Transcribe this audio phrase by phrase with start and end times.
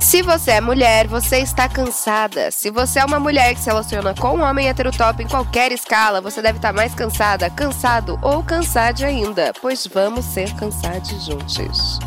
[0.00, 2.50] Se você é mulher, você está cansada.
[2.50, 6.20] Se você é uma mulher que se relaciona com um homem heterotop em qualquer escala,
[6.20, 12.00] você deve estar mais cansada, cansado ou cansade ainda, pois vamos ser cansados juntos.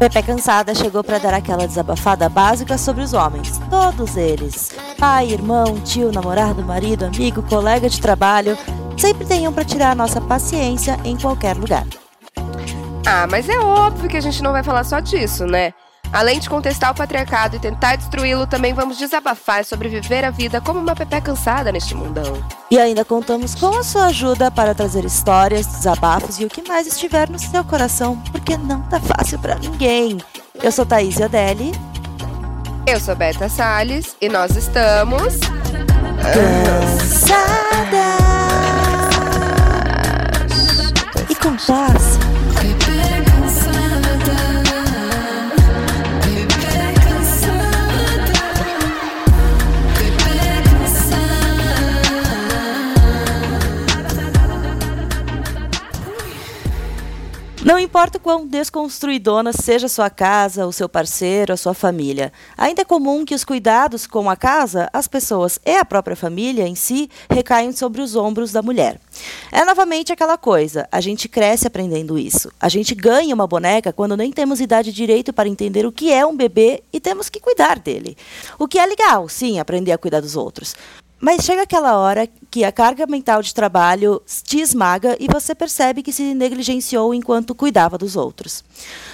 [0.00, 3.60] Pepe Cansada chegou para dar aquela desabafada básica sobre os homens.
[3.70, 4.72] Todos eles.
[4.98, 8.58] Pai, irmão, tio, namorado, marido, amigo, colega de trabalho.
[8.98, 11.86] Sempre tem um para tirar a nossa paciência em qualquer lugar.
[13.06, 15.72] Ah, mas é óbvio que a gente não vai falar só disso, né?
[16.14, 20.60] Além de contestar o patriarcado e tentar destruí-lo, também vamos desabafar sobre viver a vida
[20.60, 22.40] como uma pepé cansada neste mundão.
[22.70, 26.86] E ainda contamos com a sua ajuda para trazer histórias, desabafos e o que mais
[26.86, 30.18] estiver no seu coração, porque não tá fácil para ninguém.
[30.62, 31.72] Eu sou Thaís Odelli.
[32.86, 35.34] Eu sou Beta Salles e nós estamos.
[36.32, 37.34] Cansadas!
[41.28, 42.03] E com paz.
[57.64, 62.82] Não importa o quão desconstruidona seja sua casa, o seu parceiro, a sua família, ainda
[62.82, 66.74] é comum que os cuidados com a casa, as pessoas e a própria família em
[66.74, 69.00] si recaiam sobre os ombros da mulher.
[69.50, 72.52] É novamente aquela coisa, a gente cresce aprendendo isso.
[72.60, 76.26] A gente ganha uma boneca quando nem temos idade direito para entender o que é
[76.26, 78.14] um bebê e temos que cuidar dele.
[78.58, 80.76] O que é legal, sim, aprender a cuidar dos outros.
[81.24, 86.02] Mas chega aquela hora que a carga mental de trabalho te esmaga e você percebe
[86.02, 88.62] que se negligenciou enquanto cuidava dos outros.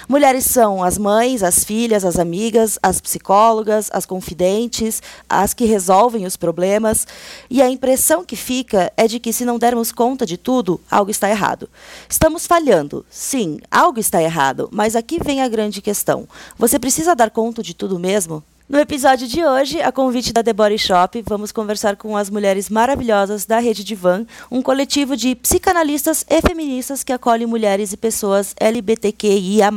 [0.09, 6.25] Mulheres são as mães, as filhas, as amigas, as psicólogas, as confidentes, as que resolvem
[6.25, 7.07] os problemas,
[7.49, 11.09] e a impressão que fica é de que se não dermos conta de tudo, algo
[11.09, 11.69] está errado.
[12.09, 16.27] Estamos falhando, sim, algo está errado, mas aqui vem a grande questão.
[16.57, 18.43] Você precisa dar conta de tudo mesmo?
[18.71, 22.69] No episódio de hoje, a convite da The Body Shop, vamos conversar com as mulheres
[22.69, 28.55] maravilhosas da Rede Divan, um coletivo de psicanalistas e feministas que acolhe mulheres e pessoas
[28.57, 29.69] LGBTQIA+.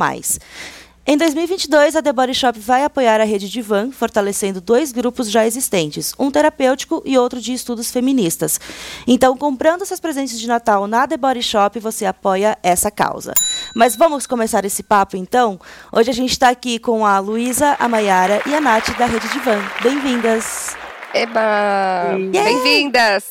[1.06, 5.47] Em 2022, a The Body Shop vai apoiar a rede Divan, fortalecendo dois grupos já
[5.47, 8.59] existentes, um terapêutico e outro de estudos feministas.
[9.06, 13.34] Então, comprando seus presentes de Natal na The Body Shop, você apoia essa causa.
[13.76, 15.60] Mas vamos começar esse papo, então?
[15.93, 19.28] Hoje a gente está aqui com a Luísa, a Maiara e a Nath da rede
[19.28, 19.62] Divan.
[19.82, 20.75] Bem-vindas!
[21.12, 22.16] Eba!
[22.32, 22.50] Yeah.
[22.50, 23.25] Bem-vindas!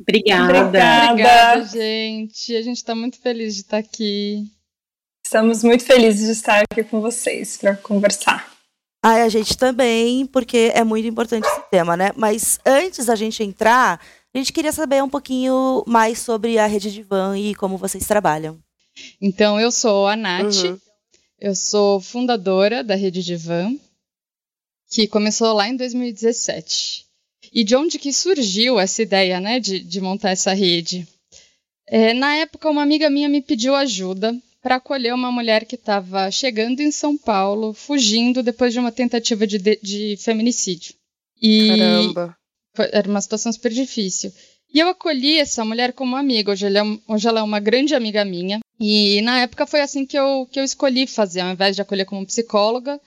[0.00, 0.60] Obrigada.
[0.60, 1.10] Obrigada.
[1.10, 2.54] Obrigada, gente.
[2.54, 4.44] A gente está muito feliz de estar aqui.
[5.26, 8.48] Estamos muito felizes de estar aqui com vocês para conversar.
[9.04, 12.12] Ai, a gente também, porque é muito importante esse tema, né?
[12.14, 14.00] Mas antes da gente entrar,
[14.32, 18.56] a gente queria saber um pouquinho mais sobre a Rede Divan e como vocês trabalham.
[19.20, 20.78] Então, eu sou a Nath, uhum.
[21.40, 23.74] eu sou fundadora da Rede Divan,
[24.88, 27.04] que começou lá em 2017.
[27.52, 31.04] E de onde que surgiu essa ideia, né, de, de montar essa rede?
[31.88, 34.32] É, na época, uma amiga minha me pediu ajuda
[34.66, 39.46] para acolher uma mulher que estava chegando em São Paulo, fugindo depois de uma tentativa
[39.46, 40.92] de, de, de feminicídio.
[41.40, 42.36] E Caramba!
[42.90, 44.32] Era uma situação super difícil.
[44.74, 46.50] E eu acolhi essa mulher como amiga.
[46.50, 48.58] Hoje ela, é, hoje ela é uma grande amiga minha.
[48.80, 51.42] E na época foi assim que eu, que eu escolhi fazer.
[51.42, 53.00] Ao invés de acolher como psicóloga,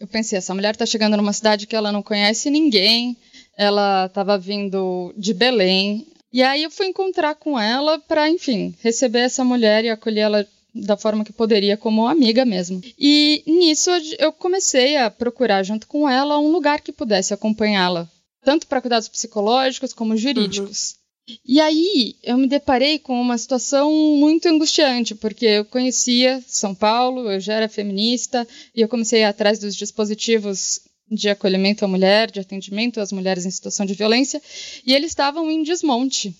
[0.00, 3.16] eu pensei: essa mulher está chegando numa cidade que ela não conhece ninguém.
[3.56, 6.08] Ela estava vindo de Belém.
[6.32, 10.48] E aí eu fui encontrar com ela para, enfim, receber essa mulher e acolher ela
[10.74, 12.82] da forma que poderia, como amiga mesmo.
[12.98, 18.08] E nisso eu comecei a procurar, junto com ela, um lugar que pudesse acompanhá-la,
[18.44, 20.96] tanto para cuidados psicológicos como jurídicos.
[21.28, 21.36] Uhum.
[21.46, 27.30] E aí eu me deparei com uma situação muito angustiante, porque eu conhecia São Paulo,
[27.30, 30.80] eu já era feminista, e eu comecei atrás dos dispositivos
[31.10, 34.42] de acolhimento à mulher, de atendimento às mulheres em situação de violência,
[34.86, 36.34] e eles estavam em desmonte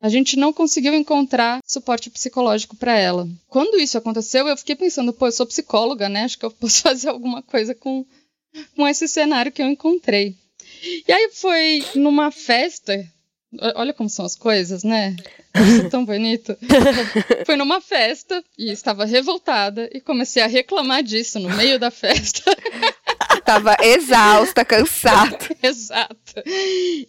[0.00, 3.28] a gente não conseguiu encontrar suporte psicológico para ela.
[3.48, 6.24] Quando isso aconteceu, eu fiquei pensando, pô, eu sou psicóloga, né?
[6.24, 8.04] Acho que eu posso fazer alguma coisa com,
[8.76, 10.36] com esse cenário que eu encontrei.
[11.06, 13.04] E aí foi numa festa.
[13.74, 15.16] Olha como são as coisas, né?
[15.54, 16.56] Isso tão bonito.
[17.46, 22.54] Foi numa festa e estava revoltada e comecei a reclamar disso no meio da festa.
[23.48, 25.38] Tava exausta, cansada.
[25.62, 26.34] Exato.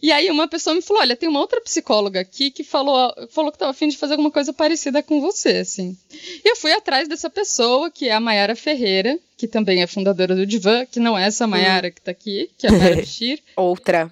[0.02, 3.52] E aí uma pessoa me falou: olha, tem uma outra psicóloga aqui que falou, falou
[3.52, 5.98] que estava afim de fazer alguma coisa parecida com você, assim.
[6.14, 10.34] E eu fui atrás dessa pessoa, que é a Mayara Ferreira, que também é fundadora
[10.34, 11.92] do Divan, que não é essa Mayara hum.
[11.92, 13.42] que está aqui, que é a Mayara Shir.
[13.58, 14.10] Outra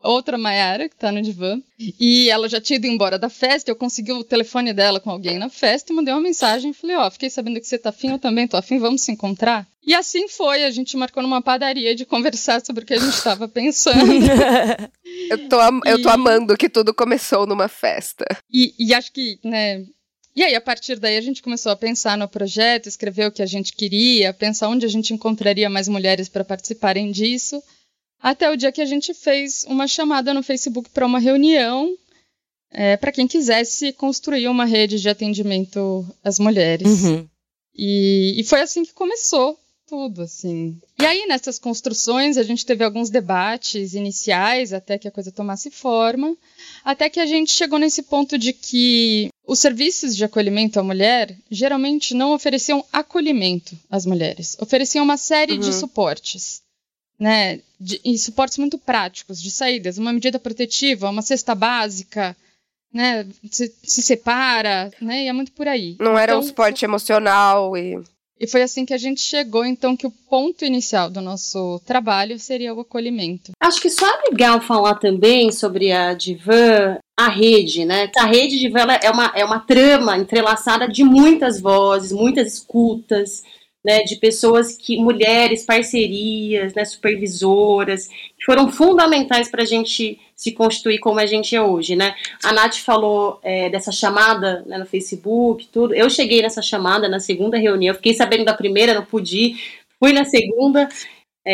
[0.00, 1.60] outra Mayara, que tá no divã.
[1.78, 5.38] E ela já tinha ido embora da festa, eu consegui o telefone dela com alguém
[5.38, 6.72] na festa e mandei uma mensagem.
[6.72, 9.12] Falei, ó, oh, fiquei sabendo que você tá afim, eu também tô afim, vamos se
[9.12, 9.66] encontrar?
[9.88, 13.14] E assim foi, a gente marcou numa padaria de conversar sobre o que a gente
[13.14, 13.96] estava pensando.
[15.30, 15.88] eu, tô am- e...
[15.88, 18.26] eu tô amando que tudo começou numa festa.
[18.52, 19.86] E, e acho que, né,
[20.36, 23.40] e aí, a partir daí, a gente começou a pensar no projeto, escrever o que
[23.40, 27.62] a gente queria, pensar onde a gente encontraria mais mulheres para participarem disso,
[28.20, 31.96] até o dia que a gente fez uma chamada no Facebook para uma reunião
[32.70, 37.04] é, para quem quisesse construir uma rede de atendimento às mulheres.
[37.04, 37.26] Uhum.
[37.74, 39.58] E, e foi assim que começou
[39.88, 40.78] tudo, assim.
[41.00, 45.70] E aí, nessas construções, a gente teve alguns debates iniciais até que a coisa tomasse
[45.70, 46.36] forma,
[46.84, 51.34] até que a gente chegou nesse ponto de que os serviços de acolhimento à mulher
[51.50, 55.60] geralmente não ofereciam acolhimento às mulheres, ofereciam uma série uhum.
[55.60, 56.60] de suportes.
[57.20, 62.36] Né, de, e suportes muito práticos, de saídas, uma medida protetiva, uma cesta básica,
[62.92, 65.96] né, se, se separa, né, e é muito por aí.
[65.98, 68.00] Não então, era um suporte emocional e...
[68.40, 72.38] E foi assim que a gente chegou, então, que o ponto inicial do nosso trabalho
[72.38, 73.52] seria o acolhimento.
[73.60, 78.10] Acho que só é legal falar também sobre a Divan, a rede, né?
[78.16, 83.42] A rede Divan é uma, é uma trama entrelaçada de muitas vozes, muitas escutas,
[83.88, 90.52] né, de pessoas que, mulheres, parcerias, né, supervisoras, que foram fundamentais para a gente se
[90.52, 92.14] constituir como a gente é hoje, né?
[92.44, 95.94] A Nath falou é, dessa chamada né, no Facebook, tudo.
[95.94, 99.54] Eu cheguei nessa chamada na segunda reunião, fiquei sabendo da primeira, não pude,
[99.98, 100.86] fui na segunda,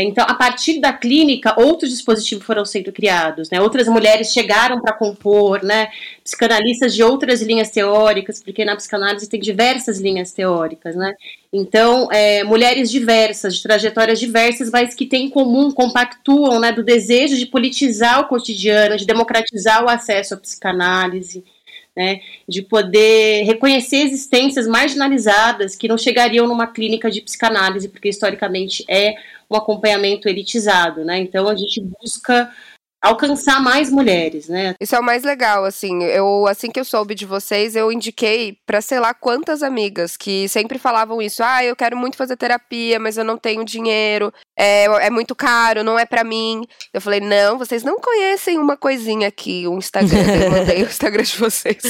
[0.02, 3.61] então, a partir da clínica, outros dispositivos foram sendo criados, né?
[3.61, 5.88] Outras mulheres chegaram para compor, né?
[6.25, 11.12] Psicanalistas de outras linhas teóricas, porque na psicanálise tem diversas linhas teóricas, né?
[11.52, 16.73] Então, é, mulheres diversas, de trajetórias diversas, mas que têm em comum, compactuam, né?
[16.73, 21.44] Do desejo de politizar o cotidiano, de democratizar o acesso à psicanálise,
[21.97, 28.85] né, de poder reconhecer existências marginalizadas que não chegariam numa clínica de psicanálise, porque historicamente
[28.88, 29.14] é
[29.55, 31.19] um acompanhamento elitizado, né?
[31.19, 32.51] Então a gente busca
[33.05, 34.75] alcançar mais mulheres, né?
[34.81, 36.03] Isso é o mais legal, assim.
[36.05, 40.49] Eu assim que eu soube de vocês, eu indiquei para sei lá quantas amigas que
[40.49, 41.43] sempre falavam isso.
[41.43, 44.33] Ah, eu quero muito fazer terapia, mas eu não tenho dinheiro.
[44.56, 46.65] É, é muito caro, não é para mim.
[46.93, 50.19] Eu falei, não, vocês não conhecem uma coisinha aqui, o Instagram.
[50.45, 51.83] Eu mandei o Instagram de vocês.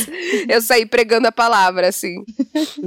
[0.48, 2.24] Eu saí pregando a palavra, assim.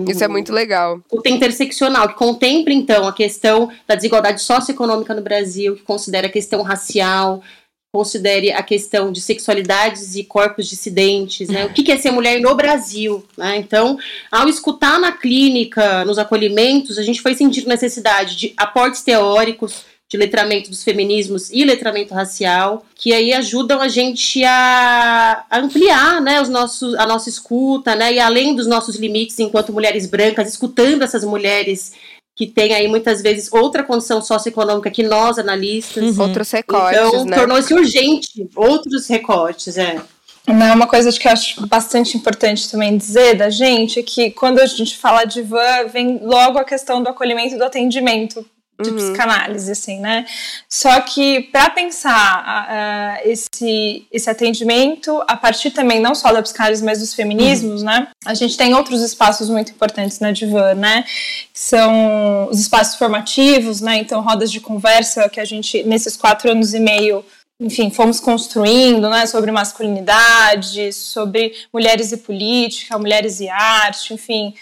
[0.08, 1.00] Isso é muito legal.
[1.12, 6.32] O interseccional, que contempla, então, a questão da desigualdade socioeconômica no Brasil, que considera a
[6.32, 7.44] questão racial,
[7.92, 11.66] considere a questão de sexualidades e corpos dissidentes, né?
[11.66, 13.58] O que é ser mulher no Brasil, né?
[13.58, 13.98] Então,
[14.32, 20.16] ao escutar na clínica, nos acolhimentos, a gente foi sentindo necessidade de aportes teóricos, de
[20.16, 26.48] letramento dos feminismos e letramento racial, que aí ajudam a gente a, ampliar, né, os
[26.48, 31.26] nossos, a nossa escuta, né, e além dos nossos limites enquanto mulheres brancas, escutando essas
[31.26, 31.92] mulheres
[32.38, 36.16] que tem aí muitas vezes outra condição socioeconômica que nós, analistas.
[36.16, 36.24] Uhum.
[36.24, 37.00] Outros recortes.
[37.00, 37.36] Então, né?
[37.36, 40.00] tornou-se urgente outros recortes, é.
[40.48, 44.60] Não, uma coisa que eu acho bastante importante também dizer da gente é que quando
[44.60, 48.46] a gente fala de van, vem logo a questão do acolhimento e do atendimento
[48.82, 48.96] de uhum.
[48.96, 50.26] psicanálise, assim, né?
[50.70, 56.84] Só que para pensar uh, esse, esse atendimento, a partir também não só da psicanálise,
[56.84, 57.88] mas dos feminismos, uhum.
[57.88, 58.08] né?
[58.26, 61.06] A gente tem outros espaços muito importantes na Divan, né?
[61.54, 63.98] São os espaços formativos, né?
[63.98, 67.26] Então, rodas de conversa que a gente, nesses quatro anos e meio,
[67.60, 74.54] enfim, fomos construindo, né, sobre masculinidade, sobre mulheres e política, mulheres e arte, enfim,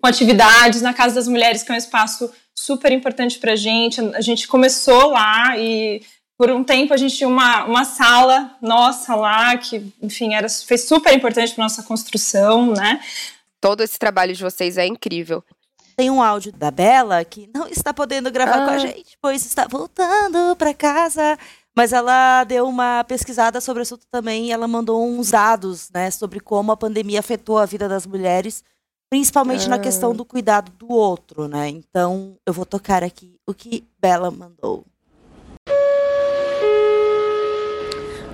[0.00, 4.00] com atividades na Casa das Mulheres, que é um espaço super importante para a gente.
[4.14, 6.02] A gente começou lá e
[6.36, 10.78] por um tempo a gente tinha uma, uma sala nossa lá que, enfim, era, foi
[10.78, 13.00] super importante para nossa construção, né?
[13.60, 15.42] Todo esse trabalho de vocês é incrível.
[15.96, 18.64] Tem um áudio da Bela que não está podendo gravar ah.
[18.64, 18.78] com a ah.
[18.78, 21.38] gente, pois está voltando para casa.
[21.76, 26.10] Mas ela deu uma pesquisada sobre o assunto também e ela mandou uns dados, né,
[26.10, 28.64] sobre como a pandemia afetou a vida das mulheres
[29.10, 29.70] Principalmente ah.
[29.70, 31.68] na questão do cuidado do outro, né?
[31.68, 34.84] Então, eu vou tocar aqui o que Bela mandou.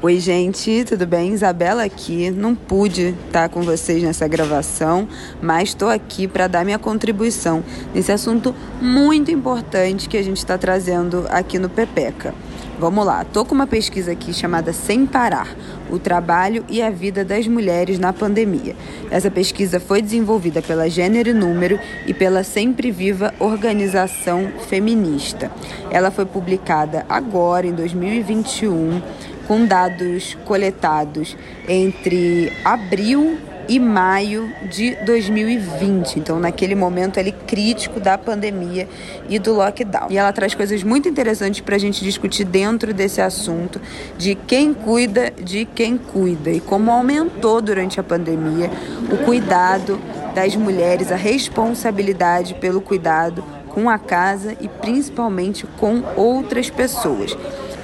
[0.03, 1.33] Oi, gente, tudo bem?
[1.33, 2.31] Isabela aqui.
[2.31, 5.09] Não pude estar com vocês nessa gravação,
[5.41, 7.65] mas estou aqui para dar minha contribuição
[7.95, 12.35] nesse assunto muito importante que a gente está trazendo aqui no Pepeca.
[12.77, 15.55] Vamos lá, tô com uma pesquisa aqui chamada Sem Parar:
[15.89, 18.75] O Trabalho e a Vida das Mulheres na Pandemia.
[19.13, 25.53] Essa pesquisa foi desenvolvida pela Gênero e Número e pela Sempre Viva Organização Feminista.
[25.89, 29.01] Ela foi publicada agora, em 2021,
[29.47, 31.37] com dados coletados
[31.69, 36.19] entre abril e maio de 2020.
[36.19, 38.89] Então, naquele momento ali crítico da pandemia
[39.29, 40.09] e do lockdown.
[40.11, 43.81] E ela traz coisas muito interessantes para a gente discutir dentro desse assunto
[44.17, 48.71] de quem cuida de quem cuida e como aumentou durante a pandemia
[49.11, 49.99] o cuidado
[50.35, 57.37] das mulheres, a responsabilidade pelo cuidado com a casa e principalmente com outras pessoas.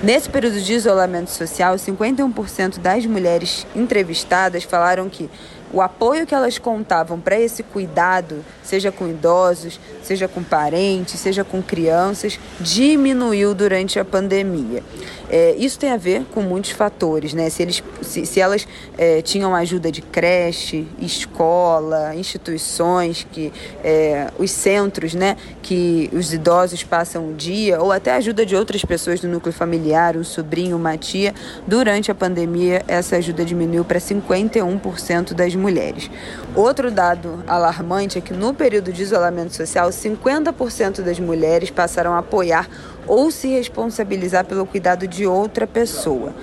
[0.03, 5.29] Nesse período de isolamento social, 51% das mulheres entrevistadas falaram que
[5.73, 11.45] o apoio que elas contavam para esse cuidado, seja com idosos, seja com parentes, seja
[11.45, 14.83] com crianças, diminuiu durante a pandemia.
[15.31, 17.49] É, isso tem a ver com muitos fatores, né?
[17.49, 18.67] Se, eles, se, se elas
[18.99, 23.53] é, tinham ajuda de creche, escola, instituições, que
[23.85, 28.85] é, os centros, né, que os idosos passam o dia, ou até ajuda de outras
[28.85, 31.33] pessoas do núcleo familiar, um sobrinho, uma tia,
[31.67, 36.11] durante a pandemia essa ajuda diminuiu para 51% das mulheres.
[36.55, 42.19] Outro dado alarmante é que no período de isolamento social, 50% das mulheres passaram a
[42.19, 42.69] apoiar
[43.07, 46.35] ou se responsabilizar pelo cuidado de outra pessoa.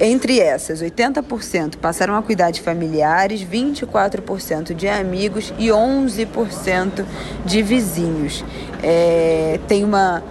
[0.00, 7.04] Entre essas, 80% passaram a cuidar de familiares, 24% de amigos e 11%
[7.44, 8.44] de vizinhos.
[8.82, 10.22] É, tem uma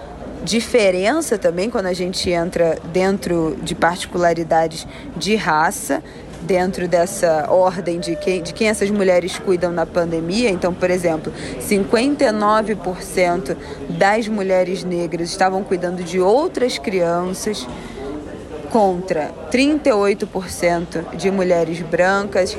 [0.44, 6.02] diferença também quando a gente entra dentro de particularidades de raça
[6.42, 10.50] dentro dessa ordem de quem, de quem essas mulheres cuidam na pandemia.
[10.50, 13.56] Então, por exemplo, 59%
[13.88, 17.66] das mulheres negras estavam cuidando de outras crianças
[18.70, 22.56] contra 38% de mulheres brancas,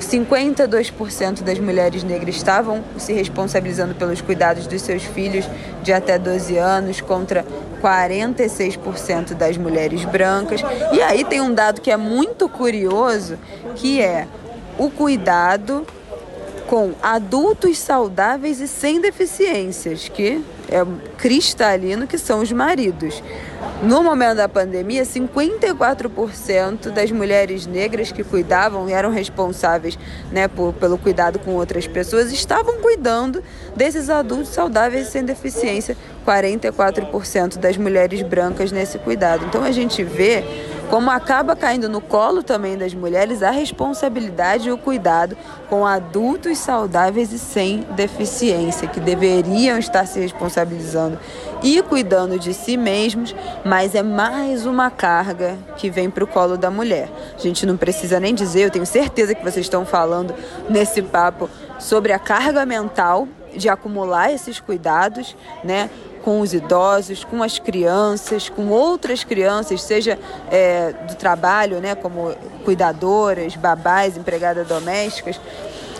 [0.00, 5.48] 52% das mulheres negras estavam se responsabilizando pelos cuidados dos seus filhos
[5.82, 7.44] de até 12 anos, contra
[7.84, 10.62] 46% das mulheres brancas.
[10.90, 13.38] E aí tem um dado que é muito curioso,
[13.76, 14.26] que é
[14.78, 15.86] o cuidado
[16.66, 20.84] com adultos saudáveis e sem deficiências, que é
[21.18, 23.22] cristalino, que são os maridos.
[23.82, 29.98] No momento da pandemia, 54% das mulheres negras que cuidavam e eram responsáveis
[30.32, 33.42] né, por, pelo cuidado com outras pessoas estavam cuidando
[33.76, 35.96] desses adultos saudáveis e sem deficiência.
[36.26, 39.44] 44% das mulheres brancas nesse cuidado.
[39.46, 40.44] Então a gente vê
[40.90, 45.36] como acaba caindo no colo também das mulheres a responsabilidade e o cuidado
[45.68, 51.18] com adultos saudáveis e sem deficiência, que deveriam estar se responsabilizando
[51.62, 56.56] e cuidando de si mesmos, mas é mais uma carga que vem para o colo
[56.56, 57.08] da mulher.
[57.36, 60.34] A gente não precisa nem dizer, eu tenho certeza que vocês estão falando
[60.68, 63.26] nesse papo sobre a carga mental
[63.56, 65.88] de acumular esses cuidados, né?
[66.24, 70.18] Com os idosos, com as crianças, com outras crianças, seja
[70.50, 75.38] é, do trabalho, né, como cuidadoras, babás, empregadas domésticas,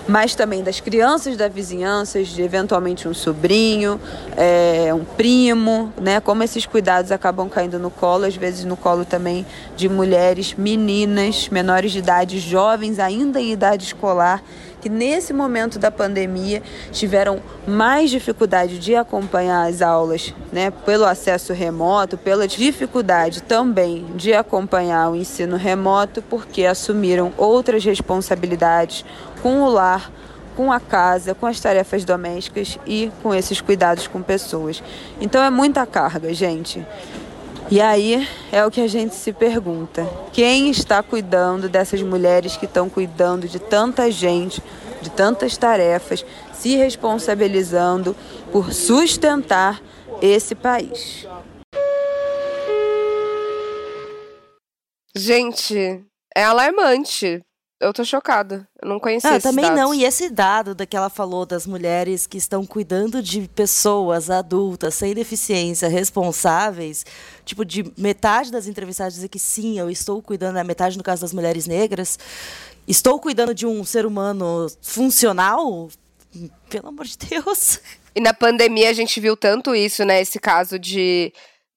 [0.08, 4.00] mas também das crianças da vizinhança, de eventualmente um sobrinho,
[4.36, 6.20] é, um primo, né?
[6.20, 11.48] Como esses cuidados acabam caindo no colo, às vezes no colo também de mulheres, meninas,
[11.48, 14.42] menores de idade, jovens ainda em idade escolar
[14.84, 16.62] que nesse momento da pandemia
[16.92, 24.34] tiveram mais dificuldade de acompanhar as aulas, né, pelo acesso remoto, pela dificuldade também de
[24.34, 29.06] acompanhar o ensino remoto, porque assumiram outras responsabilidades
[29.40, 30.12] com o lar,
[30.54, 34.82] com a casa, com as tarefas domésticas e com esses cuidados com pessoas.
[35.18, 36.86] Então é muita carga, gente.
[37.70, 42.66] E aí é o que a gente se pergunta: quem está cuidando dessas mulheres que
[42.66, 44.62] estão cuidando de tanta gente,
[45.00, 48.14] de tantas tarefas, se responsabilizando
[48.52, 49.80] por sustentar
[50.20, 51.26] esse país?
[55.16, 56.04] Gente,
[56.36, 57.40] é alarmante
[57.84, 58.66] eu tô chocada.
[58.80, 59.78] Eu não conhecia ah, também dados.
[59.78, 59.94] não.
[59.94, 64.94] E esse dado da que ela falou das mulheres que estão cuidando de pessoas adultas
[64.94, 67.04] sem deficiência, responsáveis,
[67.44, 71.22] tipo, de metade das entrevistadas dizer que sim, eu estou cuidando, a metade no caso
[71.22, 72.18] das mulheres negras,
[72.88, 75.88] estou cuidando de um ser humano funcional,
[76.70, 77.80] pelo amor de Deus.
[78.14, 80.20] E na pandemia a gente viu tanto isso, né?
[80.20, 81.32] Esse caso de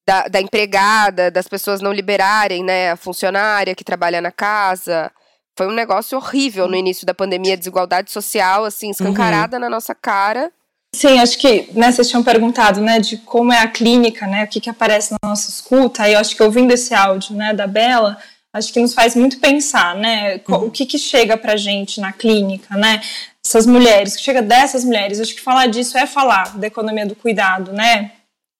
[0.06, 2.92] da, da empregada, das pessoas não liberarem, né?
[2.92, 5.12] A funcionária que trabalha na casa.
[5.58, 9.62] Foi um negócio horrível no início da pandemia, desigualdade social, assim, escancarada uhum.
[9.62, 10.52] na nossa cara.
[10.94, 14.46] Sim, acho que né, vocês tinham perguntado, né, de como é a clínica, né, o
[14.46, 17.66] que, que aparece na nossa escuta, aí eu acho que ouvindo esse áudio, né, da
[17.66, 18.16] Bela,
[18.54, 20.66] acho que nos faz muito pensar, né, uhum.
[20.66, 23.02] o que que chega pra gente na clínica, né,
[23.44, 27.16] essas mulheres, que chega dessas mulheres, acho que falar disso é falar da economia do
[27.16, 28.12] cuidado, né,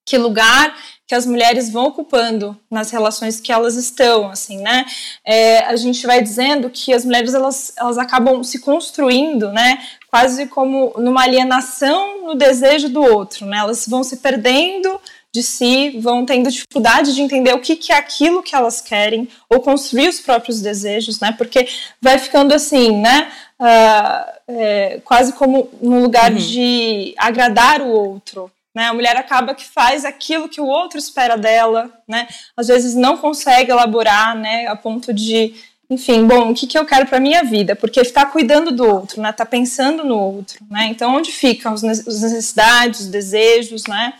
[0.05, 0.77] que lugar
[1.09, 4.85] que as mulheres vão ocupando nas relações que elas estão, assim, né?
[5.25, 9.83] É, a gente vai dizendo que as mulheres elas, elas acabam se construindo, né?
[10.11, 13.57] Quase como numa alienação no desejo do outro, né?
[13.57, 15.01] Elas vão se perdendo
[15.33, 19.29] de si, vão tendo dificuldade de entender o que, que é aquilo que elas querem
[19.49, 21.33] ou construir os próprios desejos, né?
[21.39, 21.67] Porque
[22.03, 23.33] vai ficando assim, né?
[23.59, 26.39] Uh, é, quase como no lugar uhum.
[26.39, 28.85] de agradar o outro, né?
[28.85, 32.29] A mulher acaba que faz aquilo que o outro espera dela, né?
[32.57, 34.69] Às vezes não consegue elaborar, né?
[34.69, 35.53] A ponto de,
[35.91, 37.75] enfim, bom, o que, que eu quero para minha vida?
[37.75, 39.31] Porque está cuidando do outro, né?
[39.31, 40.87] Está pensando no outro, né?
[40.93, 44.15] Então, onde ficam as necessidades, os desejos, né?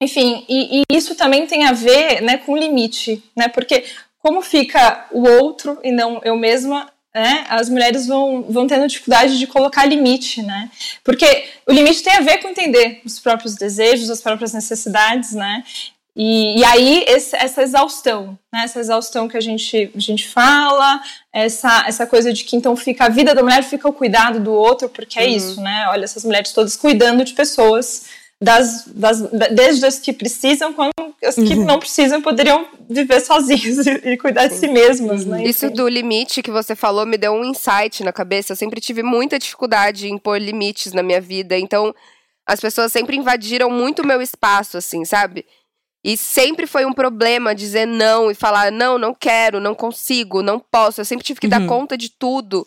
[0.00, 3.48] Enfim, e, e isso também tem a ver, né, com limite, né?
[3.48, 3.84] Porque
[4.20, 9.38] como fica o outro e não eu mesma, né, as mulheres vão, vão tendo dificuldade
[9.38, 10.70] de colocar limite, né?
[11.04, 15.62] Porque o limite tem a ver com entender os próprios desejos, as próprias necessidades, né?
[16.16, 18.62] E, e aí esse, essa exaustão, né?
[18.64, 21.02] Essa exaustão que a gente, a gente fala,
[21.32, 24.52] essa, essa coisa de que então fica a vida da mulher fica o cuidado do
[24.52, 25.36] outro, porque é uhum.
[25.36, 25.86] isso, né?
[25.88, 28.06] Olha essas mulheres todas cuidando de pessoas
[28.42, 29.20] das, das,
[29.52, 30.90] desde as que precisam, quando
[31.24, 31.64] as que uhum.
[31.64, 35.44] não precisam poderiam viver sozinhos e, e cuidar de si mesmas, né?
[35.44, 38.52] Isso do limite que você falou me deu um insight na cabeça.
[38.52, 41.94] Eu sempre tive muita dificuldade em pôr limites na minha vida, então
[42.44, 45.46] as pessoas sempre invadiram muito o meu espaço, assim, sabe?
[46.04, 50.58] E sempre foi um problema dizer não e falar, não, não quero, não consigo, não
[50.58, 51.00] posso.
[51.00, 51.50] Eu sempre tive que uhum.
[51.50, 52.66] dar conta de tudo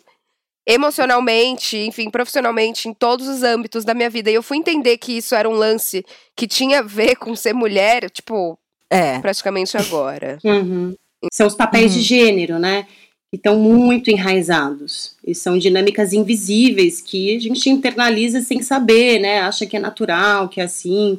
[0.66, 4.30] emocionalmente, enfim, profissionalmente, em todos os âmbitos da minha vida.
[4.30, 6.04] E eu fui entender que isso era um lance
[6.34, 8.58] que tinha a ver com ser mulher, tipo,
[8.90, 9.18] é.
[9.20, 10.38] praticamente agora.
[10.44, 10.94] Uhum.
[11.32, 11.98] São os papéis uhum.
[11.98, 12.86] de gênero, né?
[13.30, 15.16] Que estão muito enraizados.
[15.26, 19.40] E são dinâmicas invisíveis que a gente internaliza sem saber, né?
[19.40, 21.18] Acha que é natural, que é assim.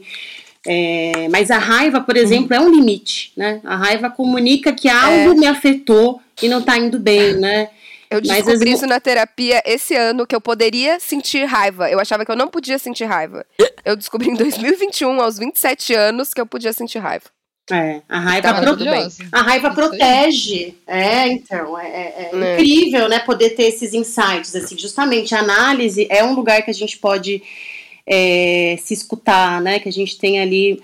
[0.65, 3.59] É, mas a raiva, por exemplo, é um limite, né?
[3.65, 5.35] A raiva comunica que algo é.
[5.35, 7.69] me afetou e não tá indo bem, né?
[8.09, 11.89] Eu descobri isso na terapia esse ano, que eu poderia sentir raiva.
[11.89, 13.45] Eu achava que eu não podia sentir raiva.
[13.83, 17.25] Eu descobri em 2021, aos 27 anos, que eu podia sentir raiva.
[17.69, 18.77] É, a raiva, pro...
[19.29, 20.73] a raiva protege.
[20.87, 26.07] É, então, é, é, é, incrível, né, poder ter esses insights, assim, justamente a análise
[26.09, 27.43] é um lugar que a gente pode
[28.05, 30.81] é, se escutar, né, que a gente tem ali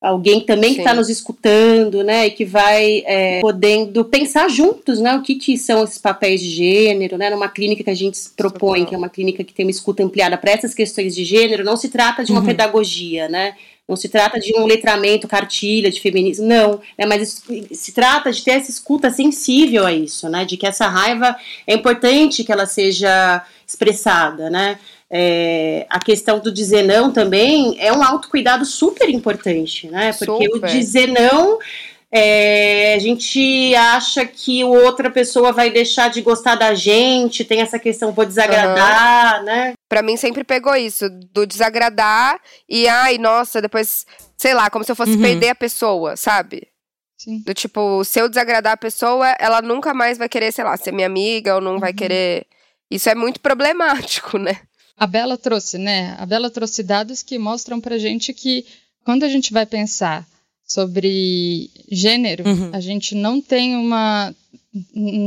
[0.00, 5.16] alguém também que está nos escutando, né, e que vai é, podendo pensar juntos, né,
[5.16, 8.84] o que, que são esses papéis de gênero, né, numa clínica que a gente propõe,
[8.84, 11.76] que é uma clínica que tem uma escuta ampliada para essas questões de gênero, não
[11.76, 12.46] se trata de uma uhum.
[12.46, 13.54] pedagogia, né,
[13.88, 18.44] não se trata de um letramento, cartilha de feminismo, não, né, mas se trata de
[18.44, 21.34] ter essa escuta sensível a isso, né, de que essa raiva
[21.66, 24.78] é importante que ela seja expressada, né,
[25.10, 30.12] é, a questão do dizer não também é um autocuidado super importante, né?
[30.12, 30.66] Porque super.
[30.66, 31.58] o dizer não.
[32.10, 37.78] É, a gente acha que outra pessoa vai deixar de gostar da gente, tem essa
[37.78, 39.44] questão, vou desagradar, uhum.
[39.44, 39.72] né?
[39.88, 44.92] Pra mim sempre pegou isso, do desagradar e, ai, nossa, depois, sei lá, como se
[44.92, 45.20] eu fosse uhum.
[45.20, 46.68] perder a pessoa, sabe?
[47.18, 47.42] Sim.
[47.44, 50.92] Do tipo, se eu desagradar a pessoa, ela nunca mais vai querer, sei lá, ser
[50.92, 51.80] minha amiga ou não uhum.
[51.80, 52.46] vai querer.
[52.90, 54.60] Isso é muito problemático, né?
[54.96, 56.14] A Bela trouxe, né?
[56.18, 58.64] A Bela trouxe dados que mostram pra gente que
[59.04, 60.26] quando a gente vai pensar
[60.64, 62.70] sobre gênero, uhum.
[62.72, 64.34] a gente não tem uma.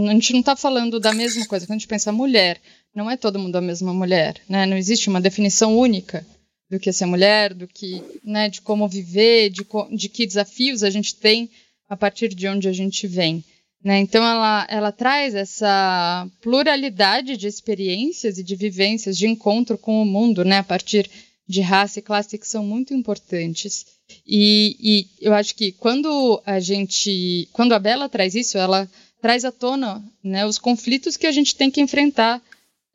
[0.08, 1.66] A gente não está falando da mesma coisa.
[1.66, 2.60] Quando a gente pensa mulher,
[2.94, 4.66] não é todo mundo a mesma mulher, né?
[4.66, 6.26] Não existe uma definição única
[6.70, 10.84] do que é ser mulher, do que, né, de como viver, de, de que desafios
[10.84, 11.50] a gente tem
[11.88, 13.44] a partir de onde a gente vem.
[13.84, 14.00] Né?
[14.00, 20.06] Então, ela, ela traz essa pluralidade de experiências e de vivências, de encontro com o
[20.06, 20.58] mundo, né?
[20.58, 21.10] a partir
[21.48, 23.86] de raça e classe, que são muito importantes.
[24.26, 27.48] E, e eu acho que quando a gente.
[27.52, 28.90] Quando a Bela traz isso, ela
[29.22, 32.42] traz à tona né, os conflitos que a gente tem que enfrentar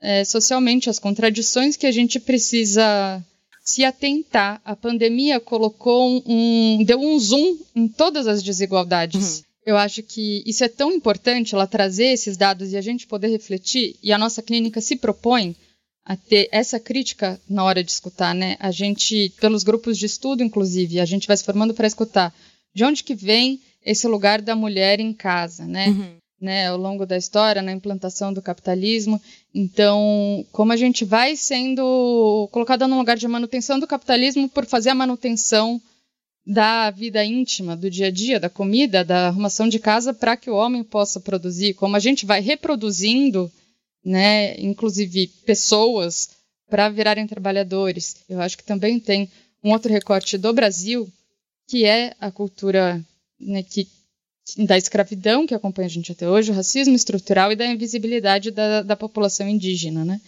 [0.01, 3.25] é, socialmente, as contradições que a gente precisa
[3.65, 4.61] se atentar.
[4.65, 6.85] A pandemia colocou um.
[6.85, 9.39] deu um zoom em todas as desigualdades.
[9.39, 9.45] Uhum.
[9.67, 13.29] Eu acho que isso é tão importante, ela trazer esses dados e a gente poder
[13.29, 15.57] refletir, e a nossa clínica se propõe
[16.05, 18.57] a ter essa crítica na hora de escutar, né?
[18.61, 22.35] A gente, pelos grupos de estudo, inclusive, a gente vai se formando para escutar
[22.75, 25.89] de onde que vem esse lugar da mulher em casa, né?
[25.89, 26.17] Uhum.
[26.41, 26.69] né?
[26.69, 29.19] Ao longo da história, na implantação do capitalismo.
[29.55, 34.91] Então, como a gente vai sendo colocada no lugar de manutenção do capitalismo por fazer
[34.91, 35.81] a manutenção
[36.47, 40.51] da vida íntima, do dia a dia, da comida, da arrumação de casa, para que
[40.51, 41.75] o homem possa produzir.
[41.75, 43.51] Como a gente vai reproduzindo,
[44.05, 46.31] né, inclusive pessoas,
[46.69, 48.17] para virarem trabalhadores.
[48.29, 49.31] Eu acho que também tem
[49.63, 51.11] um outro recorte do Brasil,
[51.67, 53.03] que é a cultura
[53.41, 53.89] né, que,
[54.59, 58.83] da escravidão que acompanha a gente até hoje, o racismo estrutural e da invisibilidade da,
[58.83, 60.21] da população indígena, né?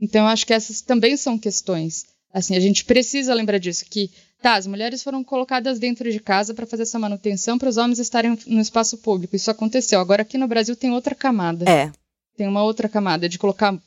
[0.00, 2.06] Então, eu acho que essas também são questões.
[2.32, 6.54] Assim, a gente precisa lembrar disso, que tá, as mulheres foram colocadas dentro de casa
[6.54, 9.36] para fazer essa manutenção para os homens estarem no espaço público.
[9.36, 10.00] Isso aconteceu.
[10.00, 11.70] Agora aqui no Brasil tem outra camada.
[11.70, 11.92] É.
[12.36, 13.78] Tem uma outra camada de colocar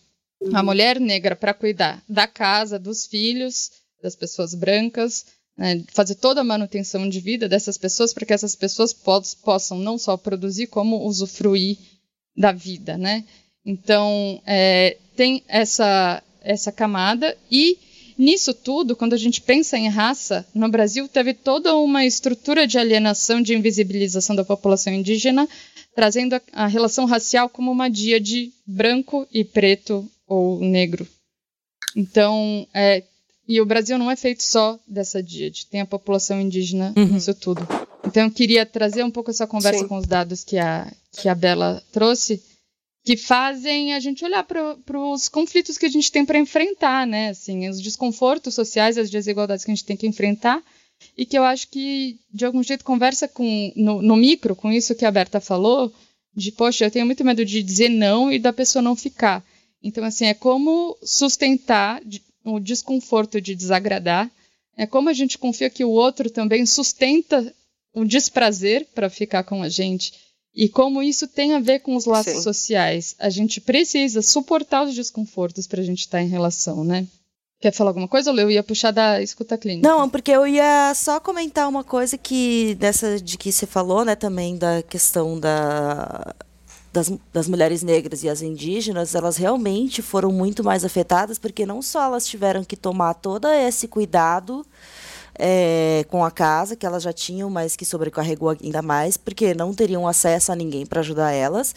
[0.54, 5.26] a mulher negra para cuidar da casa, dos filhos, das pessoas brancas,
[5.58, 9.98] né, fazer toda a manutenção de vida dessas pessoas para que essas pessoas possam não
[9.98, 11.78] só produzir, como usufruir
[12.36, 13.24] da vida, né?
[13.66, 17.78] Então, é, tem essa, essa camada e
[18.24, 22.78] nisso tudo, quando a gente pensa em raça, no Brasil teve toda uma estrutura de
[22.78, 25.48] alienação, de invisibilização da população indígena,
[25.94, 31.08] trazendo a, a relação racial como uma dia de branco e preto ou negro.
[31.96, 33.04] Então, é,
[33.48, 37.06] e o Brasil não é feito só dessa díade, tem a população indígena uhum.
[37.06, 37.68] nisso tudo.
[38.06, 39.88] Então eu queria trazer um pouco essa conversa Sim.
[39.88, 42.42] com os dados que a, que a Bela trouxe,
[43.04, 47.30] que fazem a gente olhar para os conflitos que a gente tem para enfrentar, né?
[47.30, 50.64] Assim, os desconfortos sociais, as desigualdades que a gente tem que enfrentar,
[51.18, 54.96] e que eu acho que, de algum jeito, conversa com no, no micro, com isso
[54.96, 55.94] que a Berta falou,
[56.34, 59.44] de, poxa, eu tenho muito medo de dizer não e da pessoa não ficar.
[59.84, 62.02] Então, assim, é como sustentar
[62.46, 64.32] o desconforto de desagradar.
[64.78, 67.54] É como a gente confia que o outro também sustenta
[67.94, 70.14] o desprazer para ficar com a gente.
[70.56, 72.42] E como isso tem a ver com os laços Sim.
[72.42, 73.16] sociais.
[73.18, 77.08] A gente precisa suportar os desconfortos para a gente estar tá em relação, né?
[77.60, 79.88] Quer falar alguma coisa, ou eu ia puxar da escuta clínica?
[79.88, 84.16] Não, porque eu ia só comentar uma coisa que dessa de que você falou, né,
[84.16, 86.36] também da questão da
[86.92, 91.82] das, das mulheres negras e as indígenas, elas realmente foram muito mais afetadas, porque não
[91.82, 94.64] só elas tiveram que tomar todo esse cuidado
[95.38, 99.74] é, com a casa, que elas já tinham, mas que sobrecarregou ainda mais, porque não
[99.74, 101.74] teriam acesso a ninguém para ajudar elas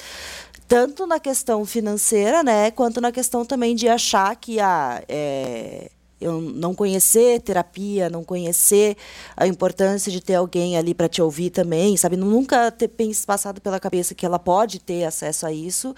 [0.69, 5.89] tanto na questão financeira, né, quanto na questão também de achar que a ah, é,
[6.21, 8.97] eu não conhecer terapia, não conhecer
[9.37, 12.17] a importância de ter alguém ali para te ouvir também, sabe?
[12.17, 12.91] Nunca ter
[13.27, 15.95] passado pela cabeça que ela pode ter acesso a isso.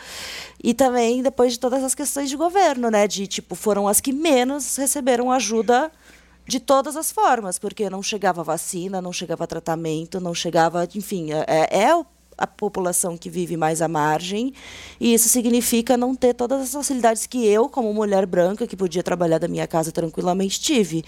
[0.63, 3.07] E também depois de todas as questões de governo, né?
[3.07, 5.91] De tipo, foram as que menos receberam ajuda
[6.49, 11.69] de todas as formas, porque não chegava vacina, não chegava tratamento, não chegava, enfim, é,
[11.85, 12.07] é o
[12.39, 14.55] a população que vive mais à margem,
[15.01, 19.03] e isso significa não ter todas as facilidades que eu, como mulher branca, que podia
[19.03, 21.03] trabalhar da minha casa tranquilamente, tive.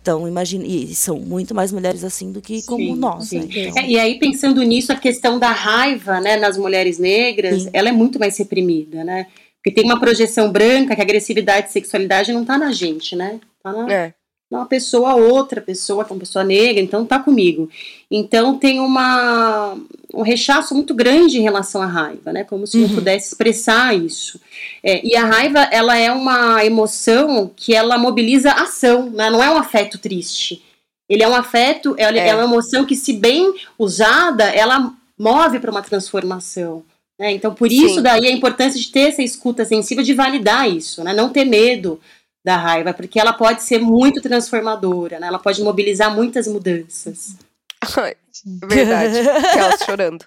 [0.00, 3.32] Então, imagine, e são muito mais mulheres assim do que sim, como nós.
[3.32, 3.48] Né?
[3.50, 3.82] Então...
[3.82, 7.70] É, e aí, pensando nisso, a questão da raiva né, nas mulheres negras, sim.
[7.72, 9.26] ela é muito mais reprimida, né?
[9.56, 13.40] Porque tem uma projeção branca que a agressividade e sexualidade não está na gente, né?
[13.60, 14.14] Tá na, é
[14.50, 17.68] uma pessoa, outra pessoa, que é uma pessoa negra, então tá comigo.
[18.10, 19.76] Então tem uma,
[20.14, 22.44] um rechaço muito grande em relação à raiva, né?
[22.44, 22.84] Como se uhum.
[22.84, 24.40] eu pudesse expressar isso.
[24.82, 29.30] É, e a raiva, ela é uma emoção que ela mobiliza ação, né?
[29.30, 30.62] não é um afeto triste.
[31.08, 32.28] Ele é um afeto, é, é.
[32.28, 36.84] é uma emoção que, se bem usada, ela move para uma transformação.
[37.18, 37.32] Né?
[37.32, 38.02] Então, por isso Sim.
[38.02, 41.14] daí a importância de ter essa escuta sensível, de validar isso, né?
[41.14, 42.00] Não ter medo
[42.46, 45.26] da raiva, porque ela pode ser muito transformadora, né?
[45.26, 47.34] Ela pode mobilizar muitas mudanças.
[48.64, 49.18] Verdade.
[49.58, 50.24] Elas chorando.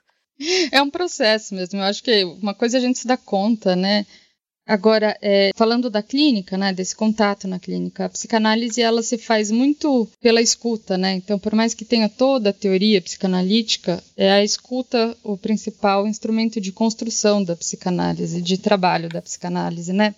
[0.69, 1.79] É um processo mesmo.
[1.79, 4.05] Eu acho que uma coisa a gente se dá conta, né?
[4.67, 9.49] Agora, é, falando da clínica, né, desse contato na clínica, a psicanálise ela se faz
[9.49, 11.13] muito pela escuta, né?
[11.13, 16.59] Então, por mais que tenha toda a teoria psicanalítica, é a escuta o principal instrumento
[16.59, 20.13] de construção da psicanálise, de trabalho da psicanálise, né?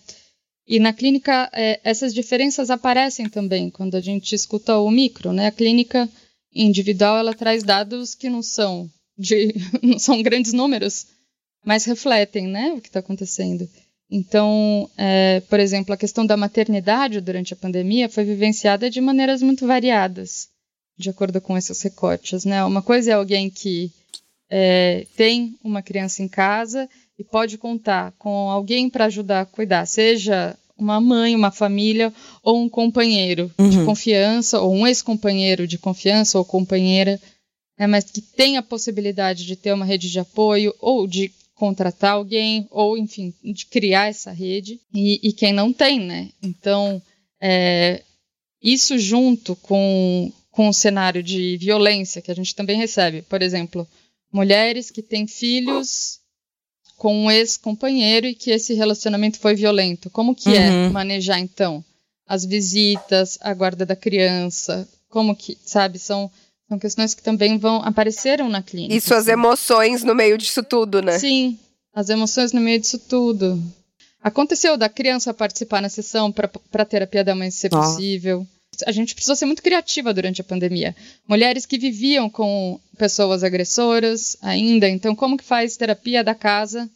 [0.67, 5.47] E na clínica, é, essas diferenças aparecem também quando a gente escuta o micro, né?
[5.47, 6.07] A clínica
[6.53, 11.07] individual, ela traz dados que não são de, não são grandes números,
[11.65, 13.67] mas refletem, né, o que está acontecendo.
[14.09, 19.41] Então, é, por exemplo, a questão da maternidade durante a pandemia foi vivenciada de maneiras
[19.41, 20.49] muito variadas,
[20.97, 22.63] de acordo com esses recortes, né?
[22.65, 23.89] Uma coisa é alguém que
[24.49, 26.89] é, tem uma criança em casa
[27.21, 32.59] e pode contar com alguém para ajudar a cuidar, seja uma mãe, uma família ou
[32.59, 33.69] um companheiro uhum.
[33.69, 37.21] de confiança, ou um ex-companheiro de confiança ou companheira,
[37.77, 42.13] né, mas que tem a possibilidade de ter uma rede de apoio ou de contratar
[42.13, 46.29] alguém, ou enfim, de criar essa rede, e, e quem não tem, né?
[46.41, 46.99] Então,
[47.39, 48.01] é,
[48.63, 53.87] isso junto com, com o cenário de violência que a gente também recebe, por exemplo,
[54.33, 56.20] mulheres que têm filhos
[57.01, 60.07] com um ex-companheiro e que esse relacionamento foi violento.
[60.11, 60.85] Como que é uhum.
[60.85, 61.83] é manejar então
[62.27, 64.87] as visitas, a guarda da criança?
[65.09, 66.29] Como que, sabe, são
[66.69, 68.93] São questões que também vão apareceram na clínica.
[68.93, 69.31] E suas assim.
[69.31, 71.17] emoções no meio disso tudo, né?
[71.17, 71.57] Sim,
[71.91, 73.59] as emoções no meio disso tudo.
[74.21, 78.45] Aconteceu da criança participar na sessão para terapia da mãe ser possível.
[78.85, 80.95] A gente precisou ser muito criativa durante a pandemia.
[81.27, 86.89] Mulheres que viviam com pessoas agressoras ainda, então como que faz terapia da casa?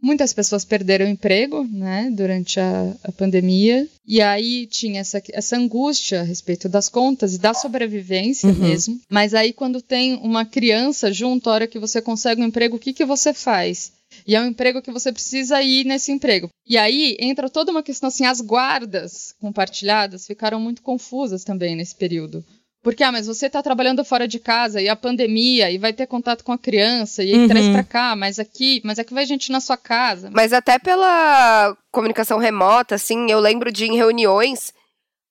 [0.00, 3.86] Muitas pessoas perderam o emprego, né, durante a, a pandemia.
[4.04, 8.56] E aí tinha essa, essa angústia a respeito das contas e da sobrevivência uhum.
[8.56, 9.00] mesmo.
[9.08, 12.80] Mas aí quando tem uma criança junto, a hora que você consegue um emprego, o
[12.80, 13.92] que, que você faz?
[14.26, 16.48] E é um emprego que você precisa ir nesse emprego.
[16.66, 21.94] E aí entra toda uma questão assim, as guardas compartilhadas ficaram muito confusas também nesse
[21.94, 22.44] período.
[22.82, 26.06] Porque, ah, mas você está trabalhando fora de casa e a pandemia e vai ter
[26.06, 27.48] contato com a criança e aí uhum.
[27.48, 30.30] traz para cá, mas aqui, mas aqui vai gente na sua casa.
[30.32, 34.74] Mas até pela comunicação remota, assim, eu lembro de em reuniões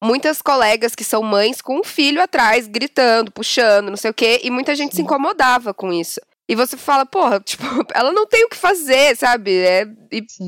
[0.01, 4.39] muitas colegas que são mães com um filho atrás, gritando, puxando, não sei o quê,
[4.43, 4.97] e muita gente Sim.
[4.97, 6.21] se incomodava com isso.
[6.49, 9.57] E você fala, porra, tipo, ela não tem o que fazer, sabe?
[9.57, 9.85] É,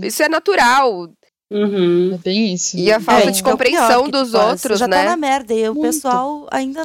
[0.04, 1.10] isso é natural.
[1.52, 2.16] Uhum.
[2.16, 2.78] É bem isso.
[2.78, 4.98] E a falta é, de compreensão dos tipo, outros, já né?
[4.98, 5.54] Já tá na merda.
[5.54, 6.84] E o pessoal ainda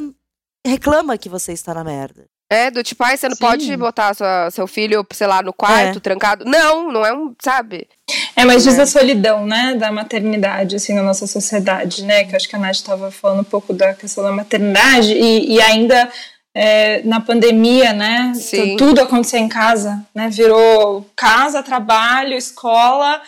[0.65, 2.25] reclama que você está na merda.
[2.51, 3.41] É, do tipo, ai, você não Sim.
[3.41, 6.01] pode botar sua, seu filho, sei lá, no quarto, é.
[6.01, 6.45] trancado.
[6.45, 7.87] Não, não é um, sabe?
[8.35, 8.81] É, mas diz é.
[8.81, 12.23] a solidão, né, da maternidade, assim, na nossa sociedade, né?
[12.23, 15.61] Que acho que a Nath estava falando um pouco da questão da maternidade e, e
[15.61, 16.09] ainda
[16.55, 18.33] é, na pandemia, né?
[18.35, 18.75] Sim.
[18.77, 20.29] Tudo aconteceu em casa, né?
[20.29, 23.21] Virou casa, trabalho, escola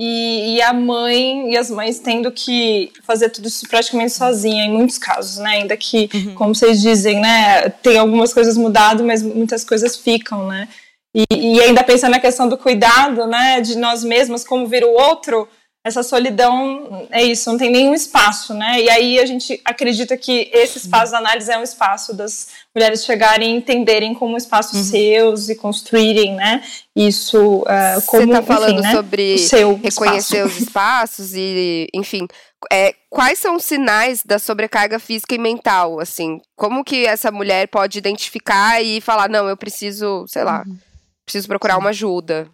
[0.00, 4.70] e, e, a mãe e as mães tendo que fazer tudo isso praticamente sozinha em
[4.70, 5.56] muitos casos, né?
[5.56, 6.34] Ainda que, uhum.
[6.34, 7.68] como vocês dizem, né?
[7.68, 10.68] Tem algumas coisas mudado, mas muitas coisas ficam, né?
[11.14, 13.60] E, e ainda pensando na questão do cuidado, né?
[13.60, 15.48] De nós mesmas, como vir o outro,
[15.84, 18.82] essa solidão é isso, não tem nenhum espaço, né?
[18.82, 23.04] E aí a gente acredita que esse espaço da análise é um espaço das mulheres
[23.04, 24.84] chegarem e entenderem como espaços uhum.
[24.84, 26.62] seus e construírem, né?
[26.94, 28.92] Isso uh, como Você tá falando enfim, né?
[28.92, 29.36] sobre
[29.82, 30.46] reconhecer espaço.
[30.46, 32.26] os espaços e, enfim,
[32.70, 36.40] é, quais são os sinais da sobrecarga física e mental, assim?
[36.56, 40.76] Como que essa mulher pode identificar e falar, não, eu preciso, sei lá, uhum.
[41.24, 42.50] preciso procurar uma ajuda?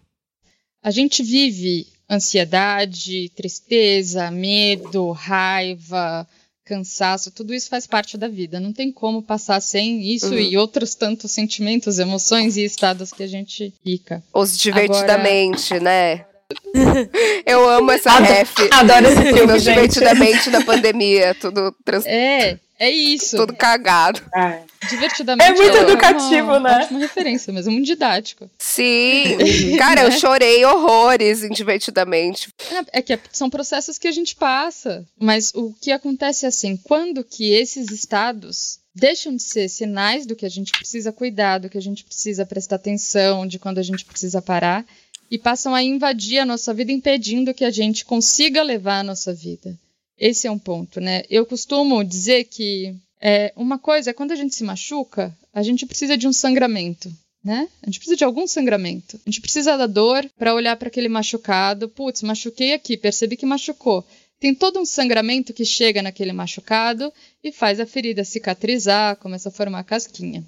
[0.83, 6.27] A gente vive ansiedade, tristeza, medo, raiva,
[6.65, 8.59] cansaço, tudo isso faz parte da vida.
[8.59, 10.39] Não tem como passar sem isso uhum.
[10.39, 14.23] e outros tantos sentimentos, emoções e estados que a gente fica.
[14.33, 15.83] Os divertidamente, Agora...
[15.83, 16.25] né?
[17.45, 18.53] Eu amo essa Adoro, ref.
[18.71, 19.73] Adoro esse filme, gente.
[19.73, 22.05] Divertidamente da pandemia, tudo trans...
[22.05, 23.37] É, é isso.
[23.37, 24.21] Tudo cagado.
[24.35, 24.63] É.
[24.89, 25.49] Divertidamente.
[25.49, 26.77] É muito é educativo, uma, né?
[26.83, 28.49] Ótima referência mesmo, muito didático.
[28.59, 29.37] Sim.
[29.77, 32.49] Cara, eu chorei horrores em Divertidamente.
[32.91, 35.05] É, é que são processos que a gente passa.
[35.19, 40.35] Mas o que acontece é assim, quando que esses estados deixam de ser sinais do
[40.35, 43.83] que a gente precisa cuidar, do que a gente precisa prestar atenção, de quando a
[43.83, 44.85] gente precisa parar,
[45.29, 49.33] e passam a invadir a nossa vida, impedindo que a gente consiga levar a nossa
[49.33, 49.77] vida.
[50.17, 51.23] Esse é um ponto, né?
[51.29, 55.85] Eu costumo dizer que é, uma coisa é quando a gente se machuca, a gente
[55.85, 57.11] precisa de um sangramento.
[57.43, 57.67] Né?
[57.83, 59.19] A gente precisa de algum sangramento.
[59.23, 61.87] A gente precisa da dor para olhar para aquele machucado.
[61.87, 64.03] Putz, machuquei aqui, percebi que machucou.
[64.39, 69.51] Tem todo um sangramento que chega naquele machucado e faz a ferida cicatrizar, começa a
[69.51, 70.43] formar casquinha.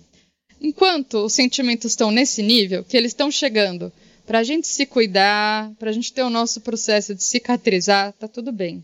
[0.59, 3.93] Enquanto os sentimentos estão nesse nível, que eles estão chegando
[4.25, 8.27] para a gente se cuidar, para a gente ter o nosso processo de cicatrizar, tá
[8.27, 8.83] tudo bem.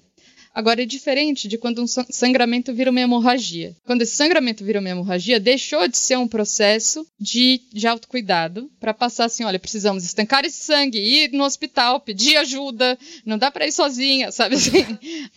[0.54, 3.76] Agora é diferente de quando um sangramento vira uma hemorragia.
[3.86, 8.94] Quando esse sangramento vira uma hemorragia, deixou de ser um processo de, de autocuidado para
[8.94, 13.66] passar assim, olha, precisamos estancar esse sangue, ir no hospital, pedir ajuda, não dá para
[13.66, 14.86] ir sozinha, sabe assim?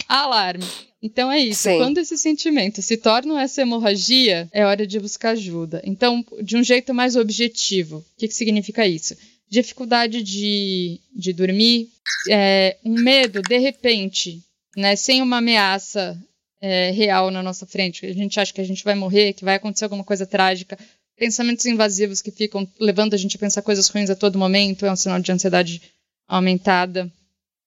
[0.06, 0.66] Alarme.
[1.02, 1.62] Então é isso.
[1.62, 1.78] Sim.
[1.78, 5.80] Quando esse sentimento se torna essa hemorragia, é hora de buscar ajuda.
[5.84, 7.98] Então, de um jeito mais objetivo.
[7.98, 9.16] O que, que significa isso?
[9.48, 11.88] Dificuldade de, de dormir,
[12.28, 14.42] é, um medo, de repente,
[14.76, 16.20] né, sem uma ameaça
[16.60, 19.54] é, real na nossa frente, a gente acha que a gente vai morrer, que vai
[19.54, 20.78] acontecer alguma coisa trágica,
[21.16, 24.92] pensamentos invasivos que ficam levando a gente a pensar coisas ruins a todo momento, é
[24.92, 25.80] um sinal de ansiedade
[26.28, 27.10] aumentada.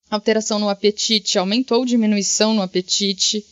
[0.09, 3.45] Alteração no apetite, aumento ou diminuição no apetite,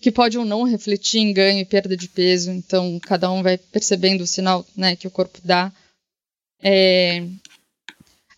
[0.00, 3.56] que pode ou não refletir em ganho e perda de peso, então cada um vai
[3.56, 5.72] percebendo o sinal né, que o corpo dá.
[6.62, 7.24] É,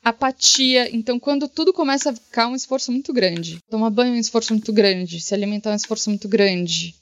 [0.03, 0.95] apatia.
[0.95, 4.53] Então, quando tudo começa a ficar um esforço muito grande, tomar banho é um esforço
[4.53, 6.95] muito grande, se alimentar é um esforço muito grande,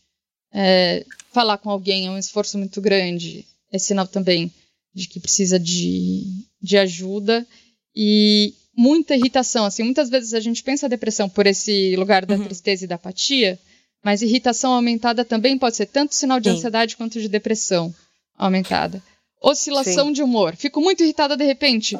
[0.52, 4.52] é, falar com alguém é um esforço muito grande, é sinal também
[4.94, 6.24] de que precisa de,
[6.60, 7.46] de ajuda
[7.94, 9.66] e muita irritação.
[9.66, 12.44] Assim, muitas vezes a gente pensa a depressão por esse lugar da uhum.
[12.44, 13.58] tristeza e da apatia,
[14.02, 16.56] mas irritação aumentada também pode ser tanto sinal de Sim.
[16.56, 17.94] ansiedade quanto de depressão.
[18.38, 19.02] aumentada.
[19.40, 20.12] Oscilação Sim.
[20.12, 20.56] de humor.
[20.56, 21.98] Fico muito irritada de repente,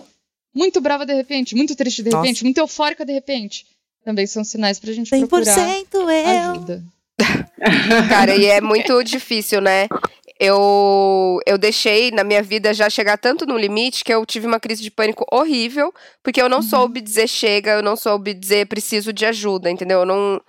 [0.57, 2.45] muito brava de repente, muito triste de repente, Nossa.
[2.45, 3.67] muito eufórica de repente.
[4.03, 5.45] Também são sinais pra gente procurar
[6.37, 6.53] eu.
[6.53, 6.85] ajuda.
[8.09, 9.89] Cara, e é muito difícil, né?
[10.39, 14.61] Eu, eu deixei na minha vida já chegar tanto no limite que eu tive uma
[14.61, 15.93] crise de pânico horrível,
[16.23, 16.63] porque eu não uhum.
[16.63, 20.01] soube dizer chega, eu não soube dizer preciso de ajuda, entendeu?
[20.01, 20.41] Eu não,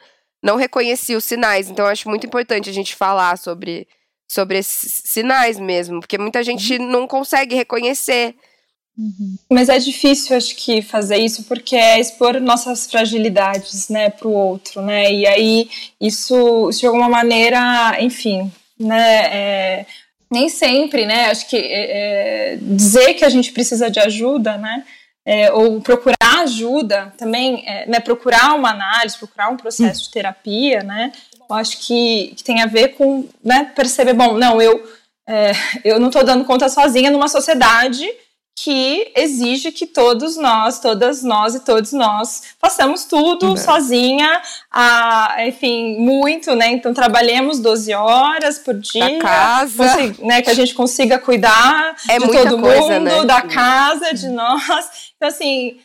[0.43, 1.69] não reconheci os sinais.
[1.69, 3.87] Então, eu acho muito importante a gente falar sobre,
[4.29, 6.87] sobre esses sinais mesmo, porque muita gente uhum.
[6.87, 8.35] não consegue reconhecer.
[8.97, 9.35] Uhum.
[9.49, 14.33] Mas é difícil, acho que, fazer isso porque é expor nossas fragilidades, né, para o
[14.33, 15.11] outro, né?
[15.11, 15.69] E aí
[16.01, 19.25] isso, de alguma maneira, enfim, né?
[19.31, 19.85] É,
[20.31, 21.29] nem sempre, né?
[21.29, 24.83] Acho que é, é, dizer que a gente precisa de ajuda, né?
[25.23, 27.99] É, ou procurar ajuda também, é, né?
[27.99, 31.11] Procurar uma análise, procurar um processo de terapia, né?
[31.49, 33.71] Eu acho que, que tem a ver com, né?
[33.75, 34.83] Perceber, bom, não, eu
[35.29, 35.51] é,
[35.83, 38.07] eu não estou dando conta sozinha numa sociedade
[38.59, 43.55] que exige que todos nós, todas nós e todos nós façamos tudo é.
[43.55, 44.41] sozinha,
[44.71, 46.71] a, enfim, muito, né?
[46.71, 49.85] Então trabalhemos 12 horas por dia, da casa,
[50.23, 50.41] né?
[50.41, 53.25] Que a gente consiga cuidar é de todo coisa, mundo, né?
[53.25, 55.13] da casa, de nós.
[55.15, 55.77] Então assim,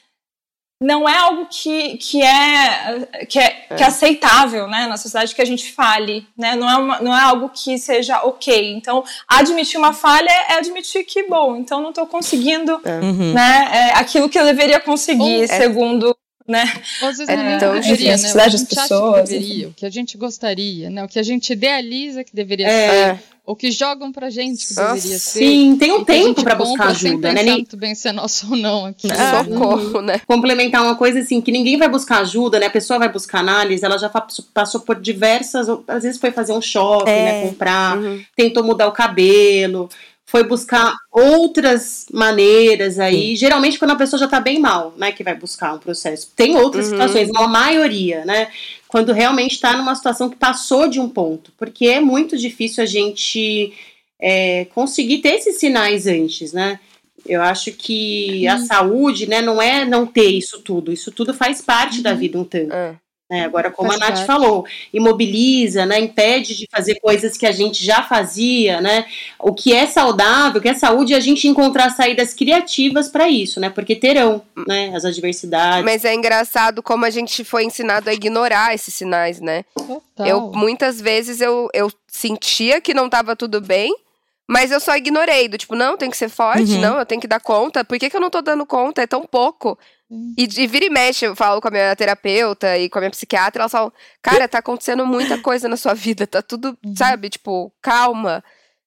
[0.83, 5.41] não é algo que, que, é, que, é, que é aceitável né, na sociedade que
[5.41, 6.57] a gente fale, né?
[6.57, 8.75] Não é, uma, não é algo que seja ok.
[8.75, 12.99] Então, admitir uma falha é admitir que, bom, então não estou conseguindo é.
[13.01, 13.33] Uhum.
[13.33, 15.47] né, é, aquilo que eu deveria conseguir, é.
[15.47, 16.17] segundo
[16.47, 16.65] né?
[17.01, 18.17] Às vezes é, não tão difícil, né?
[18.17, 21.05] O que a gente pessoas, que deveria, o que a gente gostaria, né?
[21.05, 23.15] O que a gente idealiza que deveria é.
[23.15, 25.39] ser o que jogam pra gente que Nossa, deveria ser.
[25.41, 27.43] Sim, tem um tempo para buscar ajuda, né?
[27.43, 27.55] Nem...
[27.55, 29.09] muito bem se é nosso ou não aqui.
[29.11, 29.45] É.
[29.45, 30.21] Socorro, né?
[30.27, 32.67] Complementar uma coisa assim, que ninguém vai buscar ajuda, né?
[32.67, 36.63] A pessoa vai buscar análise, ela já passou por diversas, às vezes foi fazer um
[36.63, 37.19] shopping, né?
[37.19, 37.43] é.
[37.43, 37.49] né?
[37.49, 38.23] Comprar, uhum.
[38.37, 39.89] tentou mudar o cabelo,
[40.25, 43.31] foi buscar outras maneiras aí.
[43.31, 43.37] Sim.
[43.37, 46.31] Geralmente quando a pessoa já tá bem mal, né, que vai buscar um processo.
[46.35, 46.93] Tem outras uhum.
[46.93, 48.49] situações, uma maioria, né,
[48.93, 52.87] quando realmente está numa situação que passou de um ponto, porque é muito difícil a
[52.87, 53.73] gente
[54.21, 56.79] é, conseguir ter esses sinais antes, né.
[57.25, 60.93] Eu acho que a saúde, né, não é não ter isso tudo.
[60.93, 62.03] Isso tudo faz parte uhum.
[62.03, 62.75] da vida um tanto.
[62.75, 62.97] É.
[63.31, 63.45] Né?
[63.45, 64.27] Agora, como Faz a Nath parte.
[64.27, 65.99] falou, imobiliza, né?
[65.99, 69.07] impede de fazer coisas que a gente já fazia, né?
[69.39, 73.29] O que é saudável, o que é saúde, é a gente encontrar saídas criativas para
[73.29, 73.71] isso, né?
[73.71, 74.93] Porque terão, né?
[74.95, 75.85] As adversidades.
[75.85, 79.65] Mas é engraçado como a gente foi ensinado a ignorar esses sinais, né?
[79.75, 80.27] Total.
[80.27, 83.97] Eu muitas vezes eu, eu sentia que não estava tudo bem,
[84.47, 86.81] mas eu só ignorei, do tipo, não, tem que ser forte, uhum.
[86.81, 87.83] não, eu tenho que dar conta.
[87.85, 89.01] Por que, que eu não tô dando conta?
[89.03, 89.79] É tão pouco.
[90.37, 93.11] E, e vira e mexe, eu falo com a minha terapeuta e com a minha
[93.11, 96.95] psiquiatra, elas falam, cara, tá acontecendo muita coisa na sua vida, tá tudo, uhum.
[96.95, 98.45] sabe, tipo, calma.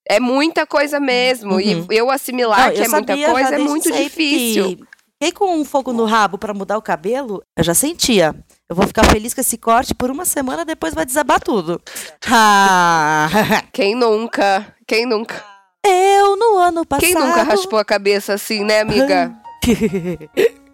[0.07, 1.53] É muita coisa mesmo.
[1.53, 1.87] Uhum.
[1.89, 4.77] E eu assimilar Não, que eu é muita coisa é muito difícil.
[5.13, 8.35] Fiquei com um fogo no rabo para mudar o cabelo, eu já sentia.
[8.69, 11.81] Eu vou ficar feliz com esse corte por uma semana, depois vai desabar tudo.
[12.27, 13.29] Ah.
[13.71, 14.75] Quem nunca?
[14.87, 15.43] Quem nunca?
[15.85, 17.05] Eu no ano passado.
[17.05, 19.31] Quem nunca raspou a cabeça assim, né, amiga?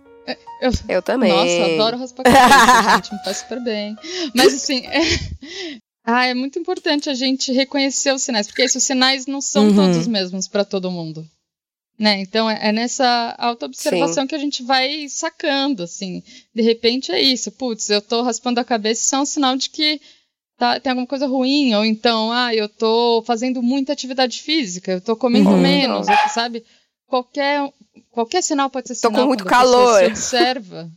[0.61, 1.31] Eu, eu também.
[1.31, 3.95] Nossa, adoro raspar cabeça, gente, me faz super bem.
[4.33, 5.01] Mas assim, é...
[6.03, 9.75] Ah, é muito importante a gente reconhecer os sinais, porque esses sinais não são uhum.
[9.75, 11.25] todos os mesmos para todo mundo.
[11.97, 12.21] Né?
[12.21, 16.23] Então é, é nessa autoobservação que a gente vai sacando, assim.
[16.53, 19.69] De repente é isso, putz, eu tô raspando a cabeça, isso é um sinal de
[19.69, 20.01] que
[20.57, 25.01] tá, tem alguma coisa ruim, ou então, ah, eu tô fazendo muita atividade física, eu
[25.01, 25.61] tô comendo uhum.
[25.61, 26.63] menos, sabe?
[27.07, 27.71] Qualquer
[28.11, 29.11] Qualquer sinal pode ser sinal.
[29.13, 30.03] Tô com muito calor.
[30.05, 30.91] observa.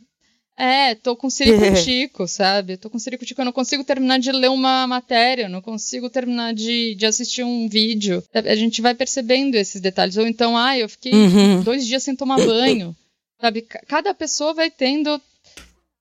[0.57, 2.77] É, tô com ciricutico, sabe?
[2.77, 6.55] Tô com ciricutico, eu não consigo terminar de ler uma matéria, eu não consigo terminar
[6.55, 8.23] de, de assistir um vídeo.
[8.33, 10.17] A gente vai percebendo esses detalhes.
[10.17, 11.63] Ou então, ah, eu fiquei uhum.
[11.63, 12.95] dois dias sem tomar banho.
[13.41, 13.63] Sabe?
[13.63, 15.21] Cada pessoa vai tendo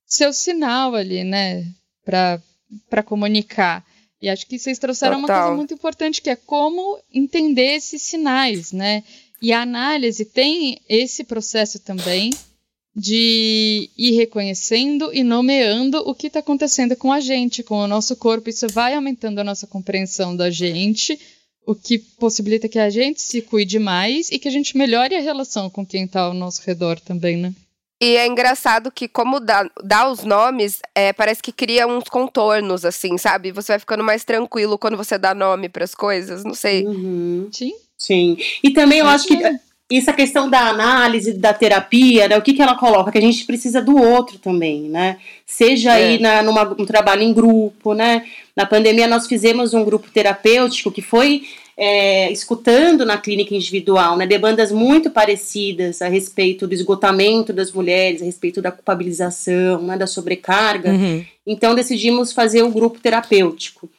[0.06, 1.66] seu sinal ali, né?
[2.06, 2.40] Pra,
[2.90, 3.84] pra comunicar.
[4.22, 5.36] E acho que vocês trouxeram Total.
[5.36, 9.04] uma coisa muito importante, que é como entender esses sinais, né?
[9.44, 12.30] E a análise tem esse processo também
[12.96, 18.16] de ir reconhecendo e nomeando o que está acontecendo com a gente, com o nosso
[18.16, 18.50] corpo.
[18.50, 21.20] Isso vai aumentando a nossa compreensão da gente,
[21.66, 25.20] o que possibilita que a gente se cuide mais e que a gente melhore a
[25.20, 27.54] relação com quem está ao nosso redor também, né?
[28.02, 32.86] E é engraçado que, como dá, dá os nomes, é, parece que cria uns contornos,
[32.86, 33.52] assim, sabe?
[33.52, 36.86] Você vai ficando mais tranquilo quando você dá nome para as coisas, não sei.
[36.86, 37.50] Uhum.
[37.52, 37.74] Sim.
[38.04, 38.38] Sim.
[38.62, 39.38] E também eu acho que
[39.90, 43.12] essa questão da análise, da terapia, né, o que, que ela coloca?
[43.12, 45.18] Que a gente precisa do outro também, né?
[45.46, 45.94] Seja é.
[45.94, 48.26] aí na, numa, um trabalho em grupo, né?
[48.56, 51.44] Na pandemia nós fizemos um grupo terapêutico que foi
[51.78, 58.22] é, escutando na clínica individual, né, demandas muito parecidas a respeito do esgotamento das mulheres,
[58.22, 60.92] a respeito da culpabilização, né, da sobrecarga.
[60.92, 61.26] Uhum.
[61.48, 63.90] Então decidimos fazer o um grupo terapêutico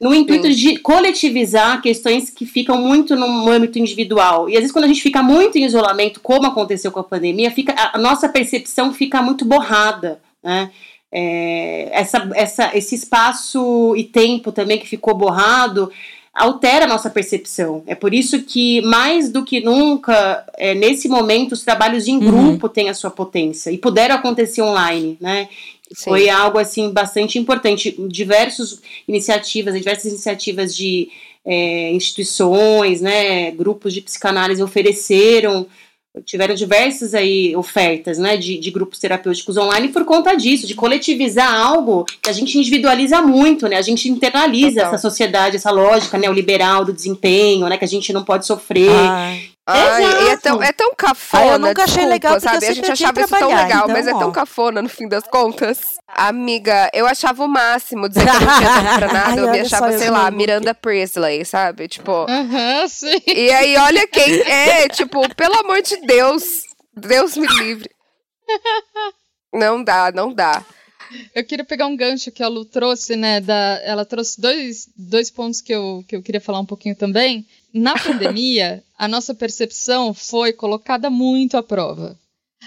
[0.00, 0.54] no intuito Sim.
[0.54, 4.48] de coletivizar questões que ficam muito no âmbito individual.
[4.48, 7.50] E às vezes quando a gente fica muito em isolamento, como aconteceu com a pandemia,
[7.50, 10.70] fica a nossa percepção fica muito borrada, né?
[11.16, 15.92] É, essa, essa, esse espaço e tempo também que ficou borrado
[16.34, 17.84] altera a nossa percepção.
[17.86, 22.24] É por isso que, mais do que nunca, é, nesse momento, os trabalhos em uhum.
[22.26, 22.72] grupo uhum.
[22.72, 25.48] têm a sua potência e puderam acontecer online, né?
[25.94, 26.10] Sim.
[26.10, 27.94] Foi algo assim bastante importante.
[28.08, 31.08] Diversas iniciativas, diversas iniciativas de
[31.46, 35.66] é, instituições, né, grupos de psicanálise ofereceram
[36.24, 41.52] tiveram diversas aí ofertas, né, de, de, grupos terapêuticos online por conta disso, de coletivizar
[41.52, 44.94] algo que a gente individualiza muito, né, a gente internaliza Total.
[44.94, 48.90] essa sociedade, essa lógica neoliberal do desempenho, né, que a gente não pode sofrer.
[48.90, 49.53] Ai.
[49.66, 51.52] Ai, é tão, é tão cafona.
[51.52, 52.66] eu nunca achei legal, sabe?
[52.66, 54.10] A gente achava isso tão legal, então, mas ó.
[54.10, 55.80] é tão cafona no fim das contas.
[56.06, 59.30] Amiga, eu achava o máximo dizer que eu não tinha tempo pra nada.
[59.30, 61.88] Ai, eu me achava, sei lá, Miranda Priestley, sabe?
[61.88, 62.26] Tipo.
[62.28, 63.22] Uhum, sim.
[63.26, 66.62] E aí, olha quem é, tipo, pelo amor de Deus.
[66.94, 67.90] Deus me livre.
[69.52, 70.62] Não dá, não dá.
[71.34, 73.40] Eu queria pegar um gancho que a Lu trouxe, né?
[73.40, 77.46] Da, ela trouxe dois, dois pontos que eu, que eu queria falar um pouquinho também.
[77.72, 82.18] Na pandemia, a nossa percepção foi colocada muito à prova.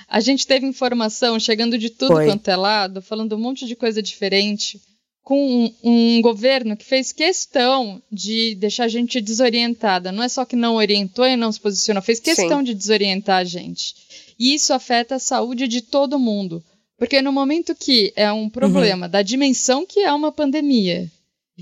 [0.07, 2.25] A gente teve informação chegando de tudo foi.
[2.25, 4.79] quanto é lado, falando um monte de coisa diferente,
[5.23, 10.11] com um, um, governo que fez questão de deixar a gente desorientada.
[10.11, 12.65] Não é só que não orientou e não se posicionou, fez questão Sim.
[12.65, 13.95] de desorientar a gente.
[14.39, 16.63] E isso afeta a saúde de todo mundo.
[16.97, 19.11] Porque no momento que é um problema uhum.
[19.11, 21.11] da dimensão que é uma pandemia,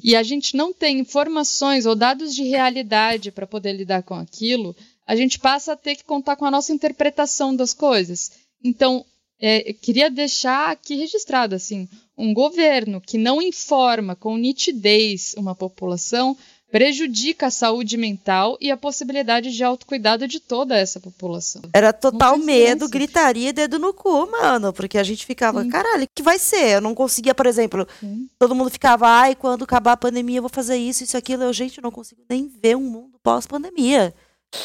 [0.04, 4.76] e a gente não tem informações ou dados de realidade para poder lidar com aquilo,
[5.06, 8.32] a gente passa a ter que contar com a nossa interpretação das coisas.
[8.64, 9.06] Então,
[9.40, 11.88] é, queria deixar aqui registrado assim,
[12.18, 16.38] um governo que não informa com nitidez uma população
[16.76, 21.62] prejudica a saúde mental e a possibilidade de autocuidado de toda essa população.
[21.72, 25.70] Era total medo, gritaria e dedo no cu, mano, porque a gente ficava, Sim.
[25.70, 26.72] caralho, o que vai ser?
[26.72, 28.28] Eu não conseguia, por exemplo, Sim.
[28.38, 31.44] todo mundo ficava, ai, quando acabar a pandemia eu vou fazer isso, isso, aquilo.
[31.44, 34.14] Eu, gente, eu não consigo nem ver um mundo pós-pandemia.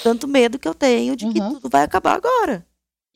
[0.02, 1.32] Tanto medo que eu tenho de uhum.
[1.32, 2.66] que tudo vai acabar agora.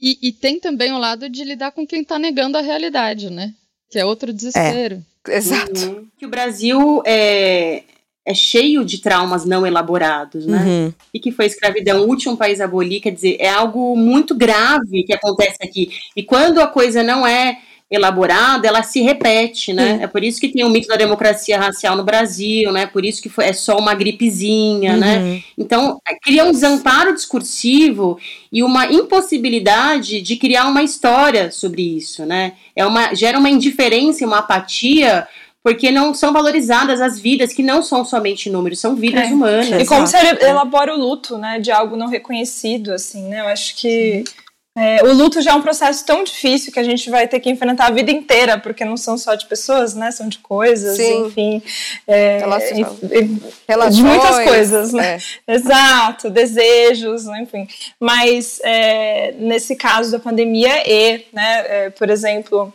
[0.01, 3.55] E, e, tem também o lado de lidar com quem está negando a realidade, né?
[3.91, 5.05] Que é outro desespero.
[5.27, 5.37] É.
[5.37, 5.81] Exato.
[5.81, 6.07] Uhum.
[6.17, 7.83] Que o Brasil é,
[8.27, 10.65] é cheio de traumas não elaborados, né?
[10.65, 10.93] Uhum.
[11.13, 14.35] E que foi a escravidão, o último país a abolir, quer dizer, é algo muito
[14.35, 15.91] grave que acontece aqui.
[16.17, 17.59] E quando a coisa não é
[17.91, 19.99] elaborada, ela se repete, né?
[20.03, 22.87] É por isso que tem o mito da democracia racial no Brasil, né?
[22.87, 25.19] Por isso que foi, é só uma gripezinha, né?
[25.19, 25.35] uhum.
[25.35, 25.43] né?
[25.57, 28.19] Então, cria um desamparo discursivo
[28.51, 32.55] e uma impossibilidade de criar uma história sobre isso, né?
[32.75, 35.29] É uma, gera uma indiferença uma apatia
[35.65, 39.33] porque não são valorizadas as vidas, que não são somente números, são vidas é.
[39.33, 39.83] humanas.
[39.83, 43.75] E como você elabora o luto, né, de algo não reconhecido, assim, né, eu acho
[43.77, 44.23] que
[44.77, 47.49] é, o luto já é um processo tão difícil que a gente vai ter que
[47.49, 51.29] enfrentar a vida inteira, porque não são só de pessoas, né, são de coisas, Sim.
[51.29, 51.63] enfim,
[52.07, 52.41] é,
[53.91, 55.55] de muitas coisas, né, é.
[55.55, 57.67] exato, desejos, enfim,
[57.99, 62.71] mas é, nesse caso da pandemia e, né, é, por exemplo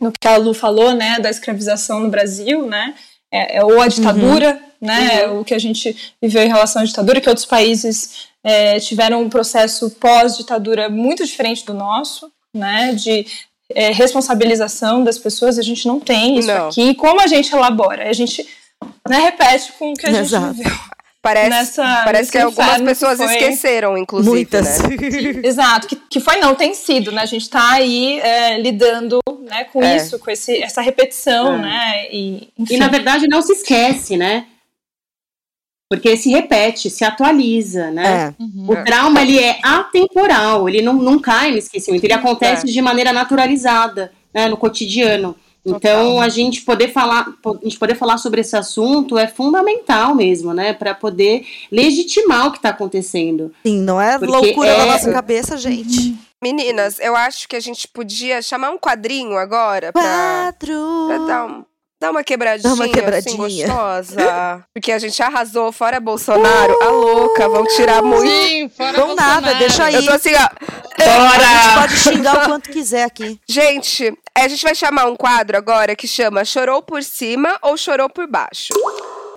[0.00, 2.94] no que a Lu falou, né, da escravização no Brasil, né,
[3.30, 4.88] é, é, ou a ditadura, uhum.
[4.88, 5.40] né, uhum.
[5.40, 9.28] o que a gente viveu em relação à ditadura, que outros países é, tiveram um
[9.28, 13.26] processo pós-ditadura muito diferente do nosso, né, de
[13.74, 16.68] é, responsabilização das pessoas, a gente não tem isso não.
[16.68, 16.90] aqui.
[16.90, 18.08] E como a gente elabora?
[18.08, 18.46] A gente
[19.08, 20.54] né, repete com o que a gente Exato.
[20.54, 20.72] viveu.
[21.22, 23.34] Parece, Nessa, parece que algumas pessoas que foi...
[23.34, 24.30] esqueceram, inclusive.
[24.30, 24.80] Muitas.
[24.82, 24.88] Né?
[25.44, 27.20] Exato, que, que foi não, tem sido, né?
[27.20, 29.96] A gente está aí é, lidando né, com é.
[29.96, 31.58] isso, com esse, essa repetição, é.
[31.58, 32.06] né?
[32.10, 34.46] E, e, na verdade não se esquece, né?
[35.90, 38.34] Porque se repete, se atualiza, né?
[38.38, 38.42] É.
[38.42, 38.66] Uhum.
[38.70, 42.70] O trauma, ele é atemporal, ele não, não cai no esquecimento, ele acontece é.
[42.70, 45.36] de maneira naturalizada, né, no cotidiano.
[45.64, 50.54] Então, a gente poder falar, a gente poder falar sobre esse assunto é fundamental mesmo,
[50.54, 53.52] né, para poder legitimar o que está acontecendo.
[53.64, 54.78] Sim, não é Porque loucura é...
[54.78, 56.16] na nossa cabeça, gente.
[56.42, 60.54] Meninas, eu acho que a gente podia chamar um quadrinho agora pra
[61.26, 61.64] dar um
[62.00, 63.46] Dá uma quebradinha, Dá uma quebradinha.
[63.46, 64.64] Assim, gostosa.
[64.72, 66.82] Porque a gente arrasou, fora Bolsonaro, uh!
[66.82, 68.26] a louca, vão tirar muito.
[68.26, 69.40] Sim, fora Não Bolsonaro.
[69.42, 69.94] nada, deixa aí.
[69.96, 70.48] Eu tô assim, ó.
[70.98, 71.46] Bora!
[71.46, 73.38] A gente pode xingar o quanto quiser aqui.
[73.46, 78.08] Gente, a gente vai chamar um quadro agora que chama Chorou por cima ou chorou
[78.08, 78.68] por baixo.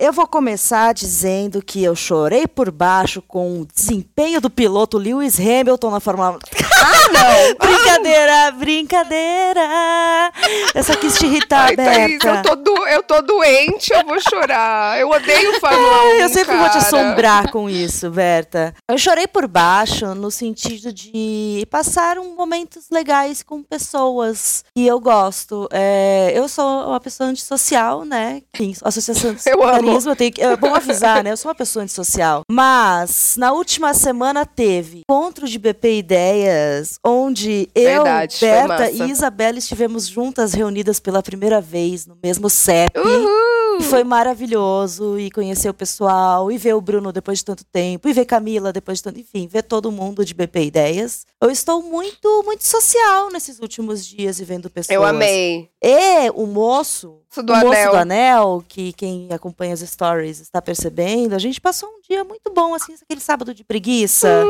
[0.04, 5.40] Eu vou começar dizendo que eu chorei por baixo com o desempenho do piloto Lewis
[5.40, 6.38] Hamilton na Fórmula 1.
[6.76, 7.54] Ah, não!
[7.66, 10.32] brincadeira, brincadeira!
[10.74, 12.28] Eu só quis te irritar, Ai, Thaís, Berta.
[12.28, 15.00] eu tô, do, eu tô doente, eu vou chorar.
[15.00, 16.78] Eu odeio Fórmula 1, Eu sempre vou te cara.
[16.78, 18.74] assombrar com isso, Berta.
[18.86, 25.00] Eu chorei por baixo no sentido de passar um momentos legais com pessoas que eu
[25.00, 25.66] gosto.
[25.72, 28.42] É, eu sou uma pessoa antissocial, né?
[28.54, 29.93] Enfim, associação Eu amo.
[29.94, 31.32] Carisma, eu tenho que, é bom avisar, né?
[31.32, 32.42] Eu sou uma pessoa antissocial.
[32.50, 39.58] Mas na última semana teve encontro de BP Ideias, onde Verdade, eu, Berta e Isabela
[39.58, 42.98] estivemos juntas reunidas pela primeira vez no mesmo CEP.
[42.98, 43.43] Uhul!
[43.78, 48.08] E foi maravilhoso e conhecer o pessoal, e ver o Bruno depois de tanto tempo,
[48.08, 51.26] e ver Camila depois de tanto, enfim, ver todo mundo de BP Ideias.
[51.40, 54.94] Eu estou muito, muito social nesses últimos dias e vendo pessoas.
[54.94, 55.70] Eu amei.
[55.82, 57.90] E o moço, do o moço anel.
[57.90, 62.50] do anel, que quem acompanha as stories está percebendo, a gente passou um dia muito
[62.52, 64.44] bom, assim, aquele sábado de preguiça,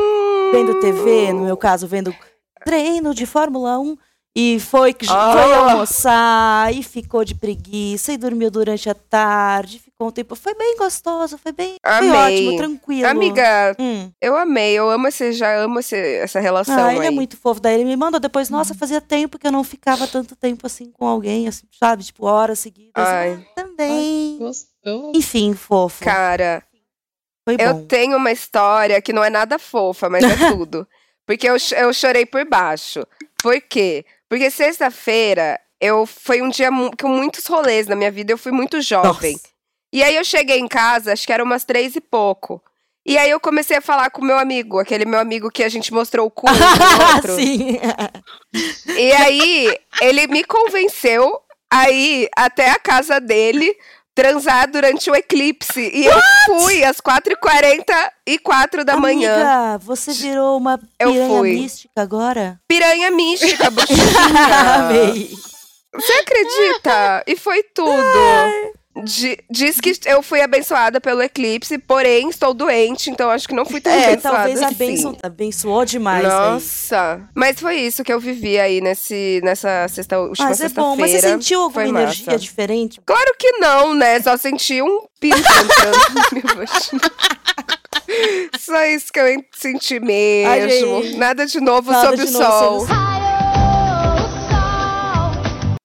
[0.51, 2.15] vendo TV, no meu caso, vendo
[2.63, 3.97] treino de Fórmula 1.
[4.37, 5.31] E foi, que Ah.
[5.31, 10.35] foi almoçar, e ficou de preguiça, e dormiu durante a tarde, ficou um tempo.
[10.35, 11.77] Foi bem gostoso, foi bem.
[11.81, 12.09] Amei.
[12.09, 13.07] Foi ótimo, tranquilo.
[13.07, 14.11] Amiga, Hum.
[14.21, 14.73] eu amei.
[14.73, 17.07] Eu amo esse, já amo esse, essa relação Ah, ele aí.
[17.07, 17.61] é muito fofo.
[17.61, 20.91] Daí ele me mandou depois, nossa, fazia tempo que eu não ficava tanto tempo assim
[20.91, 22.03] com alguém, assim, sabe?
[22.03, 22.91] Tipo, horas seguidas.
[22.95, 23.41] Ai.
[23.41, 24.37] Ah, também.
[24.37, 25.13] Gostou?
[25.15, 26.03] Enfim, fofo.
[26.03, 26.61] Cara,
[27.47, 30.27] Foi eu tenho uma história que não é nada fofa, mas é
[30.59, 30.85] tudo.
[31.25, 33.01] Porque eu, eu chorei por baixo.
[33.41, 34.03] Por quê?
[34.29, 36.69] Porque sexta-feira eu foi um dia
[36.99, 38.31] com muitos rolês na minha vida.
[38.31, 39.33] Eu fui muito jovem.
[39.33, 39.55] Nossa.
[39.93, 42.61] E aí eu cheguei em casa, acho que era umas três e pouco.
[43.05, 45.69] E aí eu comecei a falar com o meu amigo, aquele meu amigo que a
[45.69, 46.47] gente mostrou o cu
[47.15, 47.35] outro.
[47.35, 47.79] Sim.
[48.97, 51.39] E aí, ele me convenceu
[51.71, 53.75] a ir até a casa dele
[54.15, 55.91] transar durante o eclipse.
[55.93, 59.33] E eu fui às 4h44 da manhã.
[59.35, 62.59] Amiga, você virou uma piranha mística agora?
[62.67, 64.75] Piranha mística, buchinha.
[64.75, 65.29] Amei.
[65.93, 67.23] Você acredita?
[67.27, 67.91] E foi tudo.
[67.91, 68.84] Di-
[69.49, 73.81] diz que eu fui abençoada pelo eclipse, porém estou doente, então acho que não fui
[73.81, 74.75] tão É, abençoada talvez a assim.
[74.75, 76.31] bênção abençoou demais aí.
[76.31, 77.21] Nossa.
[77.35, 81.11] Mas foi isso que eu vivi aí nesse, nessa sexta, última Mas é bom, mas
[81.11, 82.39] você sentiu alguma energia massa.
[82.39, 83.01] diferente?
[83.05, 84.21] Claro que não, né?
[84.21, 86.65] Só senti um pinto entrando.
[88.59, 91.01] Só isso que eu en- senti mesmo.
[91.03, 91.17] gente.
[91.17, 92.79] Nada de novo Nada sob de o novo sol.
[92.81, 93.34] sob o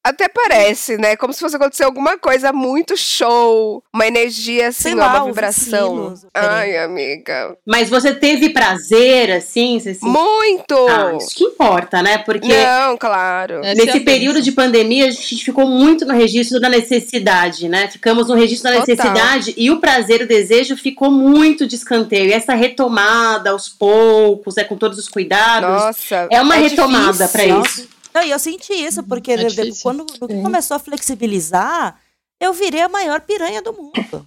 [0.02, 1.14] Até parece, né?
[1.14, 3.82] Como se fosse acontecer alguma coisa muito show.
[3.92, 6.16] Uma energia, assim, lá, uma vibração.
[6.16, 7.54] sinos, Ai, amiga.
[7.66, 9.78] Mas você teve prazer, assim?
[9.78, 10.04] Você se...
[10.04, 10.74] Muito!
[10.88, 12.16] Ah, isso que importa, né?
[12.16, 13.56] Porque Não, claro.
[13.62, 14.04] É nesse bênção.
[14.04, 17.88] período de pandemia, a gente ficou muito no registro da necessidade, né?
[17.88, 18.96] Ficamos no registro da Total.
[18.96, 22.30] necessidade e o prazer e o desejo ficou muito de escanteio.
[22.30, 26.26] E essa retomada aos poucos, é com todos os cuidados, Nossa.
[26.30, 27.99] é uma retomada para isso.
[28.14, 29.36] Não, e eu senti isso, porque É
[29.82, 32.00] quando que começou a flexibilizar,
[32.40, 34.26] eu virei a maior piranha do mundo.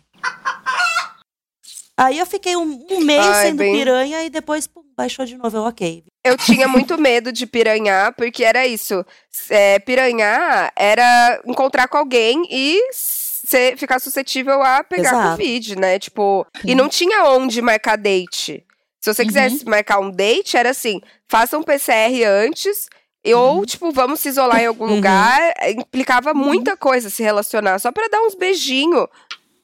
[1.95, 5.37] Aí eu fiquei um, um mês Ai, sendo bem- piranha e depois pum, baixou de
[5.37, 5.55] novo.
[5.57, 6.03] Eu, ok.
[6.23, 9.05] Eu tinha muito medo de piranhar, porque era isso.
[9.49, 15.29] É, piranhar era encontrar com alguém e ser, ficar suscetível a pegar Exato.
[15.37, 15.99] Covid, né?
[15.99, 18.65] Tipo, e não tinha onde marcar date.
[18.99, 19.27] Se você Uhum.
[19.27, 22.87] quisesse marcar um date, era assim: faça um PCR antes.
[23.23, 24.95] E Ou, tipo, vamos se isolar em algum Uhum.
[24.95, 25.39] lugar.
[25.69, 29.07] Implicava muita coisa se relacionar, só pra dar uns beijinhos.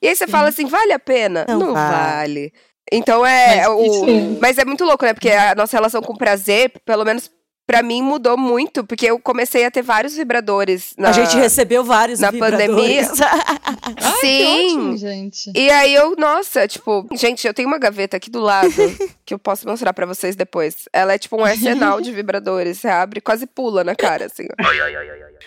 [0.01, 1.45] E aí você fala assim: vale a pena?
[1.47, 1.91] Não Não, vale.
[1.91, 2.53] vale.
[2.91, 3.57] Então é.
[3.57, 4.37] Mas o, Sim.
[4.41, 5.13] mas é muito louco, né?
[5.13, 7.29] Porque a nossa relação com prazer, pelo menos
[7.69, 8.83] pra mim, mudou muito.
[8.83, 10.95] Porque eu comecei a ter vários vibradores.
[10.97, 11.09] Na...
[11.09, 13.07] A gente recebeu vários na vibradores.
[13.21, 14.65] Ai, que Sim.
[14.65, 15.51] ótimo, gente.
[15.55, 18.73] E aí eu, nossa, tipo, gente, eu tenho uma gaveta aqui do lado
[19.23, 20.89] que eu posso mostrar pra vocês depois.
[20.91, 22.79] Ela é tipo um arsenal de vibradores.
[22.79, 24.47] Você abre e quase pula na cara, assim.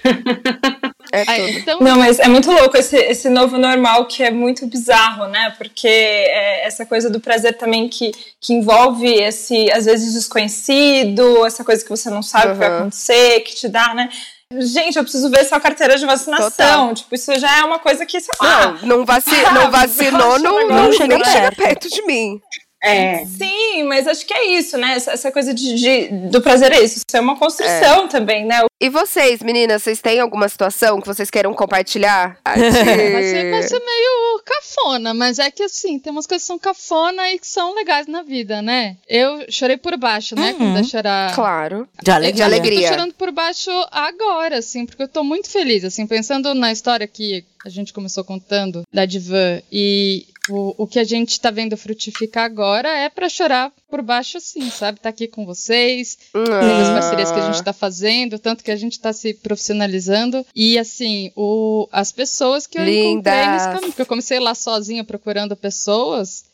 [1.15, 1.59] É Ai, tudo.
[1.59, 5.55] então, Não, mas é muito louco esse, esse novo normal que é muito bizarro, né?
[5.59, 11.63] Porque é essa coisa do prazer também que, que envolve esse, às vezes, desconhecido, essa
[11.65, 12.77] coisa que você não sabe o que vai Uhum.
[12.79, 14.09] acontecer, que te dá, né?
[14.55, 16.51] Gente, eu preciso ver sua carteira de vacinação.
[16.51, 16.95] Total.
[16.95, 18.79] Tipo, isso já é uma coisa que, sei lá.
[18.83, 21.57] Não, não, vaci não vacinou, não, Não não, chega nem chega perto.
[21.57, 22.41] perto de mim.
[22.83, 23.25] É.
[23.27, 24.95] Sim, mas acho que é isso, né?
[24.95, 26.97] Essa, essa coisa de, de, do prazer é isso.
[26.97, 28.09] Isso é uma construção é.
[28.09, 28.63] também, né?
[28.81, 32.37] E vocês, meninas, vocês têm alguma situação que vocês queiram compartilhar?
[32.45, 36.59] vai, ser, vai ser meio cafona, mas é que assim, tem umas coisas que são
[36.59, 38.97] cafona e que são legais na vida, né?
[39.09, 40.51] Eu chorei por baixo, né?
[40.51, 40.59] Uhum.
[40.59, 41.33] Quando eu chorar.
[41.33, 41.89] Claro.
[42.03, 42.35] De alegria.
[42.35, 42.79] De alegria.
[42.81, 46.73] Eu tô chorando por baixo agora, assim, porque eu tô muito feliz, assim, pensando na
[46.73, 51.51] história que a gente começou contando da Divan e o, o que a gente tá
[51.51, 54.99] vendo frutificar agora é para chorar por baixo, assim, sabe?
[54.99, 56.83] Tá aqui com vocês, ah.
[56.83, 60.45] as parcerias que a gente tá fazendo, tanto que a gente tá se profissionalizando.
[60.55, 63.33] E, assim, o, as pessoas que eu Lindas.
[63.33, 66.45] encontrei nesse caminho, porque eu comecei lá sozinha procurando pessoas.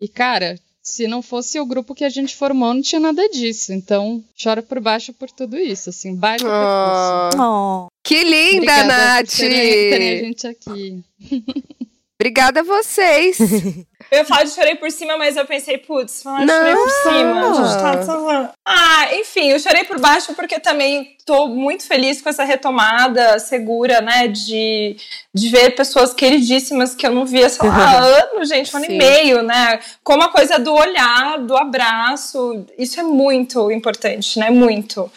[0.00, 3.72] E, cara, se não fosse o grupo que a gente formou, não tinha nada disso.
[3.72, 7.40] Então, chora por baixo por tudo isso, assim, baita oh.
[7.40, 7.86] oh.
[8.02, 9.26] Que linda, Obrigada Nath!
[9.26, 11.04] Por terem, terem a gente aqui.
[12.18, 13.38] Obrigada a vocês.
[14.10, 17.40] Eu falo de chorei por cima, mas eu pensei, putz, falar de chorei por cima.
[17.40, 18.50] A gente tá falando.
[18.64, 24.00] Ah, enfim, eu chorei por baixo porque também tô muito feliz com essa retomada segura,
[24.00, 24.28] né?
[24.28, 24.96] De,
[25.34, 27.98] de ver pessoas queridíssimas que eu não via, sei lá, há
[28.30, 28.94] anos, gente, um ano Sim.
[28.94, 29.80] e meio, né?
[30.04, 34.50] Como a coisa do olhar, do abraço, isso é muito importante, né?
[34.50, 35.10] Muito.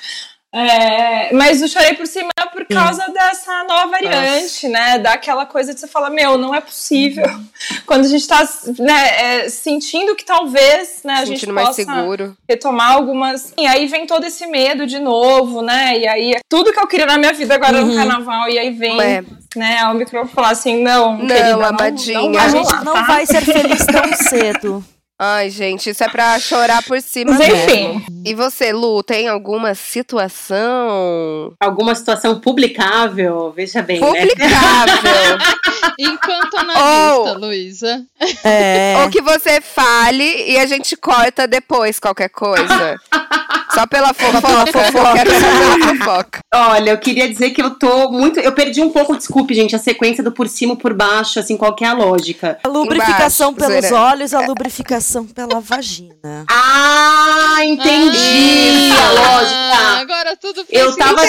[0.51, 3.13] É, mas eu chorei por cima por causa Sim.
[3.13, 4.69] dessa nova variante, Nossa.
[4.69, 4.97] né?
[4.97, 7.25] Daquela coisa de você falar, meu, não é possível.
[7.27, 7.45] Uhum.
[7.85, 8.47] Quando a gente tá
[8.79, 12.35] né, é, sentindo que talvez né, a gente possa seguro.
[12.49, 13.53] retomar algumas.
[13.57, 15.99] E aí vem todo esse medo de novo, né?
[15.99, 17.87] E aí tudo que eu queria na minha vida agora uhum.
[17.87, 18.99] no carnaval, e aí vem.
[18.99, 19.23] É.
[19.55, 22.19] Né, o microfone falar assim, não, não, querida, amadinha.
[22.19, 23.01] Não, não, a gente não tá?
[23.01, 24.85] vai ser feliz tão cedo.
[25.21, 28.05] Ai, gente, isso é pra chorar por cima Mas, enfim.
[28.25, 31.53] E você, Lu, tem alguma situação?
[31.59, 33.51] Alguma situação publicável?
[33.51, 34.07] Veja bem, né?
[34.07, 35.03] Publicável.
[35.03, 35.91] Né?
[35.99, 38.05] Enquanto analista, Luísa.
[38.45, 38.95] É.
[39.01, 42.95] Ou que você fale e a gente corta depois qualquer coisa.
[43.71, 45.17] Só pela fofoca, fofoca.
[45.17, 46.39] saber fofoca.
[46.53, 48.39] Olha, eu queria dizer que eu tô muito.
[48.39, 51.75] Eu perdi um pouco, desculpe, gente, a sequência do por cima por baixo, assim, qual
[51.79, 52.57] é a lógica.
[52.63, 56.45] A lubrificação Embaixo, pelos olhos, a lubrificação pela vagina.
[56.49, 60.01] Ah, entendi ah, a lógica.
[60.01, 61.21] Agora tudo fez Eu tava.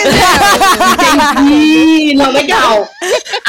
[1.43, 2.15] entendi.
[2.15, 2.89] Não, legal.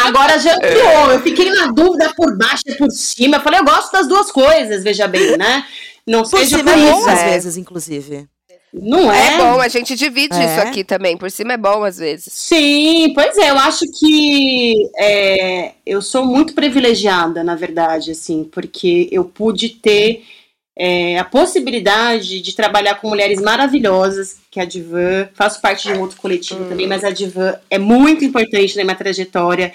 [0.03, 1.11] Agora já ampliou.
[1.11, 3.37] Eu fiquei na dúvida por baixo e por cima.
[3.37, 5.63] Eu falei, eu gosto das duas coisas, veja bem, né?
[6.05, 8.27] Não por seja cima por é bom, às vezes, inclusive.
[8.74, 9.34] Não é?
[9.34, 10.45] É bom, a gente divide é.
[10.45, 11.17] isso aqui também.
[11.17, 12.32] Por cima é bom às vezes.
[12.32, 13.49] Sim, pois é.
[13.49, 20.24] Eu acho que é, eu sou muito privilegiada, na verdade, assim, porque eu pude ter
[20.78, 25.28] é, a possibilidade de trabalhar com mulheres maravilhosas, que é a Divan.
[25.34, 26.69] Faço parte de um outro coletivo hum.
[26.69, 29.74] também, mas a Divan é muito importante na minha trajetória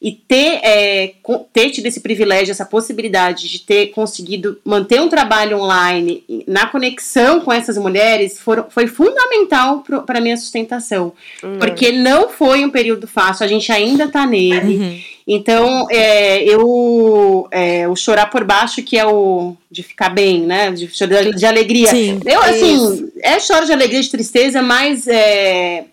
[0.00, 1.12] e ter, é,
[1.52, 7.40] ter tido esse privilégio, essa possibilidade de ter conseguido manter um trabalho online na conexão
[7.40, 11.12] com essas mulheres foram, foi fundamental para a minha sustentação.
[11.42, 11.58] Uhum.
[11.58, 14.76] Porque não foi um período fácil, a gente ainda está nele.
[14.76, 15.00] Uhum.
[15.26, 20.72] Então, é, eu, é, o chorar por baixo, que é o de ficar bem, né?
[20.72, 20.88] De,
[21.36, 21.86] de alegria.
[21.86, 23.12] Sim, eu, assim, isso.
[23.22, 25.84] é choro de alegria, de tristeza, mas é,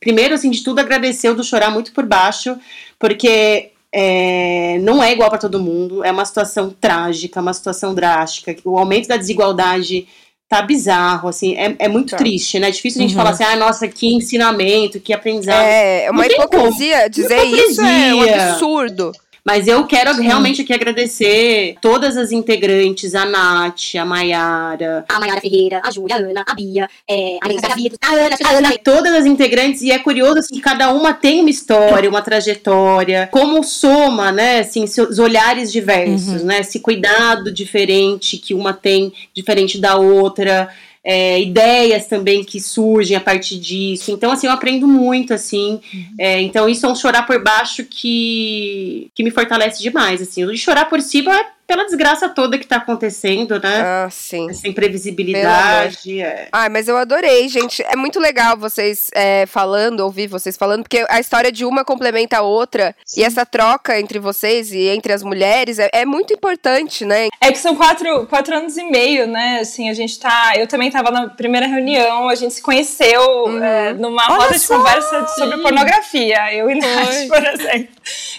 [0.00, 2.56] primeiro, assim, de tudo, agradecer o do chorar muito por baixo,
[2.98, 8.56] porque é, não é igual para todo mundo, é uma situação trágica, uma situação drástica.
[8.64, 10.06] O aumento da desigualdade
[10.48, 12.16] tá bizarro, assim, é, é muito tá.
[12.16, 12.68] triste, né?
[12.68, 13.18] É difícil a gente uhum.
[13.18, 15.64] falar assim, ah, nossa, que ensinamento, que aprendizado.
[15.64, 17.70] É, é uma hipocrisia dizer hipocrisia.
[17.70, 19.12] isso é um absurdo.
[19.44, 20.22] Mas eu quero Sim.
[20.22, 26.16] realmente aqui agradecer todas as integrantes, a Nath, a Maiara, a Maiara Ferreira, a Júlia,
[26.16, 27.66] a Ana, a Bia, é, a Lisa,
[28.00, 31.40] a Ana, a Ana, todas as integrantes, e é curioso assim, que cada uma tem
[31.40, 36.46] uma história, uma trajetória, como soma, né, assim, seus olhares diversos, uhum.
[36.46, 40.70] né, esse cuidado diferente que uma tem, diferente da outra,
[41.04, 44.10] é, ideias também que surgem a partir disso.
[44.10, 45.80] Então, assim, eu aprendo muito, assim.
[45.92, 46.04] Uhum.
[46.18, 50.44] É, então, isso é um chorar por baixo que, que me fortalece demais, assim.
[50.44, 53.80] O chorar por cima é pela desgraça toda que tá acontecendo, né?
[53.80, 54.50] Ah, sim.
[54.50, 56.20] Essa imprevisibilidade.
[56.20, 56.48] É.
[56.52, 57.82] Ah, mas eu adorei, gente.
[57.82, 62.38] É muito legal vocês é, falando, ouvir vocês falando, porque a história de uma complementa
[62.38, 62.94] a outra.
[63.04, 63.20] Sim.
[63.20, 67.28] E essa troca entre vocês e entre as mulheres é, é, muito importante, né?
[67.40, 69.60] É que são quatro, quatro anos e meio, né?
[69.60, 70.52] Assim, a gente tá.
[70.56, 73.62] Eu também tava na primeira reunião, a gente se conheceu uhum.
[73.62, 74.74] é, numa Olha roda só.
[74.74, 76.54] de conversa sobre pornografia.
[76.54, 77.94] Eu e Nath, por exemplo.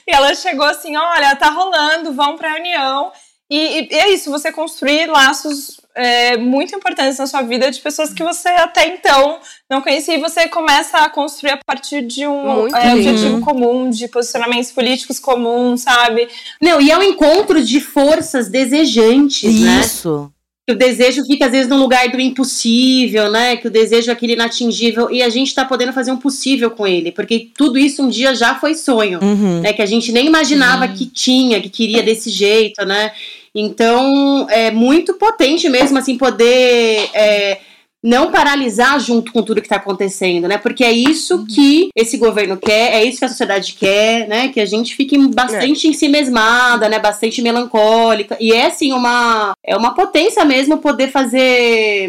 [0.08, 3.12] E ela chegou assim: olha, tá rolando, vão pra reunião.
[3.50, 8.12] E, e, é isso, você construir laços é, muito importantes na sua vida de pessoas
[8.12, 9.40] que você até então
[9.70, 14.08] não conhecia e você começa a construir a partir de um é, objetivo comum, de
[14.08, 16.28] posicionamentos políticos comuns, sabe?
[16.62, 19.66] Não, e é um encontro de forças desejantes, isso.
[19.66, 19.80] né?
[19.82, 20.35] Isso.
[20.68, 23.56] Que o desejo fica às vezes no lugar do impossível, né?
[23.56, 26.88] Que o desejo é aquele inatingível e a gente está podendo fazer um possível com
[26.88, 29.62] ele, porque tudo isso um dia já foi sonho, Uhum.
[29.62, 29.74] né?
[29.74, 33.12] Que a gente nem imaginava que tinha, que queria desse jeito, né?
[33.54, 37.60] Então é muito potente mesmo assim poder é,
[38.06, 40.60] não paralisar junto com tudo que está acontecendo, né?
[40.60, 44.50] Porque é isso que esse governo quer, é isso que a sociedade quer, né?
[44.50, 47.00] Que a gente fique bastante em si mesmada, né?
[47.00, 48.38] Bastante melancólica.
[48.40, 52.08] E é assim uma é uma potência mesmo poder fazer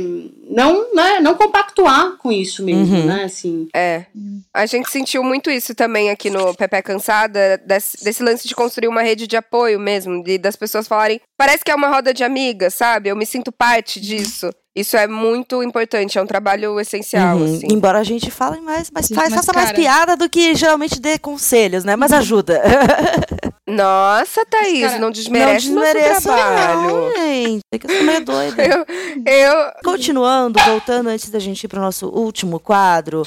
[0.49, 3.07] não, né, não compactuar com isso mesmo, Uhum.
[3.07, 3.25] né?
[3.25, 3.69] Assim.
[3.75, 4.05] É.
[4.55, 8.89] A gente sentiu muito isso também aqui no Pepe Cansada, desse, desse lance de construir
[8.89, 12.23] uma rede de apoio mesmo, de, das pessoas falarem, parece que é uma roda de
[12.23, 13.09] amigas, sabe?
[13.09, 14.51] Eu me sinto parte disso.
[14.77, 17.45] Isso é muito importante, é um trabalho essencial, Uhum.
[17.57, 17.67] assim.
[17.73, 21.01] Embora a gente fale mais, mas faz, mas, faça mais cara- piada do que geralmente
[21.01, 21.97] dê conselhos, né?
[21.97, 22.61] Mas ajuda.
[23.67, 26.83] Nossa, Thaís, cara, não desmerece, não desmereça, nosso trabalho.
[26.83, 27.61] não, gente.
[27.73, 28.63] É que eu sou meio doida.
[29.27, 33.23] Eu, eu, Continuando, voltando antes da gente ir para o nosso último quadro.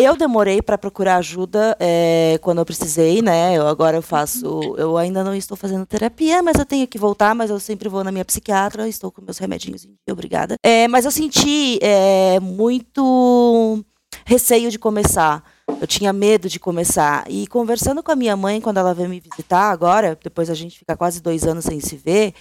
[0.00, 3.58] Eu demorei para procurar ajuda é, quando eu precisei, né?
[3.58, 7.34] Eu agora eu faço, eu ainda não estou fazendo terapia, mas eu tenho que voltar,
[7.34, 10.54] mas eu sempre vou na minha psiquiatra, estou com meus remedinhos obrigada.
[10.62, 13.84] É, mas eu senti é, muito
[14.24, 15.42] receio de começar.
[15.80, 17.24] Eu tinha medo de começar.
[17.28, 20.78] E conversando com a minha mãe quando ela veio me visitar agora, depois a gente
[20.78, 22.34] fica quase dois anos sem se ver,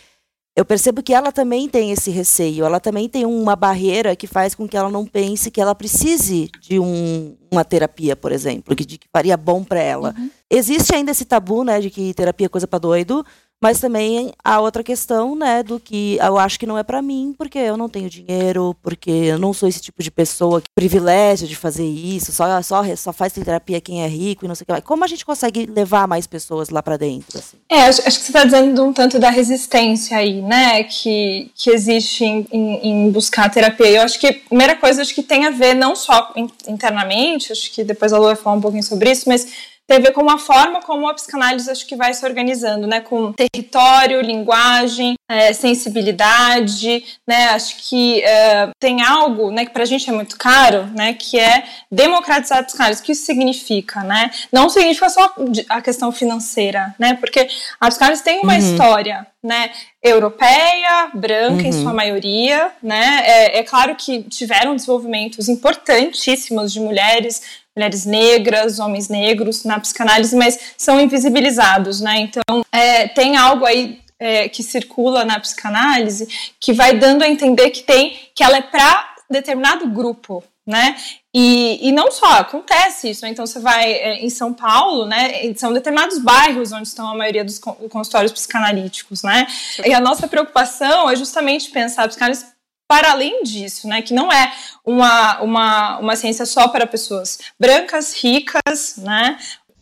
[0.57, 4.55] eu percebo que ela também tem esse receio, ela também tem uma barreira que faz
[4.55, 8.83] com que ela não pense que ela precise de um- uma terapia, por exemplo, que,
[8.83, 10.15] de que faria bom para ela.
[10.49, 13.23] Existe ainda esse tabu, né, de que terapia é coisa para doido,
[13.61, 17.33] mas também há outra questão, né, do que eu acho que não é para mim,
[17.37, 21.47] porque eu não tenho dinheiro, porque eu não sou esse tipo de pessoa que privilégio
[21.47, 24.65] de fazer isso, só só só faz terapia quem é rico e não sei o
[24.67, 24.71] que.
[24.73, 24.81] lá.
[24.81, 27.37] Como a gente consegue levar mais pessoas lá para dentro?
[27.39, 27.57] assim?
[27.69, 31.69] É, acho, acho que você está dizendo um tanto da resistência aí, né, que, que
[31.71, 33.87] existe em, em, em buscar terapia.
[33.89, 37.51] Eu acho que a primeira coisa acho que tem a ver não só in- internamente,
[37.51, 39.47] acho que depois a Lu vai falar um pouquinho sobre isso, mas
[39.87, 42.99] tem a ver com a forma como a psicanálise acho que vai se organizando, né,
[42.99, 50.09] com território, linguagem, é, sensibilidade, né, acho que é, tem algo, né, que pra gente
[50.09, 53.01] é muito caro, né, que é democratizar a psicanálise.
[53.01, 54.31] O que isso significa, né?
[54.51, 55.33] Não significa só
[55.69, 57.47] a questão financeira, né, porque
[57.79, 59.71] a psicanálise tem uma história, né,
[60.03, 67.41] europeia, branca em sua maioria, né, é, é claro que tiveram desenvolvimentos importantíssimos de mulheres,
[67.75, 72.19] mulheres negras, homens negros na psicanálise, mas são invisibilizados, né?
[72.21, 76.27] Então, é, tem algo aí é, que circula na psicanálise
[76.59, 80.95] que vai dando a entender que tem que ela é para determinado grupo, né?
[81.39, 83.29] E, e não só acontece isso, né?
[83.29, 85.53] então você vai é, em São Paulo, né?
[85.53, 89.45] São determinados bairros onde estão a maioria dos con- consultórios psicanalíticos, né?
[89.85, 92.43] E a nossa preocupação é justamente pensar a psicanálise
[92.87, 94.01] para além disso, né?
[94.01, 94.51] Que não é
[94.83, 99.37] uma, uma, uma ciência só para pessoas brancas, ricas, né?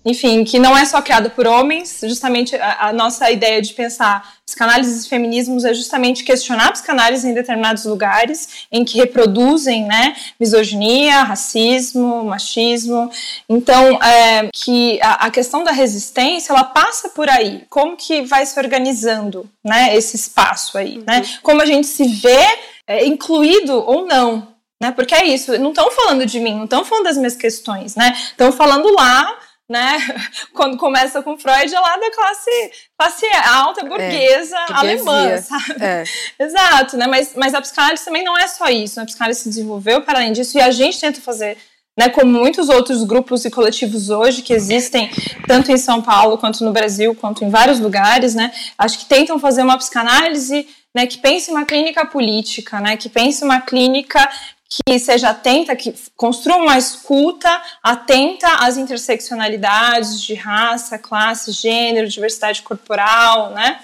[0.06, 4.36] Enfim, que não é só criada por homens, justamente a, a nossa ideia de pensar
[4.46, 10.16] psicanálise e feminismos é justamente questionar a psicanálise em determinados lugares em que reproduzem, né,
[10.40, 13.10] misoginia, racismo, machismo.
[13.50, 17.66] Então, é, que a, a questão da resistência, ela passa por aí.
[17.68, 21.26] Como que vai se organizando, né, esse espaço aí, né?
[21.42, 22.46] Como a gente se vê
[22.88, 24.48] é, incluído ou não,
[24.80, 24.92] né?
[24.92, 28.16] Porque é isso, não estão falando de mim, não estão falando das minhas questões, né?
[28.32, 29.28] Estão falando lá,
[29.70, 29.98] né?
[30.54, 35.42] Quando começa com Freud, é lá da classe, classe alta, burguesa, alemã, burguesia.
[35.42, 35.84] sabe?
[35.84, 36.04] é.
[36.40, 37.08] Exato, né?
[37.08, 39.04] Mas, mas a psicanálise também não é só isso, né?
[39.04, 41.58] A psicanálise se desenvolveu para além disso e a gente tenta fazer,
[41.98, 42.10] né?
[42.10, 45.10] Como muitos outros grupos e coletivos hoje que existem,
[45.48, 48.52] tanto em São Paulo quanto no Brasil, quanto em vários lugares, né?
[48.78, 51.08] Acho que tentam fazer uma psicanálise, né?
[51.08, 52.98] Que pense uma clínica política, né?
[52.98, 54.30] Que pense uma clínica
[54.70, 62.62] que seja atenta, que construa uma escuta atenta às interseccionalidades de raça, classe, gênero, diversidade
[62.62, 63.80] corporal, né?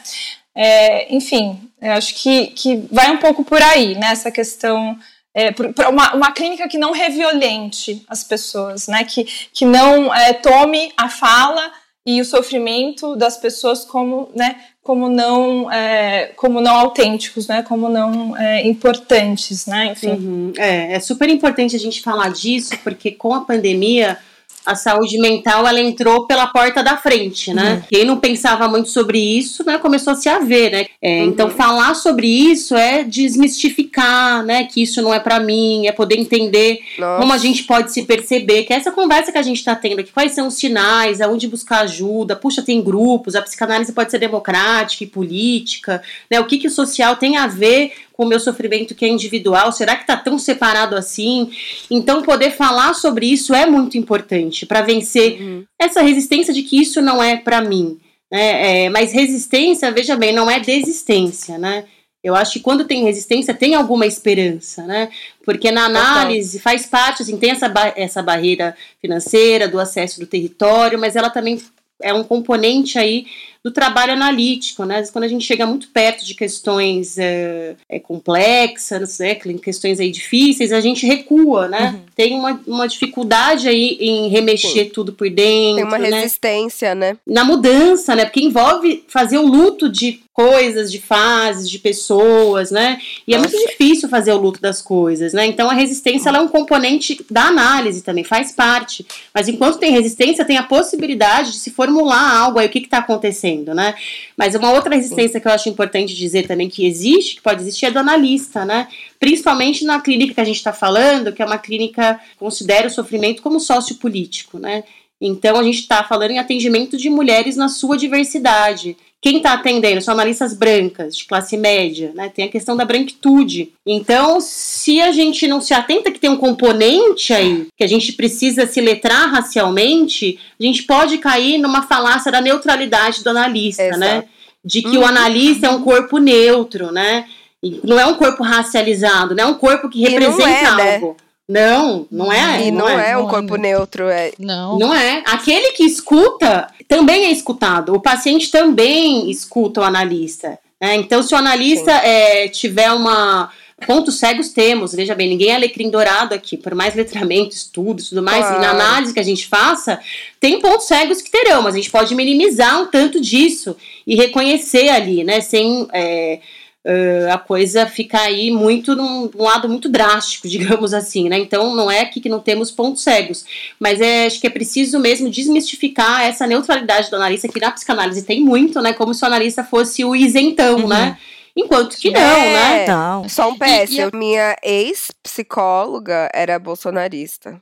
[0.54, 4.12] É, enfim, acho que, que vai um pouco por aí, né?
[4.12, 4.98] Essa questão
[5.34, 9.04] é, por uma, uma clínica que não reviolente as pessoas, né?
[9.04, 11.72] Que, que não é, tome a fala
[12.06, 14.60] e o sofrimento das pessoas como, né?
[14.82, 17.62] Como não, é, como não autênticos, né?
[17.62, 19.92] Como não é, importantes, né?
[19.92, 20.10] Enfim.
[20.10, 20.54] Uhum.
[20.58, 24.18] É, é super importante a gente falar disso, porque com a pandemia
[24.66, 27.84] a saúde mental ela entrou pela porta da frente, né?
[27.90, 30.86] Quem não pensava muito sobre isso, né, começou a se haver, né?
[31.02, 35.92] É, Então falar sobre isso é desmistificar, né, que isso não é pra mim, é
[35.92, 37.20] poder entender Nossa.
[37.20, 40.00] como a gente pode se perceber, que é essa conversa que a gente está tendo
[40.00, 44.20] aqui, quais são os sinais, aonde buscar ajuda, puxa, tem grupos, a psicanálise pode ser
[44.20, 46.40] democrática e política, né?
[46.40, 47.94] O que, que o social tem a ver
[48.24, 49.72] o meu sofrimento que é individual?
[49.72, 51.52] Será que está tão separado assim?
[51.90, 55.64] Então, poder falar sobre isso é muito importante para vencer uhum.
[55.80, 58.00] essa resistência de que isso não é para mim.
[58.32, 58.86] Né?
[58.86, 61.86] É, mas resistência, veja bem, não é desistência, né?
[62.24, 65.10] Eu acho que quando tem resistência, tem alguma esperança, né?
[65.44, 70.28] Porque na análise faz parte, assim, tem essa, ba essa barreira financeira, do acesso do
[70.28, 71.60] território, mas ela também
[72.02, 73.26] é um componente aí
[73.64, 75.04] do trabalho analítico, né?
[75.12, 79.36] Quando a gente chega muito perto de questões é, é, complexas, né?
[79.36, 81.92] questões aí difíceis, a gente recua, né?
[81.92, 82.02] Uhum.
[82.16, 84.92] Tem uma, uma dificuldade aí em remexer Sim.
[84.92, 85.76] tudo por dentro.
[85.76, 86.10] Tem uma né?
[86.10, 87.18] resistência, né?
[87.26, 88.26] Na mudança, né?
[88.26, 92.98] Porque envolve fazer o luto de coisas, de fases, de pessoas, né?
[93.28, 93.46] E Nossa.
[93.46, 95.46] é muito difícil fazer o luto das coisas, né?
[95.46, 99.06] Então a resistência ela é um componente da análise também, faz parte.
[99.34, 103.00] Mas enquanto tem resistência, tem a possibilidade de se formular algo aí, o que está
[103.00, 103.96] acontecendo, né?
[104.38, 107.86] Mas uma outra resistência que eu acho importante dizer também que existe, que pode existir,
[107.86, 108.88] é do analista, né?
[109.20, 112.92] Principalmente na clínica que a gente está falando, que é uma clínica que considera o
[112.92, 114.84] sofrimento como sociopolítico, né?
[115.20, 118.98] Então a gente está falando em atendimento de mulheres na sua diversidade.
[119.22, 122.30] Quem está atendendo são analistas brancas, de classe média, né?
[122.30, 123.72] Tem a questão da branquitude.
[123.86, 128.14] Então, se a gente não se atenta que tem um componente aí, que a gente
[128.14, 133.90] precisa se letrar racialmente, a gente pode cair numa falácia da neutralidade do analista, né?
[133.90, 134.00] Exato.
[134.00, 134.24] né?
[134.66, 135.04] De que uhum.
[135.04, 137.26] o analista é um corpo neutro, né?
[137.62, 140.96] E não é um corpo racializado, não é um corpo que representa é, né?
[140.96, 141.08] algo.
[141.10, 141.16] Né?
[141.52, 142.68] Não, não é.
[142.68, 144.08] E não, não é, é um corpo neutro.
[144.08, 144.32] É...
[144.40, 144.80] Não.
[144.80, 145.22] Não é.
[145.26, 147.94] Aquele que escuta também é escutado.
[147.94, 150.58] O paciente também escuta o analista.
[150.80, 150.96] Né?
[150.96, 153.52] Então, se o analista é, tiver uma.
[153.86, 158.22] Pontos cegos temos, veja bem, ninguém é alecrim dourado aqui, por mais letramento, estudos, tudo
[158.22, 158.58] mais, claro.
[158.58, 160.00] e na análise que a gente faça,
[160.40, 163.76] tem pontos cegos que terão, mas a gente pode minimizar um tanto disso
[164.06, 166.40] e reconhecer ali, né, sem é,
[166.86, 171.38] uh, a coisa fica aí muito num, num, lado muito drástico, digamos assim, né?
[171.38, 173.46] Então não é aqui que não temos pontos cegos,
[173.80, 178.24] mas é, acho que é preciso mesmo desmistificar essa neutralidade do analista, que na psicanálise
[178.24, 178.94] tem muito, né?
[178.94, 180.88] Como se o analista fosse o isentão, uhum.
[180.88, 181.18] né?
[181.56, 182.88] Enquanto que não, é, né?
[182.88, 183.28] Não.
[183.28, 184.10] Só um PS, e, e a...
[184.14, 187.62] minha ex-psicóloga era bolsonarista.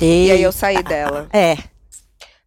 [0.00, 0.26] E...
[0.26, 1.28] e aí eu saí dela.
[1.32, 1.75] É.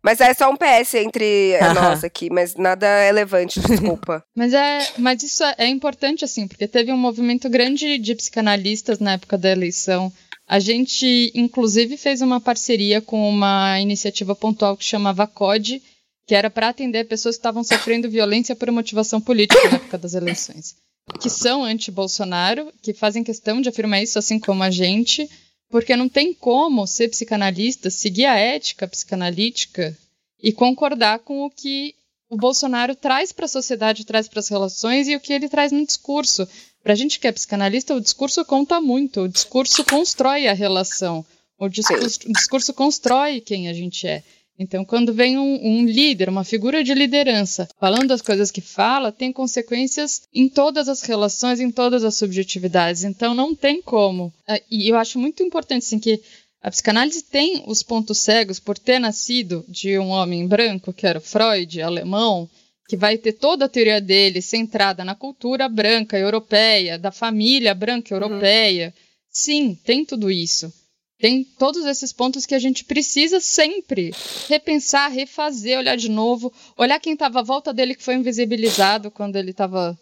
[0.02, 4.24] Mas é só um PS entre nós aqui, mas nada relevante, desculpa.
[4.36, 9.00] mas é, mas isso é, é importante assim, porque teve um movimento grande de psicanalistas
[9.00, 10.12] na época da eleição.
[10.48, 15.84] A gente, inclusive, fez uma parceria com uma iniciativa pontual que chamava CODE,
[16.26, 20.14] que era para atender pessoas que estavam sofrendo violência por motivação política na época das
[20.16, 20.76] eleições.
[21.20, 25.30] Que são anti-Bolsonaro, que fazem questão de afirmar isso assim como a gente,
[25.70, 29.98] porque não tem como ser psicanalista, seguir a ética psicanalítica
[30.42, 31.96] e concordar com o que
[32.30, 35.72] o Bolsonaro traz para a sociedade, traz para as relações e o que ele traz
[35.72, 36.48] no discurso.
[36.84, 41.26] Para a gente que é psicanalista, o discurso conta muito, o discurso constrói a relação,
[41.58, 44.24] o discurso, o discurso constrói quem a gente é.
[44.60, 49.10] Então, quando vem um, um, líder, uma figura de liderança, falando as coisas que fala,
[49.10, 53.06] tem consequências em todas as relações, em todas as subjetividades.
[53.06, 54.34] Então, não tem como.
[54.46, 56.22] Ah, e eu acho muito importante, assim, que
[56.62, 61.22] a psicanálise tem os pontos cegos por ter nascido de um homem branco, que era
[61.22, 62.50] Freud, alemão,
[62.90, 68.14] que vai ter toda a teoria dele centrada na cultura branca europeia, da família branca
[68.14, 68.22] uhum.
[68.22, 68.88] europeia.
[68.88, 69.04] Uhum.
[69.32, 70.74] Sim, tem tudo isso.
[71.20, 74.14] Tem todos esses pontos que a gente precisa sempre
[74.48, 79.36] repensar, refazer, olhar de novo, olhar quem estava à volta dele que foi invisibilizado quando
[79.36, 80.00] ele estava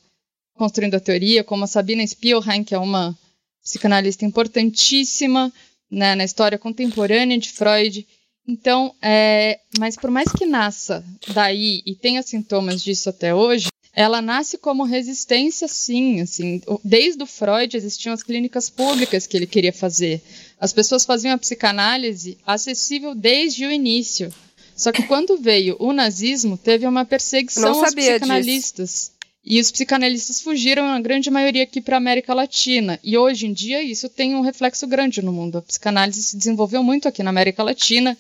[0.53, 3.17] construindo a teoria, como a Sabina Spielheim, que é uma
[3.63, 5.51] psicanalista importantíssima
[5.89, 8.05] né, na história contemporânea de Freud.
[8.47, 11.03] Então, é, mas por mais que nasça
[11.33, 16.21] daí e tenha sintomas disso até hoje, ela nasce como resistência, sim.
[16.21, 20.21] Assim, desde o Freud existiam as clínicas públicas que ele queria fazer.
[20.59, 24.33] As pessoas faziam a psicanálise acessível desde o início.
[24.75, 28.89] Só que quando veio o nazismo, teve uma perseguição aos psicanalistas.
[28.89, 29.17] Disso.
[29.49, 32.99] E os psicanalistas fugiram, a grande maioria, aqui para a América Latina.
[33.03, 35.59] E hoje em dia isso tem um reflexo grande no mundo.
[35.59, 38.17] A psicanálise se desenvolveu muito aqui na América Latina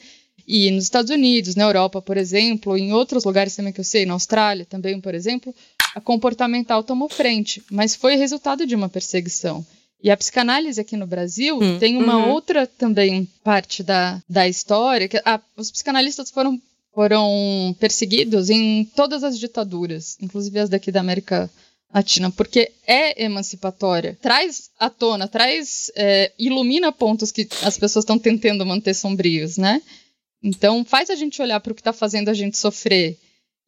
[0.47, 4.05] e nos Estados Unidos, na Europa, por exemplo, em outros lugares também que eu sei,
[4.05, 5.53] na Austrália também, por exemplo,
[5.93, 9.65] a comportamental tomou frente, mas foi resultado de uma perseguição.
[10.01, 12.29] E a psicanálise aqui no Brasil hum, tem uma uhum.
[12.29, 16.61] outra também parte da, da história, que a, os psicanalistas foram,
[16.93, 21.49] foram perseguidos em todas as ditaduras, inclusive as daqui da América
[21.93, 28.19] Latina, porque é emancipatória, traz à tona, traz, é, ilumina pontos que as pessoas estão
[28.19, 29.81] tentando manter sombrios, né?
[30.43, 33.17] Então, faz a gente olhar para o que está fazendo a gente sofrer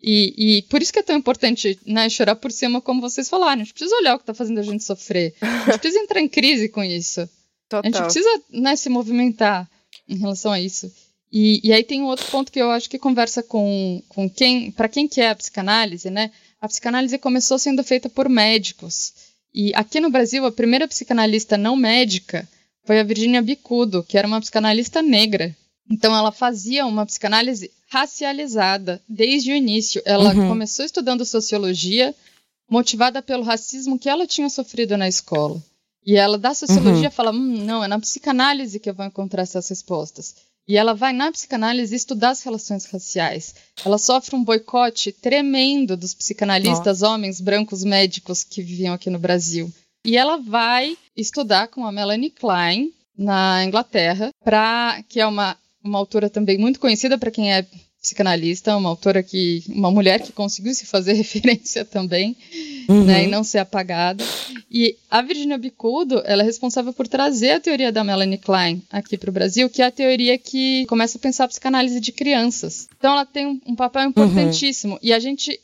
[0.01, 3.61] E, e, por isso que é tão importante né, chorar por cima, como vocês falaram.
[3.61, 5.35] A gente precisa olhar o que está fazendo a gente sofrer.
[5.41, 7.29] A gente precisa entrar em crise com isso.
[7.67, 7.81] Total.
[7.83, 9.69] A gente precisa né, se movimentar
[10.07, 10.91] em relação a isso.
[11.31, 14.71] E, e, aí tem um outro ponto que eu acho que conversa com, com quem,
[14.71, 16.31] para quem que é a psicanálise, né?
[16.59, 19.13] A psicanálise começou sendo feita por médicos.
[19.53, 22.47] E aqui no Brasil, a primeira psicanalista não médica
[22.83, 25.55] foi a Virginia Bicudo, que era uma psicanalista negra.
[25.89, 30.01] Então ela fazia uma psicanálise racializada desde o início.
[30.05, 30.49] Ela uhum.
[30.49, 32.13] começou estudando sociologia,
[32.69, 35.61] motivada pelo racismo que ela tinha sofrido na escola.
[36.05, 37.11] E ela da sociologia uhum.
[37.11, 40.35] fala: hum, não, é na psicanálise que eu vou encontrar essas respostas.
[40.67, 43.55] E ela vai na psicanálise estudar as relações raciais.
[43.83, 47.13] Ela sofre um boicote tremendo dos psicanalistas Nossa.
[47.13, 49.73] homens brancos médicos que viviam aqui no Brasil.
[50.05, 55.99] E ela vai estudar com a Melanie Klein na Inglaterra, pra, que é uma uma
[55.99, 57.65] autora também muito conhecida para quem é
[58.01, 62.35] psicanalista, uma autora que, uma mulher que conseguiu se fazer referência também,
[62.87, 63.03] uhum.
[63.03, 64.23] né, e não ser apagada.
[64.71, 69.17] E a Virginia Bicudo, ela é responsável por trazer a teoria da Melanie Klein aqui
[69.17, 72.87] para o Brasil, que é a teoria que começa a pensar a psicanálise de crianças.
[72.97, 74.93] Então ela tem um, um papel importantíssimo.
[74.93, 74.99] Uhum.
[75.01, 75.59] E a gente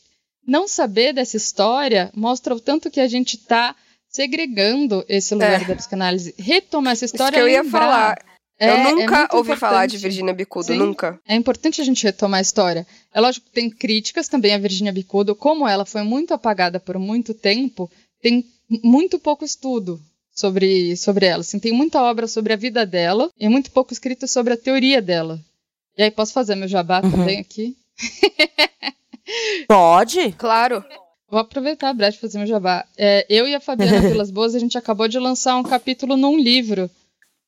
[0.46, 3.76] não saber dessa história mostra o tanto que a gente está
[4.10, 5.66] segregando esse lugar é.
[5.66, 6.36] da psicanálise.
[6.38, 7.38] Retomar essa história.
[7.38, 8.18] Isso que eu ia falar
[8.58, 9.60] é, eu nunca é ouvi importante.
[9.60, 10.78] falar de Virginia Bicudo, Sim.
[10.78, 11.20] nunca.
[11.28, 12.88] É importante a gente retomar a história.
[13.14, 16.98] É lógico que tem críticas também a Virginia Bicudo, como ela foi muito apagada por
[16.98, 17.92] muito tempo,
[18.22, 18.46] tem
[18.84, 20.02] muito pouco estudo
[20.34, 21.42] sobre, sobre ela.
[21.42, 25.02] Assim, tem muita obra sobre a vida dela e muito pouco escrito sobre a teoria
[25.02, 25.40] dela.
[25.98, 27.12] E aí, posso fazer meu jabá uhum.
[27.12, 27.76] também aqui?
[29.68, 30.34] Pode?
[30.34, 30.84] Claro.
[31.30, 32.86] Vou aproveitar a brecha para fazer meu jabá.
[32.98, 36.38] É, eu e a Fabiana Vilas Boas, a gente acabou de lançar um capítulo num
[36.38, 36.90] livro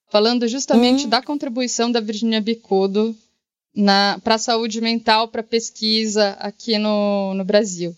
[0.10, 1.10] falando justamente uhum.
[1.10, 3.16] da contribuição da Virginia Bicudo
[4.24, 7.96] para a saúde mental, para pesquisa aqui no, no Brasil.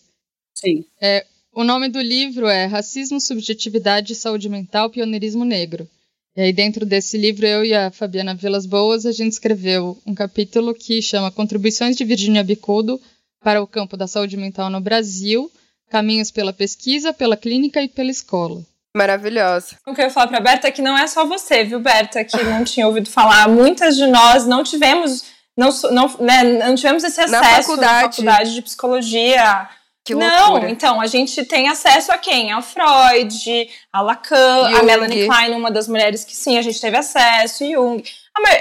[0.54, 0.84] Sim.
[1.02, 5.88] É, o nome do livro é Racismo, Subjetividade e Saúde Mental, Pioneirismo Negro.
[6.36, 10.14] E aí, dentro desse livro, eu e a Fabiana Vilas Boas, a gente escreveu um
[10.14, 13.00] capítulo que chama Contribuições de Virginia Bicudo
[13.42, 15.52] para o campo da saúde mental no Brasil,
[15.90, 18.64] caminhos pela pesquisa, pela clínica e pela escola.
[18.96, 19.78] Maravilhosa.
[19.86, 22.24] O que eu ia falar pra Berta é que não é só você, viu, Berta,
[22.24, 23.48] que não tinha ouvido falar.
[23.48, 25.26] Muitas de nós não tivemos,
[25.56, 29.70] não, não, né, não tivemos esse acesso na faculdade, na faculdade de psicologia.
[30.04, 32.52] Que não, então, a gente tem acesso a quem?
[32.52, 34.80] Ao Freud, a Lacan, Jung.
[34.80, 38.02] a Melanie Klein, uma das mulheres que sim, a gente teve acesso, Jung.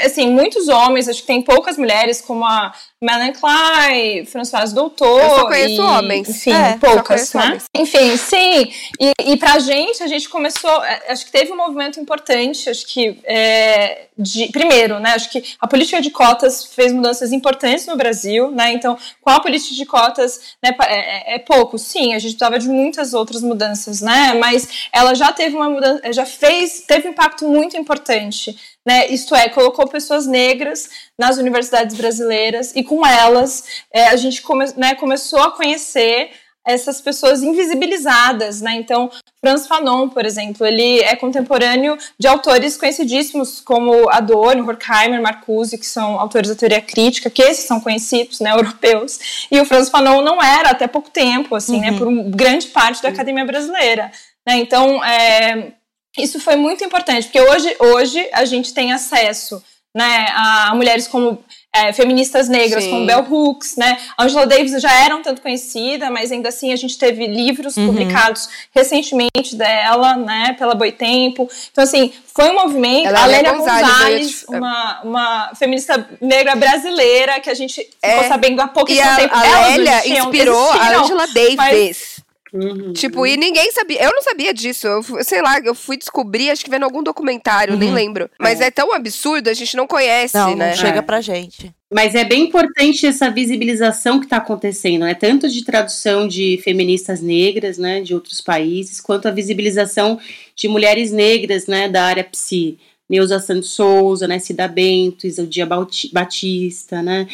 [0.04, 5.22] Assim, muitos homens, acho que tem poucas mulheres, como a Melanie Klein, Françoise Doutor.
[5.22, 6.28] Eu só conheço e, homens.
[6.28, 7.44] Sim, é, poucas, né?
[7.44, 7.64] Homens.
[7.72, 8.72] Enfim, sim.
[9.00, 10.84] E, e pra gente, a gente começou.
[10.84, 13.20] É, acho que teve um movimento importante, acho que.
[13.24, 15.10] É, de, primeiro, né?
[15.10, 18.72] Acho que a política de cotas fez mudanças importantes no Brasil, né?
[18.72, 22.58] Então, com a política de cotas, né, é, é, é pouco, sim, a gente precisava
[22.58, 24.34] de muitas outras mudanças, né?
[24.34, 28.56] Mas ela já teve uma mudança, já fez, teve um impacto muito importante
[28.88, 30.88] né, isto é, colocou pessoas negras
[31.18, 36.30] nas universidades brasileiras e com elas é, a gente come, né, começou a conhecer
[36.68, 38.74] essas pessoas invisibilizadas, né?
[38.74, 39.10] Então,
[39.40, 45.86] Franz Fanon, por exemplo, ele é contemporâneo de autores conhecidíssimos como Adorno, Horkheimer, Marcuse, que
[45.86, 49.46] são autores da teoria crítica, que esses são conhecidos, né, europeus.
[49.50, 52.14] E o Franz Fanon não era até pouco tempo, assim, né, uhum.
[52.14, 54.12] né, por grande parte da academia brasileira.
[54.46, 54.58] Né?
[54.58, 55.72] Então, é,
[56.18, 59.62] isso foi muito importante, porque hoje, hoje a gente tem acesso
[59.98, 61.42] né, a mulheres como
[61.74, 62.90] é, feministas negras, Sim.
[62.90, 63.98] como Bell Hooks, né?
[64.16, 67.88] Angela Davis já era um tanto conhecida, mas ainda assim a gente teve livros uhum.
[67.88, 71.50] publicados recentemente dela, né, pela Boitempo.
[71.70, 73.08] Então, assim, foi um movimento.
[73.08, 78.12] Ela a Lélia Gonzalez, uma, uma feminista negra brasileira, que a gente é.
[78.12, 79.34] ficou sabendo há pouco tempo.
[79.34, 81.56] A Lélia inspirou a Angela Davis.
[81.56, 82.17] Mas,
[82.52, 82.92] Uhum.
[82.92, 84.02] Tipo, e ninguém sabia.
[84.02, 84.86] Eu não sabia disso.
[84.86, 87.80] Eu, sei lá, eu fui descobrir, acho que vendo algum documentário, uhum.
[87.80, 88.30] nem lembro.
[88.38, 88.66] Mas é.
[88.66, 88.70] é.
[88.70, 90.70] tão absurdo, a gente não conhece, não, né?
[90.70, 91.02] Não chega é.
[91.02, 91.72] pra gente.
[91.92, 95.14] Mas é bem importante essa visibilização que está acontecendo, né?
[95.14, 100.20] Tanto de tradução de feministas negras, né, de outros países, quanto a visibilização
[100.54, 102.78] de mulheres negras, né, da área psi.
[103.08, 105.66] Neuza Santos Souza, né, Cida Bento, Isaldia
[106.12, 107.26] Batista, né?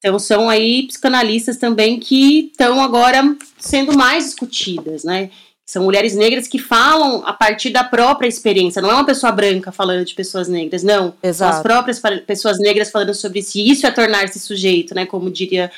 [0.00, 5.30] Então são aí psicanalistas também que estão agora sendo mais discutidas, né?
[5.66, 9.70] São mulheres negras que falam a partir da própria experiência, não é uma pessoa branca
[9.70, 11.14] falando de pessoas negras, não.
[11.22, 11.36] Exato.
[11.36, 13.70] São as próprias pessoas negras falando sobre si.
[13.70, 15.06] Isso é tornar-se sujeito, né?
[15.06, 15.70] Como diria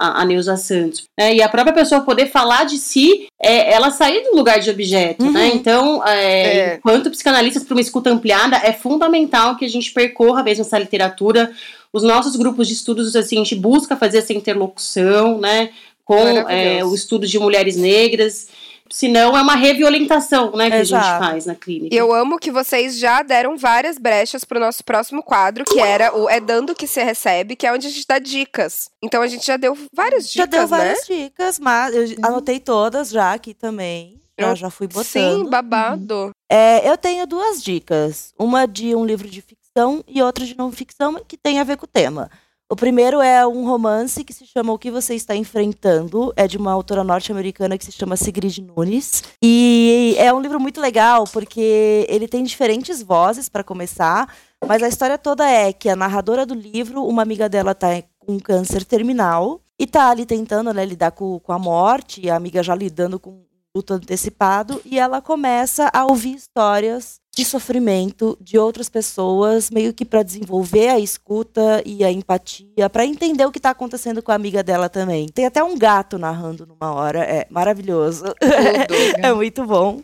[0.00, 1.04] a, a Neuza Santos.
[1.18, 4.70] É, e a própria pessoa poder falar de si, é, ela sair do lugar de
[4.70, 5.28] objeto, né?
[5.28, 5.34] uhum.
[5.34, 5.46] né?
[5.54, 6.74] Então, é, é.
[6.76, 11.52] enquanto psicanalistas para uma escuta ampliada, é fundamental que a gente percorra mesmo essa literatura
[11.92, 15.70] os nossos grupos de estudos, assim, a gente busca fazer essa interlocução, né?
[16.10, 18.48] com é, o estudo de mulheres negras.
[18.92, 21.04] Senão é uma reviolentação, né, que Exato.
[21.04, 21.94] a gente faz na clínica.
[21.94, 26.28] Eu amo que vocês já deram várias brechas pro nosso próximo quadro, que era o
[26.28, 28.90] É Dando Que Se Recebe, que é onde a gente dá dicas.
[29.02, 30.66] Então a gente já deu várias dicas, Já deu né?
[30.66, 34.20] várias dicas, mas eu anotei todas já aqui também.
[34.36, 35.04] Eu já fui botando.
[35.04, 36.30] Sim, babado.
[36.50, 38.32] É, eu tenho duas dicas.
[38.38, 41.76] Uma de um livro de ficção e outra de não ficção, que tem a ver
[41.76, 42.30] com o tema.
[42.72, 46.56] O primeiro é um romance que se chama O que você está enfrentando, é de
[46.56, 49.24] uma autora norte-americana que se chama Sigrid Nunes.
[49.42, 54.32] E é um livro muito legal porque ele tem diferentes vozes para começar,
[54.64, 57.88] mas a história toda é que a narradora do livro, uma amiga dela está
[58.20, 62.62] com câncer terminal e tá ali tentando né, lidar com, com a morte, a amiga
[62.62, 63.42] já lidando com
[63.74, 70.04] luto antecipado e ela começa a ouvir histórias de sofrimento de outras pessoas, meio que
[70.04, 74.34] para desenvolver a escuta e a empatia, para entender o que está acontecendo com a
[74.34, 75.28] amiga dela também.
[75.28, 78.24] Tem até um gato narrando numa hora, é maravilhoso.
[79.22, 80.02] é muito bom.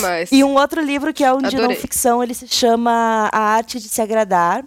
[0.00, 0.30] Mas...
[0.30, 1.50] E um outro livro que é um Adorei.
[1.50, 4.64] de não ficção, ele se chama A Arte de Se Agradar,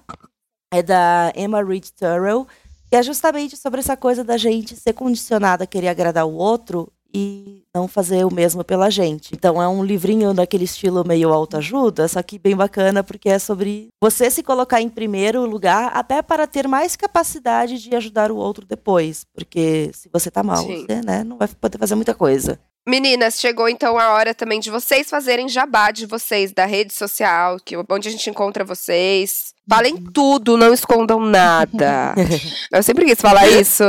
[0.74, 2.48] é da Emma Reed Turrell,
[2.90, 6.92] que é justamente sobre essa coisa da gente ser condicionada a querer agradar o outro
[7.14, 9.34] e não fazer o mesmo pela gente.
[9.34, 13.90] Então é um livrinho daquele estilo meio autoajuda, só que bem bacana porque é sobre
[14.02, 18.66] você se colocar em primeiro lugar até para ter mais capacidade de ajudar o outro
[18.66, 20.86] depois, porque se você tá mal, Sim.
[20.86, 22.60] você né, não vai poder fazer muita coisa.
[22.88, 27.58] Meninas, chegou então a hora também de vocês fazerem jabá de vocês, da rede social,
[27.64, 29.54] que, onde a gente encontra vocês.
[29.70, 32.14] Falem tudo, não escondam nada.
[32.74, 33.84] Eu sempre quis falar isso.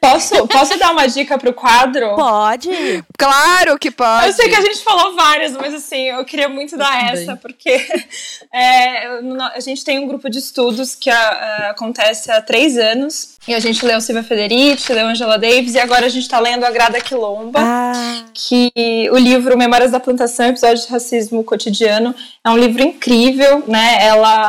[0.00, 2.14] Posso, posso dar uma dica pro quadro?
[2.14, 3.04] Pode.
[3.16, 4.26] Claro que pode.
[4.26, 7.70] Eu sei que a gente falou várias, mas assim, eu queria muito dar essa, porque
[8.52, 9.06] é,
[9.54, 13.38] a gente tem um grupo de estudos que a, a, acontece há três anos.
[13.46, 16.64] E a gente leu Silvia Federici, leu Angela Davis, e agora a gente está lendo
[16.64, 18.24] A Grada Quilomba, ah.
[18.34, 18.70] que
[19.10, 23.98] o livro Memórias da Plantação, Episódio de Racismo Cotidiano, é um livro incrível, né?
[24.00, 24.48] Ela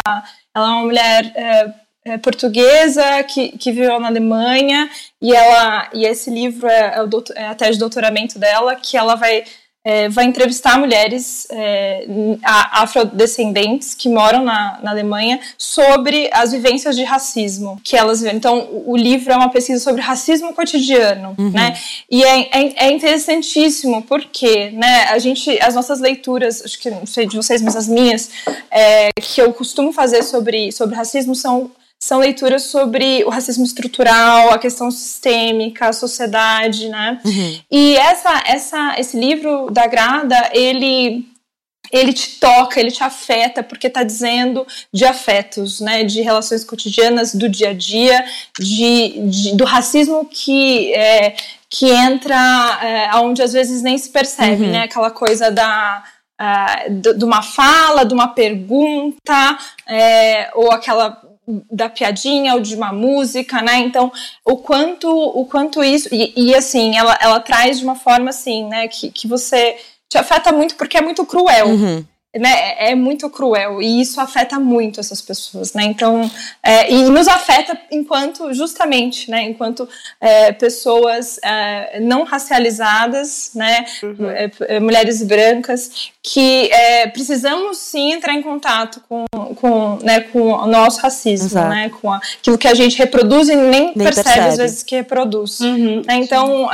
[0.59, 1.73] ela é uma mulher é,
[2.05, 4.89] é, portuguesa que, que viveu na Alemanha
[5.21, 8.97] e ela e esse livro é, é, o é a tese de doutoramento dela que
[8.97, 9.43] ela vai
[9.83, 12.05] é, vai entrevistar mulheres é,
[12.43, 18.35] afrodescendentes que moram na, na, Alemanha sobre as vivências de racismo que elas vivem.
[18.35, 21.51] Então, o, livro é uma pesquisa sobre racismo cotidiano, uhum.
[21.51, 21.77] né?
[22.11, 27.05] E é, é, é, interessantíssimo porque, né, a gente, as nossas leituras, acho que não
[27.05, 28.29] sei de vocês, mas as minhas,
[28.69, 34.51] é, que eu costumo fazer sobre, sobre racismo são são leituras sobre o racismo estrutural,
[34.51, 37.19] a questão sistêmica, a sociedade, né?
[37.25, 37.59] Uhum.
[37.69, 41.27] E essa, essa, esse livro da Grada, ele
[41.91, 47.33] ele te toca, ele te afeta, porque está dizendo de afetos, né, de relações cotidianas,
[47.33, 48.23] do dia a dia,
[48.59, 51.35] de, de do racismo que, é,
[51.67, 54.71] que entra é, onde às vezes nem se percebe, uhum.
[54.71, 56.03] né, aquela coisa da,
[56.39, 61.28] uh, de uma fala, de uma pergunta, é, ou aquela
[61.71, 63.77] da piadinha ou de uma música, né?
[63.79, 64.11] Então,
[64.45, 68.67] o quanto, o quanto isso e, e, assim, ela, ela traz de uma forma assim,
[68.67, 69.77] né, que, que você
[70.07, 71.67] te afeta muito porque é muito cruel.
[71.67, 72.05] Uhum
[72.37, 75.83] né, é, é muito cruel e isso afeta muito essas pessoas, né?
[75.85, 76.29] Então,
[76.61, 79.89] é, e nos afeta enquanto, justamente, né, enquanto
[80.21, 84.29] é, pessoas é, não racializadas, né, uhum.
[84.29, 86.69] É, é, mulheres brancas, que
[87.11, 89.25] precisamos sim entrar em contato com,
[89.55, 91.69] com, né, com o nosso racismo, Exato.
[91.69, 94.95] né, com aquilo que a gente reproduz e nem, nem percebe, percebe, às vezes que
[94.95, 95.59] reproduz.
[95.61, 96.03] Uhum.
[96.05, 96.17] Né?
[96.17, 96.69] Então,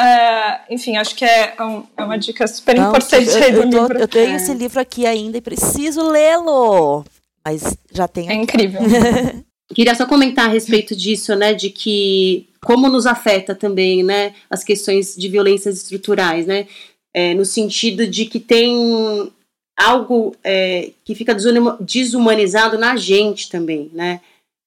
[0.70, 4.00] enfim, acho que é, um, uma dica super não, importante eu, aí do eu, livro.
[4.00, 7.06] Eu tenho esse livro aqui ainda preciso lê-lo.
[7.46, 8.28] Mas já tem.
[8.30, 8.82] É incrível.
[9.74, 14.64] Queria só comentar a respeito disso, né, de que como nos afeta também, né, as
[14.64, 16.68] questões de violências estruturais, né,
[17.14, 19.32] é, no sentido de que tem
[19.78, 21.36] algo é, que fica
[21.80, 24.22] desumanizado na gente também, né,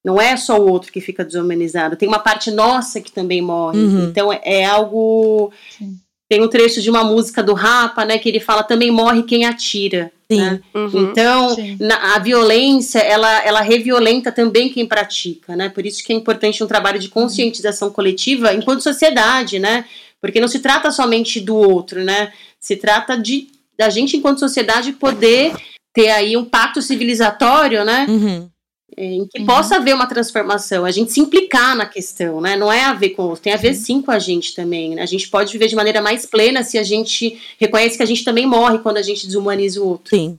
[0.04, 3.78] não é só o outro que fica desumanizado, tem uma parte nossa que também morre,
[3.78, 4.08] uhum.
[4.08, 5.52] então é, é algo...
[5.76, 5.96] Sim.
[6.28, 9.46] Tem um trecho de uma música do Rapa, né, que ele fala também morre quem
[9.46, 10.12] atira.
[10.30, 10.40] Sim.
[10.40, 10.60] Né?
[10.74, 15.70] Uhum, então, na, a violência, ela, ela reviolenta também quem pratica, né?
[15.70, 19.86] Por isso que é importante um trabalho de conscientização coletiva enquanto sociedade, né?
[20.20, 22.30] Porque não se trata somente do outro, né?
[22.60, 23.48] Se trata de
[23.78, 25.54] da gente enquanto sociedade poder
[25.94, 28.04] ter aí um pacto civilizatório, né?
[28.06, 28.50] Uhum
[28.96, 29.46] em que uhum.
[29.46, 32.56] possa haver uma transformação, a gente se implicar na questão, né?
[32.56, 34.94] Não é a ver com o outro, tem a ver sim com a gente também.
[34.94, 35.02] Né?
[35.02, 38.24] A gente pode viver de maneira mais plena se a gente reconhece que a gente
[38.24, 40.16] também morre quando a gente desumaniza o outro.
[40.16, 40.38] Sim.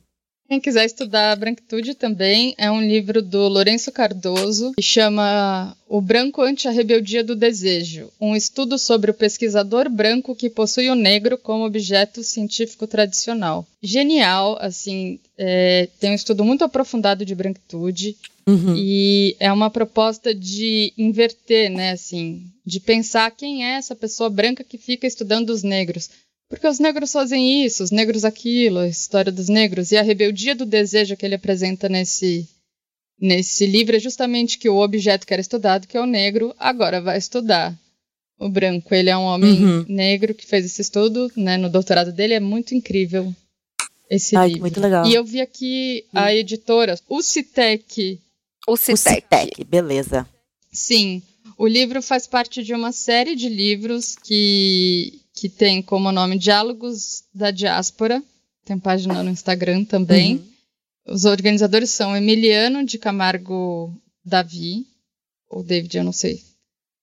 [0.49, 6.41] Quem quiser estudar branquitude também, é um livro do Lourenço Cardoso, que chama O Branco
[6.41, 11.37] ante a Rebeldia do Desejo, um estudo sobre o pesquisador branco que possui o negro
[11.37, 13.63] como objeto científico tradicional.
[13.79, 18.17] Genial, assim, é, tem um estudo muito aprofundado de branquitude,
[18.49, 18.75] Uhum.
[18.77, 24.63] e é uma proposta de inverter, né, assim, de pensar quem é essa pessoa branca
[24.63, 26.09] que fica estudando os negros.
[26.49, 29.91] Porque os negros fazem isso, os negros aquilo, a história dos negros.
[29.91, 32.47] E a rebeldia do desejo que ele apresenta nesse,
[33.21, 36.99] nesse livro é justamente que o objeto que era estudado, que é o negro, agora
[37.01, 37.77] vai estudar
[38.39, 38.95] o branco.
[38.95, 39.85] Ele é um homem Uhum.
[39.87, 42.33] negro que fez esse estudo, né, no doutorado dele.
[42.33, 43.31] É muito incrível
[44.09, 44.61] esse Ai, livro.
[44.61, 45.05] muito legal.
[45.05, 48.19] E eu vi aqui a editora, o Citec,
[48.69, 49.21] O O Citec.
[49.21, 50.27] Citec, beleza.
[50.71, 51.23] Sim,
[51.57, 57.23] o livro faz parte de uma série de livros que, que tem como nome Diálogos
[57.33, 58.21] da Diáspora.
[58.63, 60.35] Tem página no Instagram também.
[60.35, 61.13] Uhum.
[61.15, 63.91] Os organizadores são Emiliano de Camargo
[64.23, 64.85] Davi,
[65.49, 66.39] ou David, eu não sei.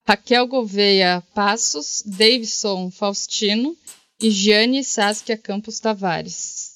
[0.07, 3.77] Raquel Gouveia Passos, Davidson Faustino
[4.23, 6.76] e Giane Saskia Campos Tavares.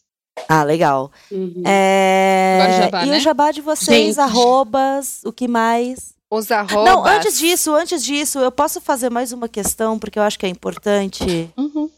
[0.53, 1.13] Ah, legal.
[1.31, 1.63] Uhum.
[1.65, 3.17] É, Agora o jabá, e né?
[3.17, 4.21] o jabá de vocês, Gente.
[4.21, 6.13] arrobas, o que mais?
[6.29, 6.85] Os arrobas.
[6.93, 10.47] Não, antes disso, antes disso, eu posso fazer mais uma questão, porque eu acho que
[10.47, 11.49] é importante.
[11.57, 11.89] Uhum.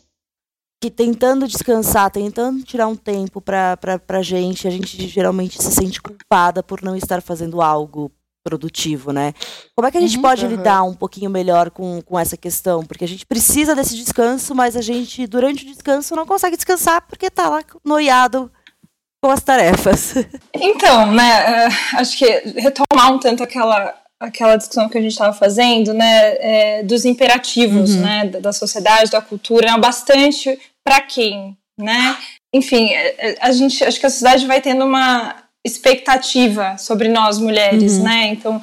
[0.82, 5.72] Que tentando descansar, tentando tirar um tempo pra, pra, pra gente, a gente geralmente se
[5.72, 8.12] sente culpada por não estar fazendo algo
[8.44, 9.32] produtivo, né?
[9.74, 10.22] Como é que a gente Uhum.
[10.22, 10.50] pode Aham.
[10.56, 12.84] lidar um pouquinho melhor com, com essa questão?
[12.84, 17.02] Porque a gente precisa desse descanso, mas a gente, durante o descanso, não consegue descansar
[17.08, 18.50] porque tá lá noiado
[19.22, 20.14] com as tarefas.
[20.54, 22.26] Então, né, eh, acho que
[22.60, 27.94] retomar um tanto aquela, aquela discussão que a gente estava fazendo, né, eh, dos imperativos,
[27.94, 28.00] Uhum.
[28.02, 32.16] né, da, da sociedade, da cultura, é bastante para quem, né?
[32.54, 37.38] Enfim, eh, eh, a gente, acho que a sociedade vai tendo uma expectativa sobre nós
[37.38, 38.04] mulheres, Uhum.
[38.04, 38.26] né?
[38.28, 38.60] Então,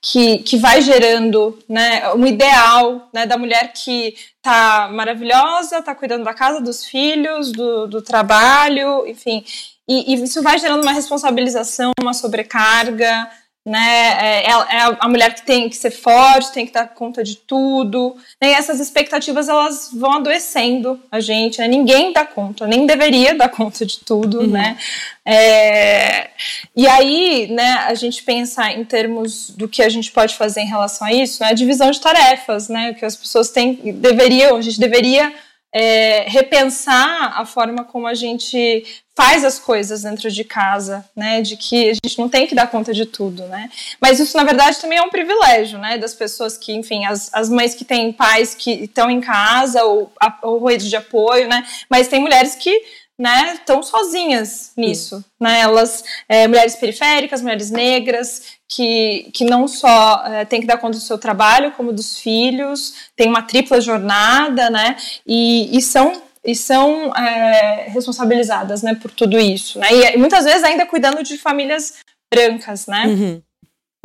[0.00, 6.24] que, que vai gerando, né, um ideal, né, da mulher que tá maravilhosa, tá cuidando
[6.24, 9.44] da casa, dos filhos, do, do trabalho, enfim,
[9.88, 13.28] e, e isso vai gerando uma responsabilização, uma sobrecarga,
[13.64, 14.42] né?
[14.42, 17.36] É, é a- a mulher que tem que ser forte, tem que dar conta de
[17.36, 18.16] tudo.
[18.40, 21.58] né, E essas expectativas elas vão adoecendo a gente.
[21.60, 21.68] Né?
[21.68, 24.76] Ninguém dá conta, nem deveria dar conta de tudo, né?
[25.24, 26.30] É,
[26.74, 27.74] e aí, né?
[27.86, 31.42] A gente pensa em termos do que a gente pode fazer em relação a isso,
[31.42, 31.50] né?
[31.50, 32.92] A divisão de tarefas, né?
[32.94, 35.32] Que as pessoas têm, deveriam, a gente deveria
[35.72, 38.84] é, repensar a forma como a gente
[39.14, 41.42] faz as coisas dentro de casa, né?
[41.42, 43.70] De que a gente não tem que dar conta de tudo, né?
[44.00, 45.98] Mas isso, na verdade, também é um privilégio, né?
[45.98, 50.12] Das pessoas que, enfim, as, as mães que têm pais que estão em casa ou,
[50.20, 51.64] a, ou rede de apoio, né?
[51.88, 52.82] Mas tem mulheres que
[53.18, 55.60] né, estão sozinhas nisso, né?
[55.60, 60.98] Elas, é, mulheres periféricas, mulheres negras, que, que não só é, tem que dar conta
[60.98, 64.96] do seu trabalho, como dos filhos, tem uma tripla jornada, né?
[65.26, 69.86] E, e são e são é, responsabilizadas, né, por tudo isso, né?
[69.92, 71.94] E, e muitas vezes ainda cuidando de famílias
[72.32, 73.06] brancas, né?
[73.06, 73.42] Uhum.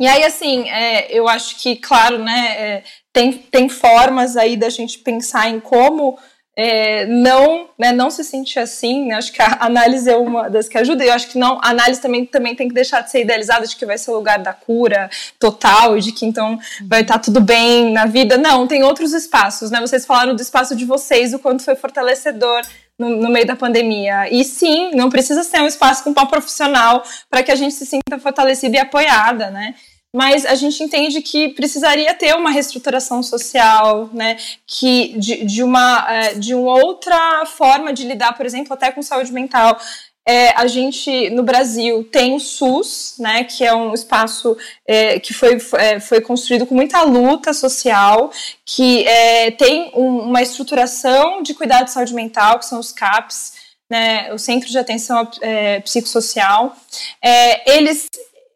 [0.00, 4.70] E aí, assim, é, eu acho que, claro, né, é, tem, tem formas aí da
[4.70, 6.16] gente pensar em como
[6.60, 9.14] é, não, né, não se sentir assim, né?
[9.14, 11.68] Acho que a análise é uma das que ajuda, e eu acho que não, a
[11.68, 14.40] análise também, também tem que deixar de ser idealizada de que vai ser o lugar
[14.40, 15.08] da cura
[15.38, 16.58] total e de que então
[16.88, 18.36] vai estar tudo bem na vida.
[18.36, 19.80] Não, tem outros espaços, né?
[19.80, 22.62] Vocês falaram do espaço de vocês, o quanto foi fortalecedor
[22.98, 24.28] no, no, meio da pandemia.
[24.28, 27.86] E sim, não precisa ser um espaço com uma profissional para que a gente se
[27.86, 29.76] sinta fortalecida e apoiada, né?
[30.14, 34.38] Mas a gente entende que precisaria ter uma reestruturação social, né?
[34.66, 39.32] Que de, de uma de uma outra forma de lidar, por exemplo, até com saúde
[39.32, 39.78] mental.
[40.26, 45.32] É, a gente no Brasil tem o SUS, né, que é um espaço é, que
[45.32, 48.30] foi, é, foi construído com muita luta social,
[48.62, 53.54] que é, tem um, uma estruturação de cuidado de saúde mental, que são os CAPs,
[53.90, 56.76] né, o Centro de Atenção é, Psicossocial.
[57.22, 58.06] É, eles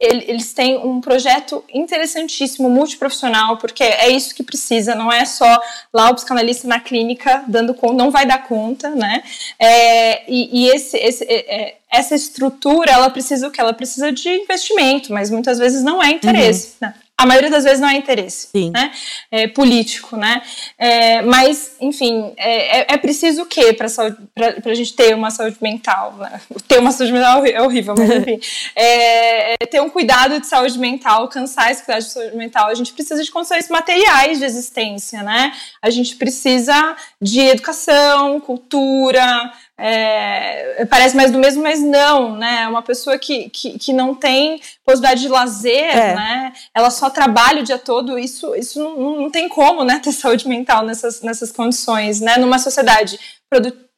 [0.02, 5.60] eles têm um projeto interessantíssimo, multiprofissional, porque é isso que precisa, não é só
[5.92, 9.22] lá o psicanalista na clínica dando conta, não vai dar conta, né?
[9.58, 13.60] É, e, e esse, esse, é, essa estrutura, ela precisa o que?
[13.60, 16.88] Ela precisa de investimento, mas muitas vezes não é interesse, uhum.
[16.88, 16.94] né?
[17.22, 18.90] A maioria das vezes não é interesse né?
[19.30, 20.42] É, político, né?
[20.76, 26.14] É, mas, enfim, é, é preciso o quê para a gente ter uma saúde mental?
[26.18, 26.40] Né?
[26.66, 28.40] Ter uma saúde mental é horrível, mas enfim.
[28.74, 32.92] é, ter um cuidado de saúde mental, alcançar esse cuidado de saúde mental, a gente
[32.92, 35.52] precisa de condições materiais de existência, né?
[35.80, 42.62] A gente precisa de educação, cultura, é, parece mais do mesmo, mas não, né?
[42.62, 46.14] É uma pessoa que, que, que não tem possibilidade de lazer, é.
[46.14, 46.52] né?
[46.74, 50.46] Ela só trabalha o dia todo, isso, isso não, não tem como, né, ter saúde
[50.46, 52.36] mental nessas, nessas condições, né?
[52.36, 53.18] Numa sociedade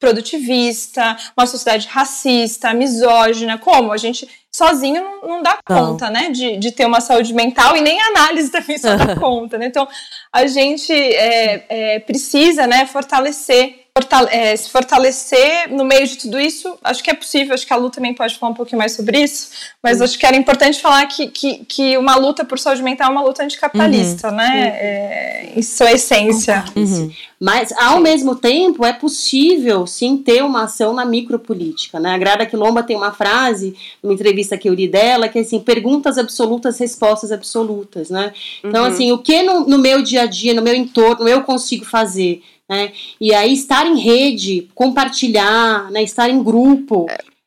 [0.01, 3.93] produtivista, uma sociedade racista, misógina, como?
[3.93, 6.13] A gente sozinho não, não dá conta, não.
[6.13, 9.67] né, de, de ter uma saúde mental e nem análise também só dá conta, né?
[9.67, 9.89] Então,
[10.33, 13.84] a gente é, é, precisa, né, fortalecer
[14.33, 17.77] é, se fortalecer no meio de tudo isso, acho que é possível, acho que a
[17.77, 19.51] Lu também pode falar um pouquinho mais sobre isso,
[19.81, 20.05] mas uhum.
[20.05, 23.23] acho que era importante falar que, que, que, uma luta por saúde mental é uma
[23.23, 24.35] luta anticapitalista, uhum.
[24.35, 24.67] né?
[24.81, 26.65] É, em sua essência.
[26.75, 27.09] Uhum.
[27.39, 32.15] Mas, ao mesmo tempo, é possível, sim, ter uma ação na micropolítica, né?
[32.15, 35.61] A Grada Quilomba tem uma frase, uma entrevista que eu li dela, que é assim,
[35.61, 38.33] perguntas absolutas, respostas absolutas, né?
[38.65, 38.91] Então, uhum.
[38.91, 42.43] assim, o que no, no meu dia a dia, no meu entorno, eu consigo fazer
[42.69, 42.93] né?
[43.21, 46.03] E aí estar em rede, compartilhar, né?
[46.03, 47.07] estar em grupo.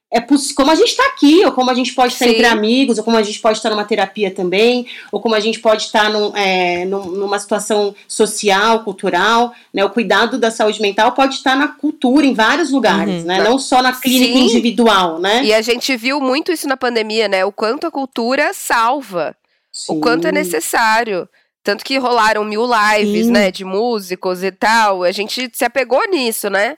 [0.10, 0.22] É
[0.56, 2.32] como a gente está aqui, ou como a gente pode estar Sim.
[2.32, 5.60] entre amigos, ou como a gente pode estar numa terapia também, ou como a gente
[5.60, 9.84] pode estar num, é, numa situação social, cultural, né?
[9.84, 13.28] O cuidado da saúde mental pode estar na cultura em vários lugares, uhum.
[13.28, 13.44] né?
[13.44, 14.46] Não só na clínica Sim.
[14.46, 15.44] individual, né?
[15.44, 17.44] E a gente viu muito isso na pandemia, né?
[17.44, 19.36] O quanto a cultura salva,
[19.74, 19.98] Sim.
[19.98, 21.28] o quanto é necessário.
[21.68, 23.32] Tanto que rolaram mil lives, Sim.
[23.34, 25.04] né, de músicos e tal.
[25.04, 26.78] A gente se apegou nisso, né?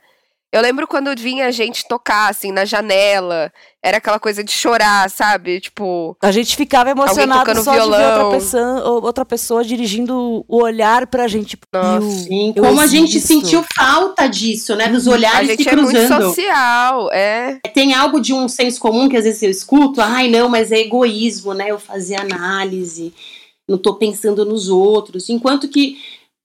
[0.52, 3.54] Eu lembro quando vinha gente tocar, assim, na janela.
[3.84, 5.60] Era aquela coisa de chorar, sabe?
[5.60, 6.18] Tipo.
[6.24, 8.00] A gente ficava emocionado só violão.
[8.00, 11.50] de ver outra pessoa, outra pessoa dirigindo o olhar pra gente.
[11.50, 14.88] Tipo, Nossa, sim, como a gente sentiu falta disso, né?
[14.88, 15.98] Dos olhares a gente se cruzando.
[15.98, 17.60] É muito social, é.
[17.76, 20.02] Tem algo de um senso comum que às vezes eu escuto.
[20.02, 21.70] Ai, não, mas é egoísmo, né?
[21.70, 23.14] Eu fazer análise
[23.70, 25.30] não estou pensando nos outros.
[25.30, 25.98] Enquanto que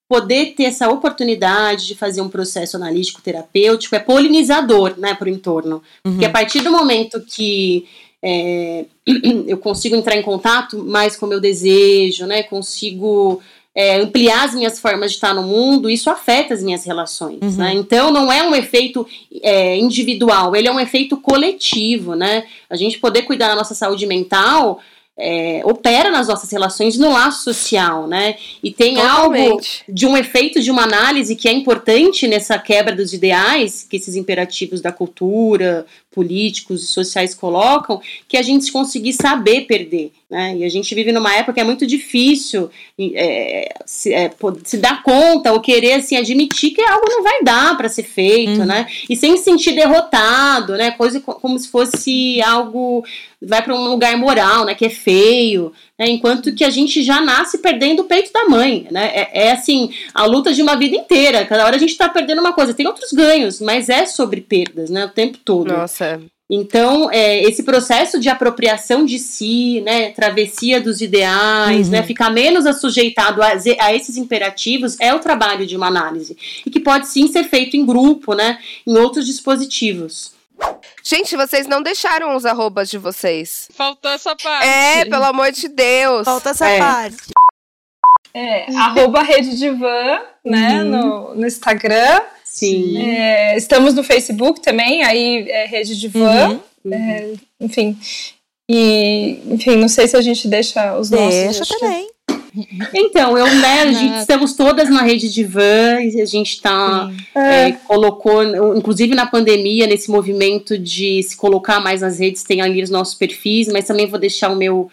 [0.09, 5.31] poder ter essa oportunidade de fazer um processo analítico terapêutico é polinizador né, para o
[5.31, 5.83] entorno.
[6.05, 6.13] Uhum.
[6.13, 7.87] Porque a partir do momento que
[8.23, 8.85] é,
[9.47, 13.41] eu consigo entrar em contato mais com o meu desejo, né, consigo
[13.75, 17.41] é, ampliar as minhas formas de estar no mundo, isso afeta as minhas relações.
[17.43, 17.57] Uhum.
[17.57, 17.75] Né?
[17.75, 19.07] Então, não é um efeito
[19.43, 22.15] é, individual, ele é um efeito coletivo.
[22.15, 22.45] Né?
[22.71, 24.81] A gente poder cuidar da nossa saúde mental
[25.17, 28.37] é, opera nas nossas relações no laço social, né?
[28.63, 29.41] E tem Totalmente.
[29.43, 33.97] algo de um efeito de uma análise que é importante nessa quebra dos ideais que
[33.97, 40.13] esses imperativos da cultura, políticos e sociais colocam, que a gente conseguir saber perder.
[40.31, 40.57] Né?
[40.59, 44.31] E a gente vive numa época que é muito difícil é, se, é,
[44.65, 48.61] se, dar conta ou querer assim, admitir que algo não vai dar para ser feito,
[48.61, 48.67] uhum.
[48.67, 48.87] né?
[49.09, 50.91] E sem se sentir derrotado, né?
[50.93, 53.05] Coisa como se fosse algo
[53.41, 54.75] vai para um lugar moral, né?
[54.75, 55.73] Que é feio.
[55.99, 56.07] Né?
[56.09, 59.11] Enquanto que a gente já nasce perdendo o peito da mãe, né?
[59.15, 61.45] É, é assim a luta de uma vida inteira.
[61.47, 62.75] Cada hora a gente está perdendo uma coisa.
[62.75, 65.05] Tem outros ganhos, mas é sobre perdas, né?
[65.05, 65.73] O tempo todo.
[65.73, 66.21] Nossa.
[66.51, 72.03] Então, é, esse processo de apropriação de si, né, travessia dos ideais, né, uhum.
[72.03, 76.37] né, ficar menos assujeitado a, a, esses imperativos é o trabalho de uma análise.
[76.67, 80.34] E que pode sim ser feito em grupo, né, em outros dispositivos.
[81.03, 83.69] Gente, vocês não deixaram os arrobas de vocês.
[83.73, 84.67] Faltou essa parte.
[84.67, 86.25] É, pelo amor de Deus.
[86.25, 86.79] Faltou essa é.
[86.79, 87.17] parte.
[88.33, 90.91] É, arroba Rede Divan, né, uhum.
[90.91, 92.21] no, no Instagram.
[92.45, 92.99] Sim.
[93.07, 96.61] É, estamos no Facebook também, aí é Rede Divan.
[96.85, 96.93] Uhum.
[96.93, 97.99] É, enfim.
[98.69, 101.35] E, enfim, não sei se a gente deixa os nossos.
[101.35, 102.09] Deixa também.
[102.95, 107.73] Então, eu, né, a gente, estamos todas na rede de van, a gente está, é,
[107.73, 108.43] colocou,
[108.77, 113.15] inclusive na pandemia, nesse movimento de se colocar mais nas redes, tem ali os nossos
[113.15, 114.89] perfis, mas também vou deixar o meu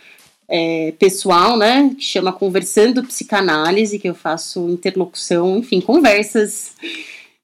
[0.49, 6.71] é, pessoal, né, que chama Conversando Psicanálise, que eu faço interlocução, enfim, conversas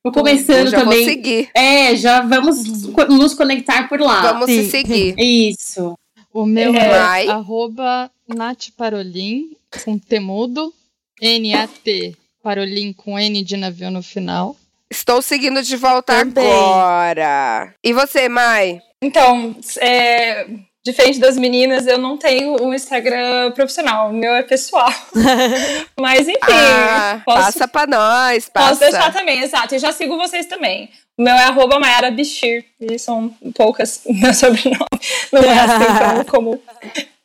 [0.04, 1.04] Vou começando já também.
[1.04, 1.50] Vou seguir.
[1.54, 2.64] É, já vamos
[3.10, 4.32] nos conectar por lá.
[4.32, 4.64] Vamos Sim.
[4.64, 5.16] se seguir.
[5.18, 5.98] Isso.
[6.38, 10.72] O meu é, é arroba Nath Parolin, com temudo,
[11.20, 14.56] N-A-T, Parolin com N de navio no final.
[14.88, 16.46] Estou seguindo de volta Também.
[16.46, 17.74] agora.
[17.84, 18.80] E você, Mai?
[19.02, 20.46] Então, é,
[20.86, 24.94] diferente das meninas, eu não tenho um Instagram profissional, o meu é pessoal.
[26.00, 26.38] Mas enfim.
[26.44, 28.68] Ah, posso, passa pra nós, passa.
[28.70, 29.74] Posso deixar também, exato.
[29.74, 30.92] E já sigo vocês também.
[31.18, 32.64] O meu é arroba Mayara Bichir.
[32.80, 34.86] E são poucas meu sobrenome.
[35.34, 36.60] Não é assim tão comum.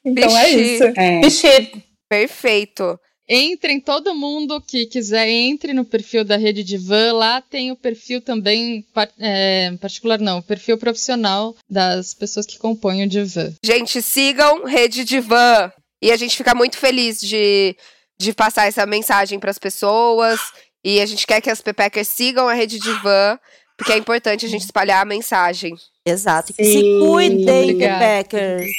[0.04, 0.58] Então é Bichir.
[0.58, 0.84] é isso.
[0.96, 1.20] É.
[1.20, 1.84] Bichir.
[2.08, 2.98] Perfeito.
[3.28, 7.12] Entrem, todo mundo que quiser, entre no perfil da Rede Divan.
[7.12, 8.84] Lá tem o perfil também,
[9.18, 13.54] é, particular não, o perfil profissional das pessoas que compõem o Divan.
[13.64, 15.70] Gente, sigam Rede Divan.
[16.02, 17.76] E a gente fica muito feliz de,
[18.18, 20.40] de passar essa mensagem para as pessoas.
[20.84, 23.38] E a gente quer que as Pepeckers sigam a Rede Divan
[23.82, 25.74] Porque é importante a gente espalhar a mensagem.
[26.06, 26.52] Exato.
[26.54, 27.78] Sim, Se cuidem.
[27.78, 28.70] Packers.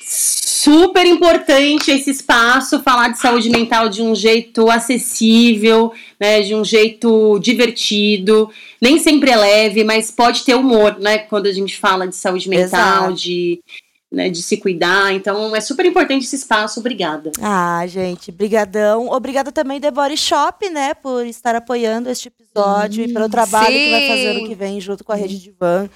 [0.00, 6.64] Super importante esse espaço, falar de saúde mental de um jeito acessível, né, de um
[6.64, 8.50] jeito divertido.
[8.80, 12.48] Nem sempre é leve, mas pode ter humor, né, quando a gente fala de saúde
[12.48, 13.14] mental, Exato.
[13.14, 13.60] de,
[14.14, 15.12] né, de se cuidar.
[15.12, 16.80] Então, é super importante esse espaço.
[16.80, 17.30] Obrigada.
[17.40, 19.08] Ah, gente, brigadão.
[19.10, 23.90] Obrigada também The Body Shop, né, por estar apoiando este episódio e pelo trabalho que
[23.90, 24.38] vai fazer sim.
[24.38, 25.88] ano que vem junto com a Rede Divan.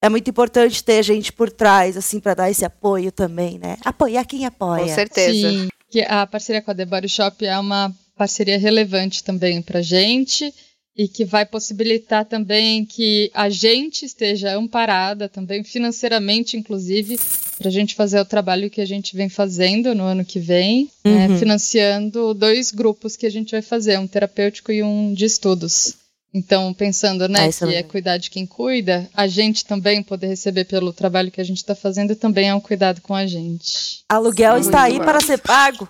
[0.00, 3.78] É muito importante ter gente por trás, assim, para dar esse apoio também, né?
[3.84, 4.82] Apoiar quem apoia.
[4.82, 5.50] Com certeza.
[5.50, 9.80] Sim, que a parceria com a The Body Shop é uma parceria relevante também pra
[9.80, 10.52] gente
[10.96, 17.18] e que vai possibilitar também que a gente esteja amparada também financeiramente, inclusive,
[17.58, 20.88] para a gente fazer o trabalho que a gente vem fazendo no ano que vem,
[21.04, 21.38] né, Uhum.
[21.38, 25.94] financiando dois grupos que a gente vai fazer, um terapêutico e um de estudos.
[26.36, 27.84] Então, pensando, né, Ah, é que é legal.
[27.90, 31.76] cuidar de quem cuida, a gente também poder receber pelo trabalho que a gente está
[31.76, 34.00] fazendo também é um cuidado com a gente.
[34.08, 35.04] Aluguel Muito está aí bom.
[35.04, 35.88] para ser pago.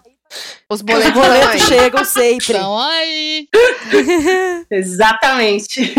[0.68, 1.66] Os Os boletos, boletos também.
[1.66, 2.54] chegam sempre.
[2.54, 3.48] Então, aí!
[4.70, 5.94] Exatamente.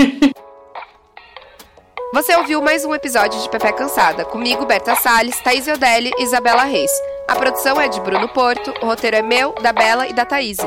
[2.13, 6.63] Você ouviu mais um episódio de Pepe Cansada, comigo, Berta Salles, Thaís Odelli e Isabela
[6.63, 6.91] Reis.
[7.27, 10.57] A produção é de Bruno Porto, o roteiro é meu, da Bela e da Thaís.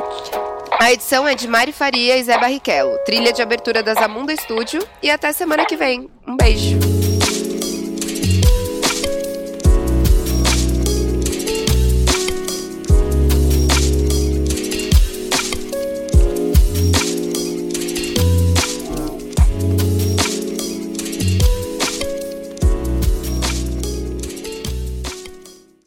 [0.79, 4.87] A edição é de Mari Faria e Zé Barrichello, trilha de abertura da Zamunda Estúdio
[5.03, 6.11] e até semana que vem.
[6.27, 6.98] Um beijo!